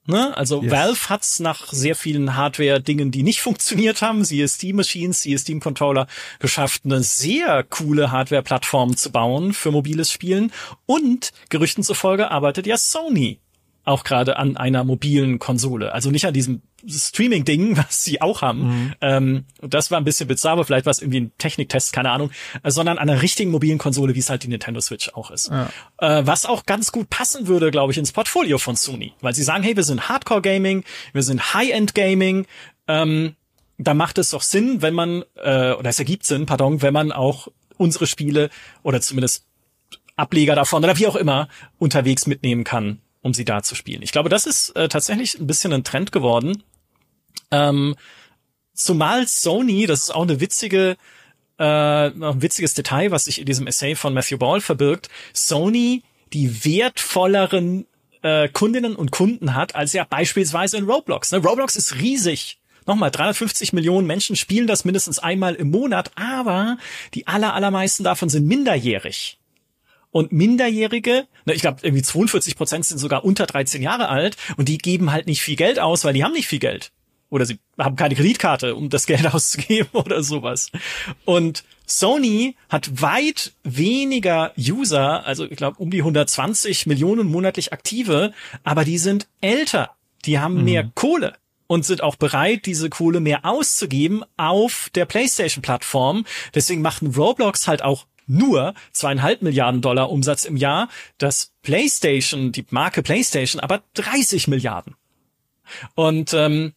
[0.10, 0.36] Ne?
[0.36, 0.72] Also yes.
[0.72, 5.60] Valve hat's nach sehr vielen Hardware-Dingen, die nicht funktioniert haben, siehe Steam Machines, siehe Steam
[5.60, 6.08] Controller,
[6.40, 10.52] geschafft, eine sehr coole Hardware-Plattform zu bauen für mobiles Spielen.
[10.86, 13.40] Und Gerüchten zufolge arbeitet ja Sony
[13.86, 15.94] auch gerade an einer mobilen Konsole.
[15.94, 18.62] Also nicht an diesem Streaming-Ding, was sie auch haben.
[18.62, 18.94] Mhm.
[19.02, 22.32] Ähm, das war ein bisschen bizarr, aber vielleicht war es irgendwie ein Techniktest, keine Ahnung,
[22.64, 25.50] äh, sondern an einer richtigen mobilen Konsole, wie es halt die Nintendo Switch auch ist.
[25.50, 25.70] Ja.
[25.98, 29.14] Äh, was auch ganz gut passen würde, glaube ich, ins Portfolio von Sony.
[29.22, 30.84] Weil sie sagen, hey, wir sind Hardcore-Gaming,
[31.14, 32.46] wir sind High-End-Gaming,
[32.88, 33.36] ähm,
[33.78, 37.12] da macht es doch Sinn, wenn man, äh, oder es ergibt Sinn, pardon, wenn man
[37.12, 37.48] auch
[37.78, 38.50] unsere Spiele
[38.84, 39.46] oder zumindest
[40.18, 41.48] Ableger davon oder wie auch immer
[41.78, 44.02] unterwegs mitnehmen kann um sie da zu spielen.
[44.02, 46.64] Ich glaube, das ist äh, tatsächlich ein bisschen ein Trend geworden.
[47.52, 47.96] Ähm,
[48.74, 50.98] zumal Sony, das ist auch eine witzige,
[51.58, 56.64] äh, ein witziges Detail, was sich in diesem Essay von Matthew Ball verbirgt, Sony die
[56.64, 57.88] wertvolleren
[58.22, 61.32] äh, Kundinnen und Kunden hat, als ja beispielsweise in Roblox.
[61.32, 61.40] Ne?
[61.40, 62.60] Roblox ist riesig.
[62.86, 66.78] Nochmal, 350 Millionen Menschen spielen das mindestens einmal im Monat, aber
[67.14, 69.39] die aller, allermeisten davon sind minderjährig.
[70.12, 74.68] Und Minderjährige, ne, ich glaube, irgendwie 42 Prozent sind sogar unter 13 Jahre alt und
[74.68, 76.92] die geben halt nicht viel Geld aus, weil die haben nicht viel Geld.
[77.30, 80.72] Oder sie haben keine Kreditkarte, um das Geld auszugeben oder sowas.
[81.26, 88.34] Und Sony hat weit weniger User, also ich glaube um die 120 Millionen monatlich aktive,
[88.64, 89.92] aber die sind älter.
[90.26, 90.64] Die haben mhm.
[90.64, 91.36] mehr Kohle
[91.68, 96.26] und sind auch bereit, diese Kohle mehr auszugeben auf der PlayStation-Plattform.
[96.56, 100.88] Deswegen machten Roblox halt auch nur zweieinhalb Milliarden Dollar Umsatz im Jahr,
[101.18, 104.96] das PlayStation, die Marke PlayStation, aber 30 Milliarden.
[105.96, 106.74] Und ähm,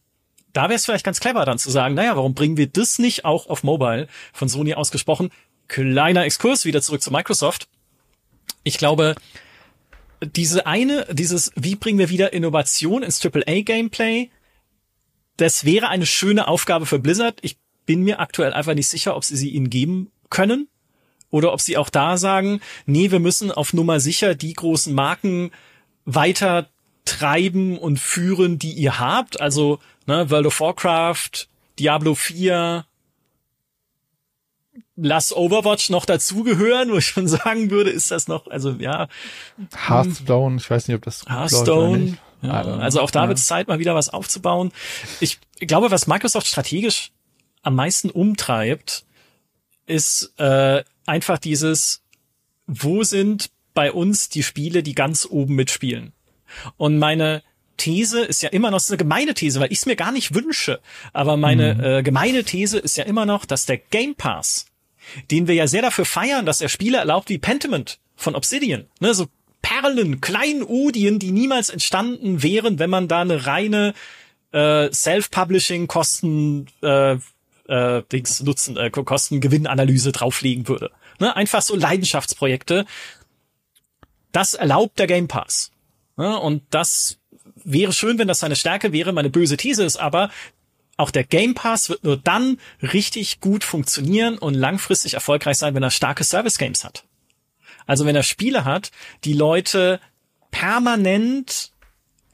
[0.51, 3.25] da wäre es vielleicht ganz clever dann zu sagen, naja, warum bringen wir das nicht
[3.25, 5.31] auch auf Mobile von Sony ausgesprochen?
[5.67, 7.67] Kleiner Exkurs wieder zurück zu Microsoft.
[8.63, 9.15] Ich glaube,
[10.21, 14.29] diese eine, dieses, wie bringen wir wieder Innovation ins AAA-Gameplay,
[15.37, 17.39] das wäre eine schöne Aufgabe für Blizzard.
[17.41, 20.67] Ich bin mir aktuell einfach nicht sicher, ob sie sie ihnen geben können
[21.33, 25.49] oder ob sie auch da sagen, nee, wir müssen auf Nummer sicher die großen Marken
[26.05, 26.67] weiter
[27.05, 29.41] treiben und führen, die ihr habt.
[29.41, 31.47] Also ne, World of Warcraft,
[31.79, 32.85] Diablo 4,
[34.95, 39.07] lass Overwatch noch dazugehören, wo ich schon sagen würde, ist das noch, also ja.
[39.75, 42.19] Hearthstone, ich weiß nicht, ob das Hearthstone.
[42.43, 44.71] Ja, also auch da wird es Zeit, mal wieder was aufzubauen.
[45.19, 47.11] Ich glaube, was Microsoft strategisch
[47.63, 49.05] am meisten umtreibt,
[49.87, 52.03] ist äh, einfach dieses,
[52.67, 56.13] wo sind bei uns die Spiele, die ganz oben mitspielen?
[56.77, 57.43] Und meine
[57.77, 60.33] These ist ja immer noch so eine gemeine These, weil ich es mir gar nicht
[60.33, 60.79] wünsche.
[61.11, 61.83] Aber meine mhm.
[61.83, 64.67] äh, gemeine These ist ja immer noch, dass der Game Pass,
[65.31, 69.13] den wir ja sehr dafür feiern, dass er Spiele erlaubt wie Pentiment von Obsidian, ne,
[69.13, 69.27] so
[69.61, 73.93] Perlen, Kleinodien, die niemals entstanden wären, wenn man da eine reine
[74.51, 77.17] äh, Self-Publishing-Kosten äh,
[77.73, 80.91] äh, Dings Nutzen, äh, Kosten-Gewinn-Analyse drauflegen würde.
[81.19, 81.35] Ne?
[81.35, 82.85] Einfach so Leidenschaftsprojekte.
[84.31, 85.71] Das erlaubt der Game Pass.
[86.15, 86.39] Ne?
[86.39, 87.17] Und das
[87.63, 89.11] wäre schön, wenn das seine Stärke wäre.
[89.11, 90.29] Meine böse These ist aber,
[90.97, 95.83] auch der Game Pass wird nur dann richtig gut funktionieren und langfristig erfolgreich sein, wenn
[95.83, 97.05] er starke Service Games hat.
[97.87, 98.91] Also wenn er Spiele hat,
[99.23, 99.99] die Leute
[100.51, 101.72] permanent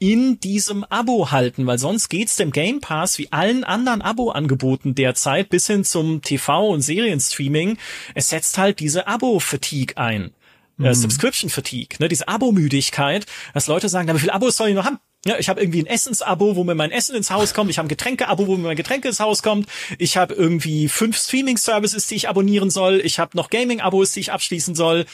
[0.00, 5.50] in diesem Abo halten, weil sonst geht's dem Game Pass wie allen anderen Abo-Angeboten derzeit
[5.50, 7.76] bis hin zum TV- und Serienstreaming.
[8.14, 10.24] Es setzt halt diese Abo-Fatigue ein.
[10.24, 10.30] Äh,
[10.78, 10.86] mhm.
[10.86, 14.74] Äh, Subscription Fatigue, ne, diese Abo-Müdigkeit, dass Leute sagen, na, wie viel Abos soll ich
[14.74, 14.98] noch haben?
[15.26, 17.68] Ja, ich habe irgendwie ein Essens-Abo, wo mir mein Essen ins Haus kommt.
[17.68, 19.68] Ich habe ein Getränke-Abo, wo mir mein Getränke ins Haus kommt.
[19.98, 23.02] Ich habe irgendwie fünf Streaming-Services, die ich abonnieren soll.
[23.04, 25.04] Ich habe noch Gaming-Abos, die ich abschließen soll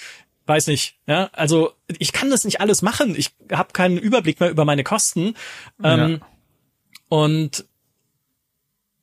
[0.47, 3.15] weiß nicht, ja, also ich kann das nicht alles machen.
[3.17, 5.35] Ich habe keinen Überblick mehr über meine Kosten.
[5.83, 6.27] Ähm, ja.
[7.09, 7.65] Und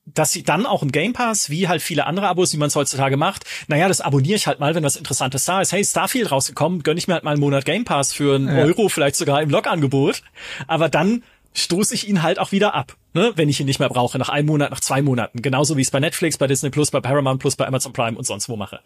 [0.06, 2.76] dass sie dann auch ein Game Pass, wie halt viele andere Abos, wie man es
[2.76, 5.72] heutzutage macht, naja, das abonniere ich halt mal, wenn was Interessantes da ist.
[5.72, 8.64] Hey, Starfield rausgekommen, gönn ich mir halt mal einen Monat Game Pass für einen ja.
[8.64, 10.22] Euro, vielleicht sogar im Log-Angebot.
[10.68, 13.90] Aber dann stoße ich ihn halt auch wieder ab, ne, wenn ich ihn nicht mehr
[13.90, 15.42] brauche, nach einem Monat, nach zwei Monaten.
[15.42, 18.18] Genauso wie ich es bei Netflix, bei Disney Plus, bei Paramount Plus, bei Amazon Prime
[18.18, 18.80] und sonst wo mache.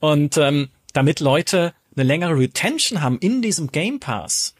[0.00, 4.54] Und ähm, damit Leute eine längere Retention haben in diesem Game Pass,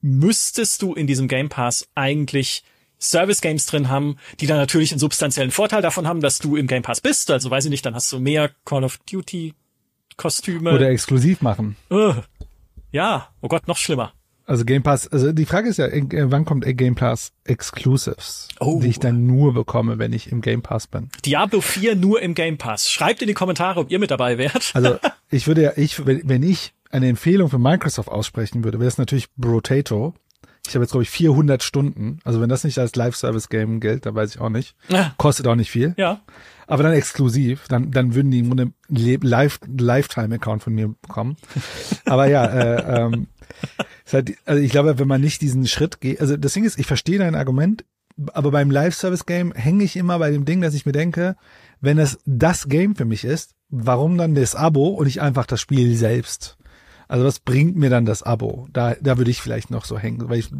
[0.00, 2.64] müsstest du in diesem Game Pass eigentlich
[2.98, 6.66] Service Games drin haben, die dann natürlich einen substanziellen Vorteil davon haben, dass du im
[6.66, 7.30] Game Pass bist.
[7.30, 9.54] Also weiß ich nicht, dann hast du mehr Call of Duty
[10.16, 10.72] Kostüme.
[10.72, 11.76] Oder exklusiv machen.
[12.90, 14.12] Ja, oh Gott, noch schlimmer.
[14.46, 18.80] Also Game Pass, also die Frage ist ja, äh, wann kommt Game Pass Exclusives, oh.
[18.80, 21.10] die ich dann nur bekomme, wenn ich im Game Pass bin?
[21.24, 22.88] Diablo 4 nur im Game Pass.
[22.90, 24.72] Schreibt in die Kommentare, ob ihr mit dabei wärt.
[24.76, 24.98] Also
[25.30, 29.28] ich würde ja, ich, wenn ich eine Empfehlung für Microsoft aussprechen würde, wäre es natürlich
[29.36, 30.14] Brotato.
[30.68, 32.18] Ich habe jetzt, glaube ich, 400 Stunden.
[32.24, 34.74] Also wenn das nicht als Live-Service-Game gilt, dann weiß ich auch nicht.
[34.88, 35.14] Ja.
[35.16, 35.94] Kostet auch nicht viel.
[35.96, 36.20] Ja.
[36.66, 37.68] Aber dann exklusiv.
[37.68, 39.20] Dann, dann würden die im Grunde einen
[39.78, 41.36] Lifetime-Account von mir bekommen.
[42.04, 43.28] Aber ja, äh, ähm,
[44.12, 46.86] halt, also ich glaube, wenn man nicht diesen Schritt geht, also das Ding ist, ich
[46.86, 47.84] verstehe dein Argument,
[48.32, 51.36] aber beim Live-Service-Game hänge ich immer bei dem Ding, dass ich mir denke,
[51.80, 55.60] wenn es das Game für mich ist, warum dann das Abo und nicht einfach das
[55.60, 56.56] Spiel selbst?
[57.08, 58.66] Also was bringt mir dann das Abo?
[58.72, 60.50] Da, da würde ich vielleicht noch so hängen, weil ich,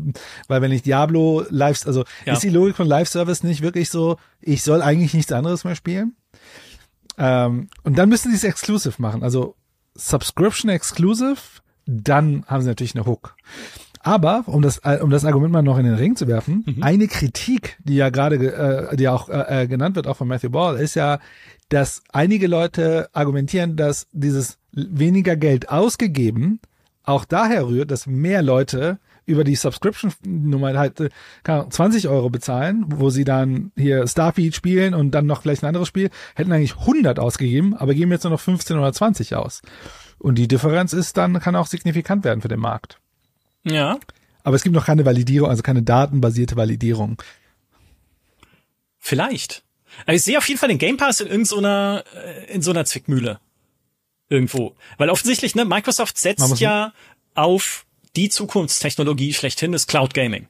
[0.47, 2.35] weil wenn ich Diablo Live, also Ja.
[2.35, 5.75] ist die Logik von Live Service nicht wirklich so, ich soll eigentlich nichts anderes mehr
[5.75, 6.15] spielen?
[7.19, 9.57] Ähm, und dann müssen sie es exclusive machen, also
[9.95, 11.37] Subscription exclusive,
[11.87, 13.37] dann haben sie natürlich eine Hook.
[14.01, 17.77] Aber um das um das Argument mal noch in den Ring zu werfen, eine Kritik,
[17.83, 20.77] die ja gerade ge- äh, die auch äh, äh, genannt wird auch von Matthew Ball,
[20.77, 21.19] ist ja,
[21.71, 26.61] dass einige Leute argumentieren, dass dieses weniger Geld ausgegeben
[27.03, 31.09] auch daher rührt, dass mehr Leute über die Subscription-Nummer halt äh,
[31.45, 35.69] Ahnung, 20 Euro bezahlen, wo sie dann hier Starfield spielen und dann noch vielleicht ein
[35.69, 39.63] anderes Spiel, hätten eigentlich 100 ausgegeben, aber geben jetzt nur noch 15 oder 20 aus.
[40.19, 43.01] Und die Differenz ist dann, kann auch signifikant werden für den Markt.
[43.65, 43.99] Ja.
[44.43, 47.23] Aber es gibt noch keine Validierung, also keine datenbasierte Validierung.
[48.99, 49.65] Vielleicht.
[50.05, 52.85] Also ich sehe auf jeden Fall den Game Pass in irgendeiner äh, in so einer
[52.85, 53.41] Zwickmühle
[54.29, 56.93] irgendwo, weil offensichtlich ne Microsoft setzt ja
[57.35, 57.87] auf
[58.17, 60.49] die Zukunftstechnologie schlechthin des Cloud Gaming.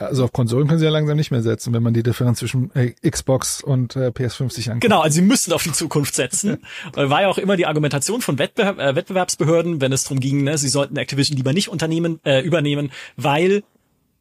[0.00, 2.74] Also auf Konsolen können sie ja langsam nicht mehr setzen, wenn man die Differenz zwischen
[2.74, 4.82] äh, Xbox und äh, PS5 sich anguckt.
[4.82, 6.58] Genau, also sie müssen auf die Zukunft setzen.
[6.96, 10.44] Äh, War ja auch immer die Argumentation von Wettbewerb, äh, Wettbewerbsbehörden, wenn es darum ging,
[10.44, 13.62] ne, sie sollten Activision lieber nicht unternehmen, äh, übernehmen, weil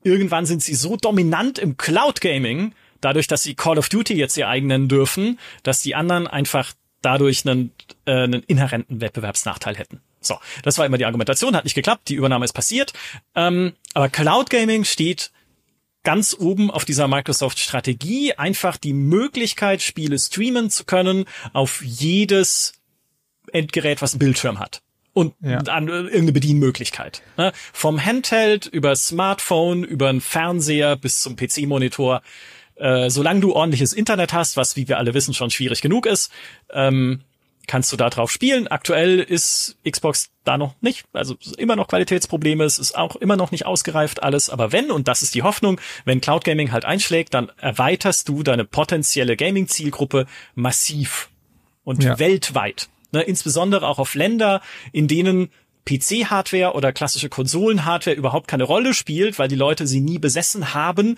[0.04, 4.38] irgendwann sind sie so dominant im Cloud Gaming, dadurch, dass sie Call of Duty jetzt
[4.38, 7.72] ihr eigen nennen dürfen, dass die anderen einfach dadurch einen,
[8.06, 10.02] äh, einen inhärenten Wettbewerbsnachteil hätten.
[10.22, 12.94] So, das war immer die Argumentation, hat nicht geklappt, die Übernahme ist passiert.
[13.36, 15.32] Ähm, aber Cloud Gaming steht
[16.04, 22.74] ganz oben auf dieser Microsoft-Strategie einfach die Möglichkeit, Spiele streamen zu können auf jedes
[23.52, 24.82] Endgerät, was einen Bildschirm hat.
[25.14, 25.58] Und Ja.
[25.58, 27.24] an irgendeine Bedienmöglichkeit.
[27.36, 27.52] Ne?
[27.74, 32.22] Vom Handheld über Smartphone, über einen Fernseher bis zum PC-Monitor.
[32.76, 36.32] Äh, solange du ordentliches Internet hast, was, wie wir alle wissen, schon schwierig genug ist,
[36.72, 37.24] ähm,
[37.70, 38.68] kannst du da drauf spielen.
[38.68, 43.52] Aktuell ist Xbox da noch nicht, also immer noch Qualitätsprobleme, es ist auch immer noch
[43.52, 47.34] nicht ausgereift alles, aber wenn, und das ist die Hoffnung, wenn Cloud Gaming halt einschlägt,
[47.34, 50.26] dann erweiterst du deine potenzielle Gaming-Zielgruppe
[50.56, 51.30] massiv
[51.84, 52.20] und Ja.
[52.20, 52.90] weltweit.
[53.12, 55.50] Ne, insbesondere auch auf Länder, in denen
[55.86, 61.18] PC-Hardware oder klassische Konsolen-Hardware überhaupt keine Rolle spielt, weil die Leute sie nie besessen haben,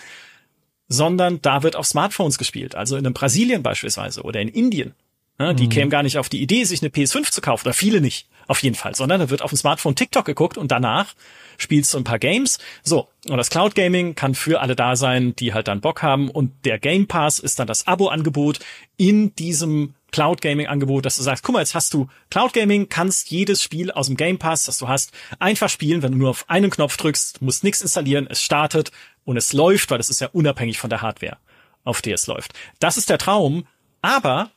[0.88, 2.76] sondern da wird auf Smartphones gespielt.
[2.76, 4.94] Also in Brasilien beispielsweise oder in Indien.
[5.42, 8.00] Ne, die kämen gar nicht auf die Idee, sich eine PS5 zu kaufen, oder viele
[8.00, 11.16] nicht, auf jeden Fall, sondern da wird auf dem Smartphone TikTok geguckt und danach
[11.58, 12.60] spielst du ein paar Games.
[12.84, 16.30] So, und das Cloud Gaming kann für alle da sein, die halt dann Bock haben
[16.30, 18.60] und der Game Pass ist dann das Abo-Angebot
[18.98, 22.88] in diesem Cloud Gaming Angebot, dass du sagst, guck mal, jetzt hast du Cloud Gaming,
[22.88, 26.30] kannst jedes Spiel aus dem Game Pass, das du hast, einfach spielen, wenn du nur
[26.30, 28.92] auf einen Knopf drückst, musst nichts installieren, es startet
[29.26, 31.38] und es läuft, weil das ist ja unabhängig von der Hardware,
[31.84, 32.54] auf der es läuft.
[32.80, 33.66] Das ist der Traum,
[34.04, 34.52] aber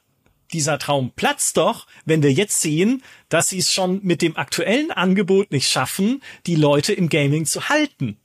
[0.52, 4.90] dieser Traum platzt doch, wenn wir jetzt sehen, dass sie es schon mit dem aktuellen
[4.90, 8.18] Angebot nicht schaffen, die Leute im Gaming zu halten.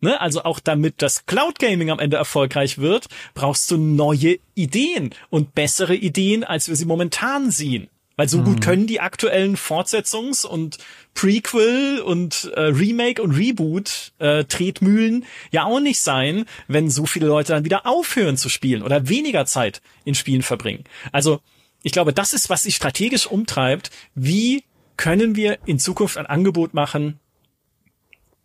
[0.00, 0.20] Ne?
[0.20, 5.54] Also auch damit das Cloud Gaming am Ende erfolgreich wird, brauchst du neue Ideen und
[5.54, 7.88] bessere Ideen, als wir sie momentan sehen.
[8.16, 10.78] Weil so gut können die aktuellen Fortsetzungs- und
[11.14, 17.26] Prequel und äh, Remake und Reboot äh, Tretmühlen ja auch nicht sein, wenn so viele
[17.26, 20.84] Leute dann wieder aufhören zu spielen oder weniger Zeit in Spielen verbringen.
[21.10, 21.40] Also
[21.84, 23.90] ich glaube, das ist, was sich strategisch umtreibt.
[24.14, 24.64] Wie
[24.96, 27.20] können wir in Zukunft ein Angebot machen,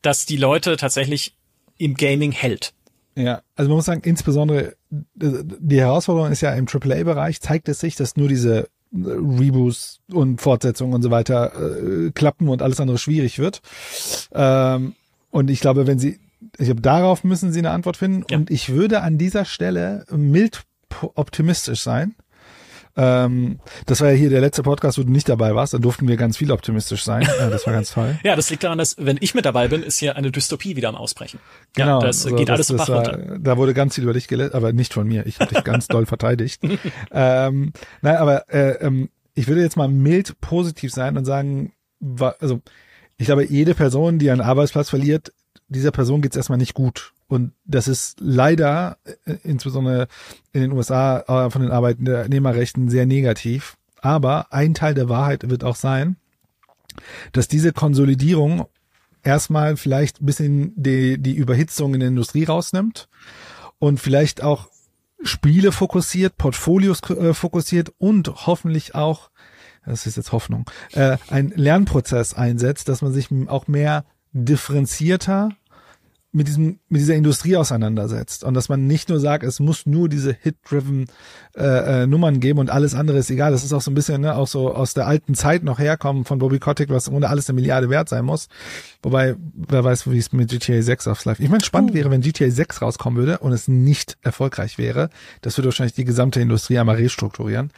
[0.02, 1.36] das die Leute tatsächlich
[1.78, 2.74] im Gaming hält?
[3.16, 7.80] Ja, also man muss sagen, insbesondere äh, die Herausforderung ist ja im AAA-Bereich, zeigt es
[7.80, 12.82] sich, dass nur diese äh, Reboots und Fortsetzungen und so weiter äh, klappen und alles
[12.82, 13.62] andere schwierig wird.
[14.34, 14.96] Ähm,
[15.32, 16.20] und ich glaube, wenn sie,
[16.58, 18.26] ich glaube, darauf müssen sie eine Antwort finden.
[18.30, 18.38] Ja.
[18.38, 20.64] Und ich würde an dieser Stelle mild
[21.16, 22.16] optimistisch sein.
[22.96, 25.74] Ähm, das war ja hier der letzte Podcast, wo du nicht dabei warst.
[25.74, 27.24] Da durften wir ganz viel optimistisch sein.
[27.24, 28.18] Äh, das war ganz toll.
[28.24, 30.90] Ja, das liegt daran, dass wenn ich mit dabei bin, ist hier eine Dystopie wieder
[30.90, 31.40] am Ausbrechen.
[31.74, 33.40] Genau, Ja, das also geht alles zum das Bach war-.
[33.40, 35.26] Da wurde ganz viel über dich gelesen, aber nicht von mir.
[35.26, 36.62] Ich habe dich ganz doll verteidigt.
[37.12, 41.74] Ähm, nein, aber äh, ähm, ich würde jetzt mal mild positiv sein und sagen,
[42.40, 42.62] also
[43.18, 45.34] ich glaube, jede Person, die einen Arbeitsplatz verliert,
[45.68, 47.14] dieser Person geht's erstmal nicht gut.
[47.30, 50.08] Und das ist leider, äh, insbesondere
[50.52, 53.78] in den USA, äh, von den Arbeitnehmerrechten sehr negativ.
[54.02, 56.18] Aber ein Teil der Wahrheit wird auch sein,
[57.32, 58.66] dass diese Konsolidierung
[59.24, 63.10] erstmal vielleicht ein bisschen die, die Überhitzung in der Industrie rausnimmt
[63.78, 64.70] und vielleicht auch
[65.22, 69.30] Spiele fokussiert, Portfolios äh, fokussiert und hoffentlich auch,
[69.86, 75.50] das ist jetzt Hoffnung, äh, ein Lernprozess einsetzt, dass man sich auch mehr differenzierter
[76.32, 80.10] mit diesem mit dieser Industrie auseinandersetzt und dass man nicht nur sagt, es muss nur
[80.10, 81.08] diese Hit-driven
[81.56, 83.52] äh, äh, Nummern geben und alles andere ist egal.
[83.52, 86.26] Das ist auch so ein bisschen ne, auch so aus der alten Zeit noch herkommen
[86.26, 88.48] von Bobby Kotick, was ohne alles eine Milliarde wert sein muss.
[89.02, 91.40] Wobei wer weiß, wie es mit GTA 6 aufs Live.
[91.40, 91.94] Ich meine, spannend uh.
[91.96, 95.10] wäre, wenn GTA 6 rauskommen würde und es nicht erfolgreich wäre.
[95.42, 97.72] Das würde wahrscheinlich die gesamte Industrie einmal restrukturieren.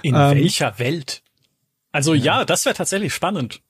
[0.00, 1.22] In ähm, welcher Welt?
[1.92, 3.60] Also ja, ja das wäre tatsächlich spannend.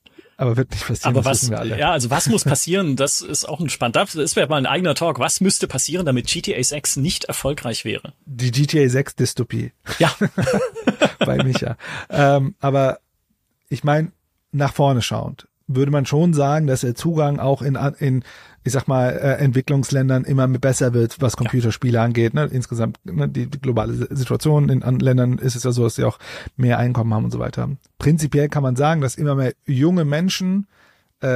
[0.40, 1.14] Aber wird nicht passieren.
[1.14, 2.96] Aber was, ja, also was muss passieren?
[2.96, 3.96] Das ist auch ein spannend.
[3.96, 5.18] Das wäre mal ein eigener Talk.
[5.18, 8.14] Was müsste passieren, damit GTA 6 nicht erfolgreich wäre?
[8.24, 9.72] Die GTA 6 Dystopie.
[9.98, 10.10] Ja.
[11.18, 11.76] Bei Micha.
[12.08, 13.00] ähm, aber
[13.68, 14.12] ich meine,
[14.50, 18.24] nach vorne schauend würde man schon sagen, dass der Zugang auch in, in
[18.62, 22.04] ich sag mal, äh, Entwicklungsländern immer besser wird, was Computerspiele ja.
[22.04, 22.34] angeht.
[22.34, 22.48] Ne?
[22.52, 26.04] Insgesamt ne, die, die globale Situation in anderen Ländern ist es ja so, dass sie
[26.04, 26.18] auch
[26.56, 27.70] mehr Einkommen haben und so weiter.
[27.98, 30.66] Prinzipiell kann man sagen, dass immer mehr junge Menschen
[31.22, 31.26] äh,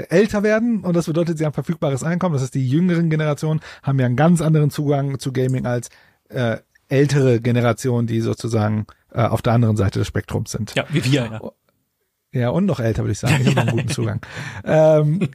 [0.00, 2.34] äh, älter werden und das bedeutet, sie haben verfügbares Einkommen.
[2.34, 5.88] Das heißt, die jüngeren Generationen haben ja einen ganz anderen Zugang zu Gaming als
[6.28, 6.58] äh,
[6.88, 10.74] ältere Generationen, die sozusagen äh, auf der anderen Seite des Spektrums sind.
[10.74, 11.40] Ja, wie wir, ja.
[12.32, 13.38] Ja, und noch älter, würde ich sagen.
[13.40, 14.20] Ich habe einen guten Zugang.
[14.64, 15.28] ähm,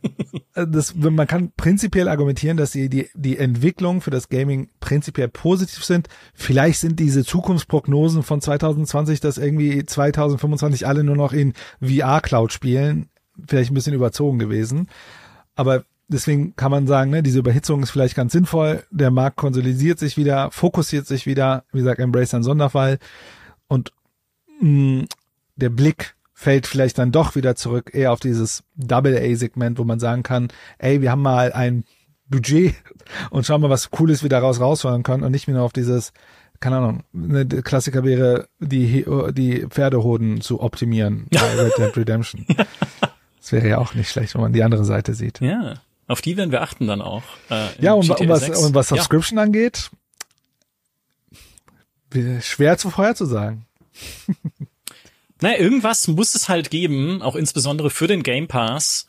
[0.53, 5.83] das, man kann prinzipiell argumentieren, dass die, die, die Entwicklungen für das Gaming prinzipiell positiv
[5.83, 6.07] sind.
[6.33, 13.09] Vielleicht sind diese Zukunftsprognosen von 2020, dass irgendwie 2025 alle nur noch in VR-Cloud spielen,
[13.45, 14.87] vielleicht ein bisschen überzogen gewesen.
[15.55, 18.83] Aber deswegen kann man sagen, ne, diese Überhitzung ist vielleicht ganz sinnvoll.
[18.89, 21.65] Der Markt konsolidiert sich wieder, fokussiert sich wieder.
[21.73, 22.99] Wie gesagt, Embrace ein Sonderfall.
[23.67, 23.91] Und
[24.61, 25.05] mh, mm,
[25.57, 30.21] der Blick fällt vielleicht dann doch wieder zurück eher auf dieses Double-A-Segment, wo man sagen
[30.21, 31.85] kann, ey, wir haben mal ein
[32.27, 32.75] Budget
[33.31, 36.11] und schauen mal, was Cooles wir daraus rausholen können und nicht mehr nur auf dieses,
[36.59, 42.45] keine Ahnung, ne, der Klassiker wäre, die, die Pferdehoden zu optimieren bei Red Dead Redemption.
[43.39, 45.39] Das wäre ja auch nicht schlecht, wenn man die andere Seite sieht.
[45.39, 45.75] Ja,
[46.07, 47.23] auf die werden wir achten dann auch.
[47.49, 49.43] Äh, ja, und, um was, und was Subscription ja.
[49.43, 49.89] angeht,
[52.41, 53.65] schwer zu vorherzusagen.
[55.41, 59.07] Naja, irgendwas muss es halt geben, auch insbesondere für den Game Pass,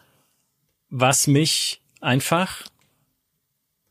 [0.90, 2.64] was mich einfach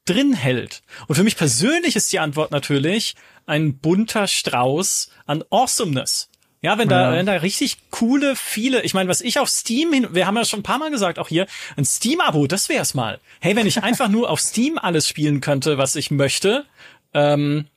[0.05, 0.83] drin hält.
[1.07, 6.29] Und für mich persönlich ist die Antwort natürlich ein bunter Strauß an Awesomeness.
[6.61, 7.17] Ja, wenn da, ja.
[7.17, 10.45] wenn da richtig coole, viele, ich meine, was ich auf Steam hin, wir haben ja
[10.45, 11.45] schon ein paar Mal gesagt, auch hier,
[11.77, 13.19] ein Steam-Abo, das wär's mal.
[13.39, 16.65] Hey, wenn ich einfach nur auf Steam alles spielen könnte, was ich möchte,
[17.13, 17.67] ähm,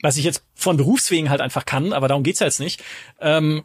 [0.00, 2.82] was ich jetzt von Berufswegen halt einfach kann, aber darum geht's ja jetzt nicht,
[3.20, 3.64] ähm,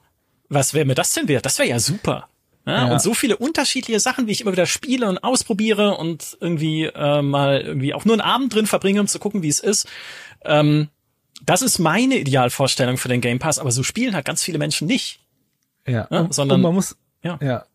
[0.50, 1.46] was wäre mir das denn wert?
[1.46, 2.28] Das wäre ja super.
[2.66, 2.94] Ja, ja.
[2.94, 7.22] Und so viele unterschiedliche Sachen, wie ich immer wieder spiele und ausprobiere und irgendwie äh,
[7.22, 9.88] mal irgendwie auch nur einen Abend drin verbringe, um zu gucken, wie es ist.
[10.44, 10.90] Ähm,
[11.46, 14.88] das ist meine Idealvorstellung für den Game Pass, aber so spielen halt ganz viele Menschen
[14.88, 15.22] nicht.
[15.88, 17.40] Ja, ja sondern und man muss ja.
[17.42, 17.66] ja.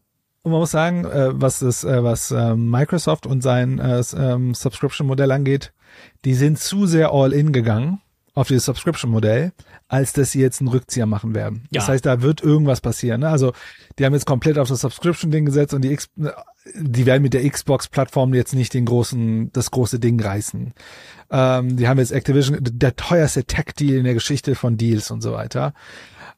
[0.43, 4.55] Und man muss sagen, äh, was ist, äh, was äh, Microsoft und sein äh, ähm,
[4.55, 5.73] Subscription-Modell angeht,
[6.25, 8.01] die sind zu sehr all in gegangen
[8.35, 9.53] auf dieses Subscription-Modell,
[9.89, 11.65] als dass sie jetzt einen Rückzieher machen werden.
[11.71, 11.81] Ja.
[11.81, 13.21] Das heißt, da wird irgendwas passieren.
[13.21, 13.29] Ne?
[13.29, 13.53] Also
[13.99, 16.11] die haben jetzt komplett auf das Subscription-Ding gesetzt und die X
[16.75, 20.73] die werden mit der Xbox-Plattform jetzt nicht den großen, das große Ding reißen.
[21.31, 25.33] Ähm, die haben jetzt Activision, der teuerste Tech-Deal in der Geschichte von Deals und so
[25.33, 25.75] weiter.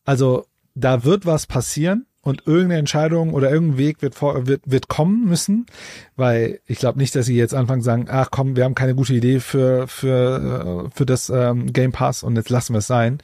[0.05, 4.89] Also da wird was passieren und irgendeine Entscheidung oder irgendein Weg wird, vor, wird, wird
[4.89, 5.67] kommen müssen,
[6.17, 9.15] weil ich glaube nicht, dass sie jetzt anfangen sagen, ach komm, wir haben keine gute
[9.15, 13.19] Idee für, für, für das ähm, Game Pass und jetzt lassen wir es sein.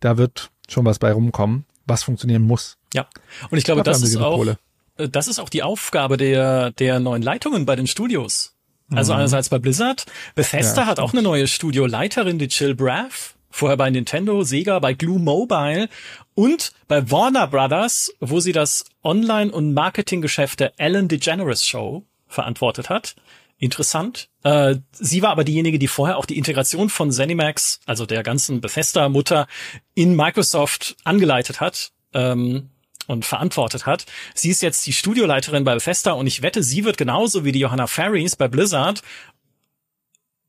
[0.00, 2.78] Da wird schon was bei rumkommen, was funktionieren muss.
[2.94, 3.06] Ja,
[3.50, 4.58] und ich glaube, ich glaub, das ist auch, Kohle.
[4.96, 8.54] Äh, das ist auch die Aufgabe der, der neuen Leitungen bei den Studios.
[8.92, 9.20] Also mhm.
[9.20, 10.06] einerseits bei Blizzard.
[10.34, 13.36] Bethesda ja, hat auch eine neue Studioleiterin, die Chill Braff.
[13.50, 15.88] Vorher bei Nintendo, Sega, bei Glue Mobile
[16.34, 22.88] und bei Warner Brothers, wo sie das Online- und Marketinggeschäft der Ellen DeGeneres Show verantwortet
[22.88, 23.16] hat.
[23.58, 24.30] Interessant.
[24.42, 28.62] Äh, sie war aber diejenige, die vorher auch die Integration von ZeniMax, also der ganzen
[28.62, 29.46] Bethesda-Mutter,
[29.94, 32.70] in Microsoft angeleitet hat ähm,
[33.06, 34.06] und verantwortet hat.
[34.34, 37.58] Sie ist jetzt die Studioleiterin bei Bethesda und ich wette, sie wird genauso wie die
[37.58, 39.02] Johanna Ferries bei Blizzard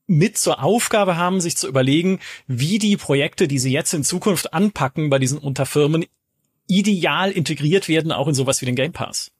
[0.06, 4.52] mit zur Aufgabe haben, sich zu überlegen, wie die Projekte, die sie jetzt in Zukunft
[4.52, 6.04] anpacken bei diesen Unterfirmen,
[6.66, 9.32] ideal integriert werden, auch in sowas wie den Game Pass.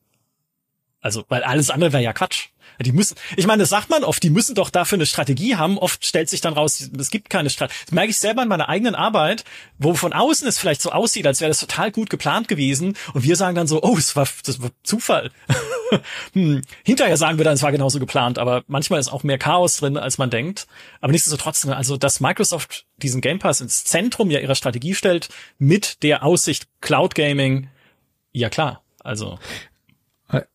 [1.00, 2.48] Also, weil alles andere wäre ja Quatsch.
[2.82, 5.78] Die müssen, ich meine, das sagt man oft, die müssen doch dafür eine Strategie haben.
[5.78, 7.78] Oft stellt sich dann raus, es gibt keine Strategie.
[7.86, 9.44] Das merke ich selber in meiner eigenen Arbeit,
[9.78, 12.96] wo von außen es vielleicht so aussieht, als wäre das total gut geplant gewesen.
[13.14, 15.30] Und wir sagen dann so, oh, es war, das war Zufall.
[16.32, 16.62] hm.
[16.84, 19.96] Hinterher sagen wir dann, es war genauso geplant, aber manchmal ist auch mehr Chaos drin,
[19.96, 20.66] als man denkt.
[21.00, 25.28] Aber nichtsdestotrotz, also, dass Microsoft diesen Game Pass ins Zentrum ja ihrer Strategie stellt,
[25.58, 27.68] mit der Aussicht Cloud Gaming,
[28.32, 29.38] ja klar, also.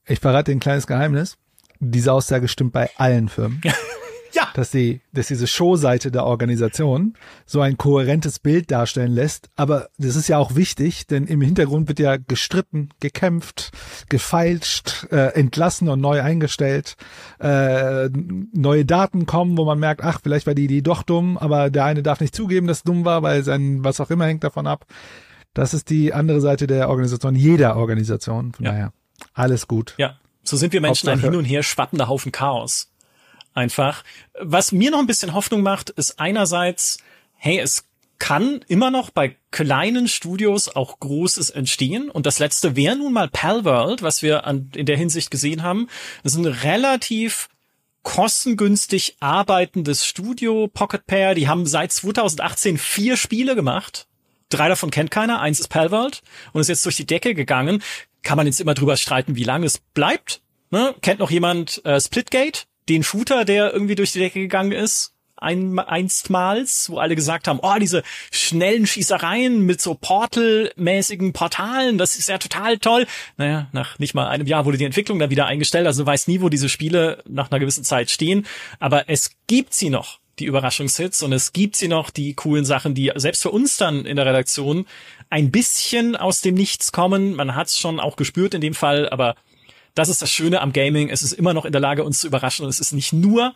[0.05, 1.37] Ich verrate ein kleines Geheimnis
[1.79, 3.61] diese Aussage stimmt bei allen Firmen.
[4.33, 4.47] ja.
[4.53, 9.49] Dass sie, dass diese Showseite der Organisation so ein kohärentes Bild darstellen lässt.
[9.55, 13.71] Aber das ist ja auch wichtig, denn im Hintergrund wird ja gestritten, gekämpft,
[14.09, 16.95] gefeilscht, äh, entlassen und neu eingestellt.
[17.39, 18.09] Äh,
[18.53, 21.85] neue Daten kommen, wo man merkt, ach, vielleicht war die Idee doch dumm, aber der
[21.85, 24.67] eine darf nicht zugeben, dass es dumm war, weil sein, was auch immer hängt davon
[24.67, 24.85] ab.
[25.53, 28.53] Das ist die andere Seite der Organisation, jeder Organisation.
[28.53, 28.71] Von ja.
[28.71, 28.93] daher,
[29.33, 29.95] alles gut.
[29.97, 30.17] Ja,
[30.47, 31.27] so sind wir Menschen Hauptsache.
[31.27, 32.91] ein hin und her schwappender Haufen Chaos.
[33.53, 34.03] Einfach.
[34.39, 36.99] Was mir noch ein bisschen Hoffnung macht, ist einerseits,
[37.35, 37.85] hey, es
[38.19, 42.09] kann immer noch bei kleinen Studios auch Großes entstehen.
[42.09, 45.87] Und das letzte wäre nun mal Palworld, was wir an, in der Hinsicht gesehen haben.
[46.23, 47.49] Das ist ein relativ
[48.03, 51.35] kostengünstig arbeitendes Studio, Pocket Pair.
[51.35, 54.07] Die haben seit 2018 vier Spiele gemacht.
[54.49, 55.41] Drei davon kennt keiner.
[55.41, 56.21] Eins ist Palworld
[56.53, 57.83] und ist jetzt durch die Decke gegangen
[58.23, 60.41] kann man jetzt immer drüber streiten, wie lange es bleibt.
[60.71, 60.95] Ne?
[61.01, 65.13] Kennt noch jemand äh, Splitgate, den Shooter, der irgendwie durch die Decke gegangen ist?
[65.39, 72.17] Ein, einstmals, wo alle gesagt haben, oh, diese schnellen Schießereien mit so Portal-mäßigen Portalen, das
[72.17, 73.05] ist ja total toll.
[73.37, 76.27] Naja, nach nicht mal einem Jahr wurde die Entwicklung dann wieder eingestellt, also du weißt
[76.27, 78.47] nie, wo diese Spiele nach einer gewissen Zeit stehen,
[78.79, 82.93] aber es gibt sie noch die Überraschungshits und es gibt sie noch, die coolen Sachen,
[82.93, 84.85] die selbst für uns dann in der Redaktion
[85.29, 87.35] ein bisschen aus dem Nichts kommen.
[87.35, 89.35] Man hat es schon auch gespürt in dem Fall, aber
[89.95, 91.09] das ist das Schöne am Gaming.
[91.09, 93.53] Es ist immer noch in der Lage, uns zu überraschen und es ist nicht nur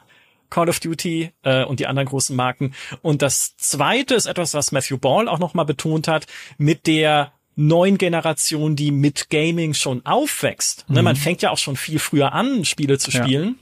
[0.49, 2.73] Call of Duty äh, und die anderen großen Marken.
[3.01, 6.27] Und das Zweite ist etwas, was Matthew Ball auch nochmal betont hat,
[6.57, 10.85] mit der neuen Generation, die mit Gaming schon aufwächst.
[10.89, 11.05] Ne, mhm.
[11.05, 13.47] Man fängt ja auch schon viel früher an, Spiele zu spielen.
[13.49, 13.55] Ja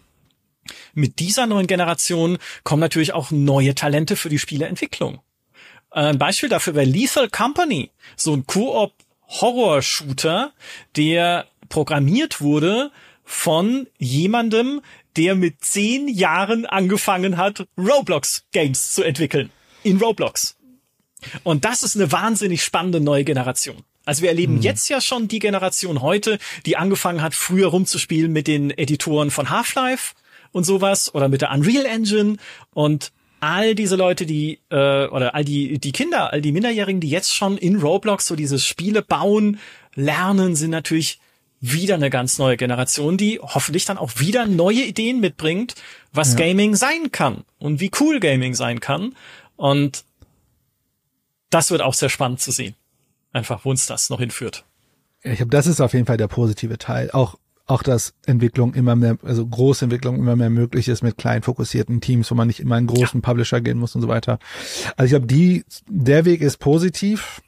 [0.94, 5.19] mit dieser neuen Generation kommen natürlich auch neue Talente für die Spieleentwicklung.
[5.91, 8.94] Ein Beispiel dafür wäre Lethal Company, so ein Koop
[9.28, 10.53] Horror-Shooter,
[10.95, 12.91] der programmiert wurde
[13.24, 14.82] von jemandem,
[15.16, 19.52] der mit zehn Jahren angefangen hat, Roblox-Games zu entwickeln.
[19.84, 20.57] In Roblox.
[21.44, 23.84] Und das ist eine wahnsinnig spannende neue Generation.
[24.06, 24.61] Also wir erleben hm.
[24.61, 29.49] jetzt ja schon die Generation heute, die angefangen hat, früher rumzuspielen mit den Editoren von
[29.49, 30.16] Half-Life
[30.52, 32.38] und sowas oder mit der Unreal Engine
[32.74, 37.10] und all diese Leute, die äh, oder all die die Kinder, all die Minderjährigen, die
[37.10, 39.60] jetzt schon in Roblox so diese Spiele bauen,
[39.95, 41.20] lernen, sind natürlich
[41.61, 45.76] wieder eine ganz neue Generation, die hoffentlich dann auch wieder neue Ideen mitbringt,
[46.14, 46.40] was ja.
[46.40, 49.16] Gaming sein kann und wie cool Gaming sein kann.
[49.57, 50.06] Und
[51.49, 52.76] das wird auch sehr spannend zu sehen.
[53.34, 54.64] Einfach, wo uns das noch hinführt.
[55.22, 57.11] Ich glaube, das ist auf jeden Fall der positive Teil.
[57.11, 57.38] Auch
[57.70, 62.02] auch dass Entwicklung immer mehr, also große Entwicklung immer mehr möglich ist mit klein fokussierten
[62.02, 63.26] Teams, wo man nicht immer einen großen ja.
[63.26, 64.40] Publisher gehen muss und so weiter.
[64.98, 67.41] Also ich glaube, die, der Weg ist positiv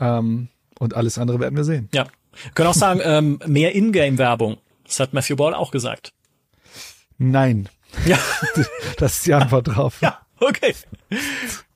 [0.00, 0.48] ähm,
[0.78, 1.90] und alles andere werden wir sehen.
[1.92, 2.06] Ja,
[2.42, 4.56] wir können auch sagen, ähm, mehr Ingame-Werbung.
[4.84, 6.14] Das hat Matthew Ball auch gesagt.
[7.18, 7.68] Nein.
[8.06, 8.18] Ja.
[8.96, 9.98] das ist die Antwort drauf.
[10.00, 10.74] Ja, okay.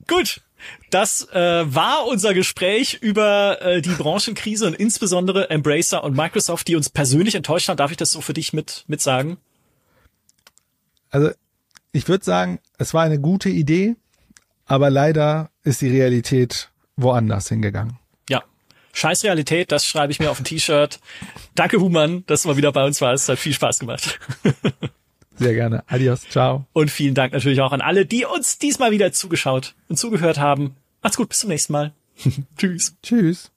[0.07, 0.41] Gut.
[0.91, 6.77] Das äh, war unser Gespräch über äh, die Branchenkrise und insbesondere Embracer und Microsoft, die
[6.77, 7.77] uns persönlich enttäuscht haben.
[7.77, 9.39] Darf ich das so für dich mit, mit sagen?
[11.11, 11.31] Also
[11.93, 13.97] ich würde sagen, es war eine gute Idee,
[14.66, 17.99] aber leider ist die Realität woanders hingegangen.
[18.28, 18.45] Ja,
[18.93, 21.01] scheiß Realität, das schreibe ich mir auf ein T-Shirt.
[21.55, 23.28] Danke Human, dass du mal wieder bei uns warst.
[23.28, 24.20] Hat viel Spaß gemacht.
[25.40, 25.82] Sehr gerne.
[25.86, 26.28] Adios.
[26.28, 26.66] Ciao.
[26.74, 30.76] Und vielen Dank natürlich auch an alle, die uns diesmal wieder zugeschaut und zugehört haben.
[31.02, 31.30] Macht's gut.
[31.30, 31.92] Bis zum nächsten Mal.
[32.58, 32.94] Tschüss.
[33.02, 33.50] Tschüss.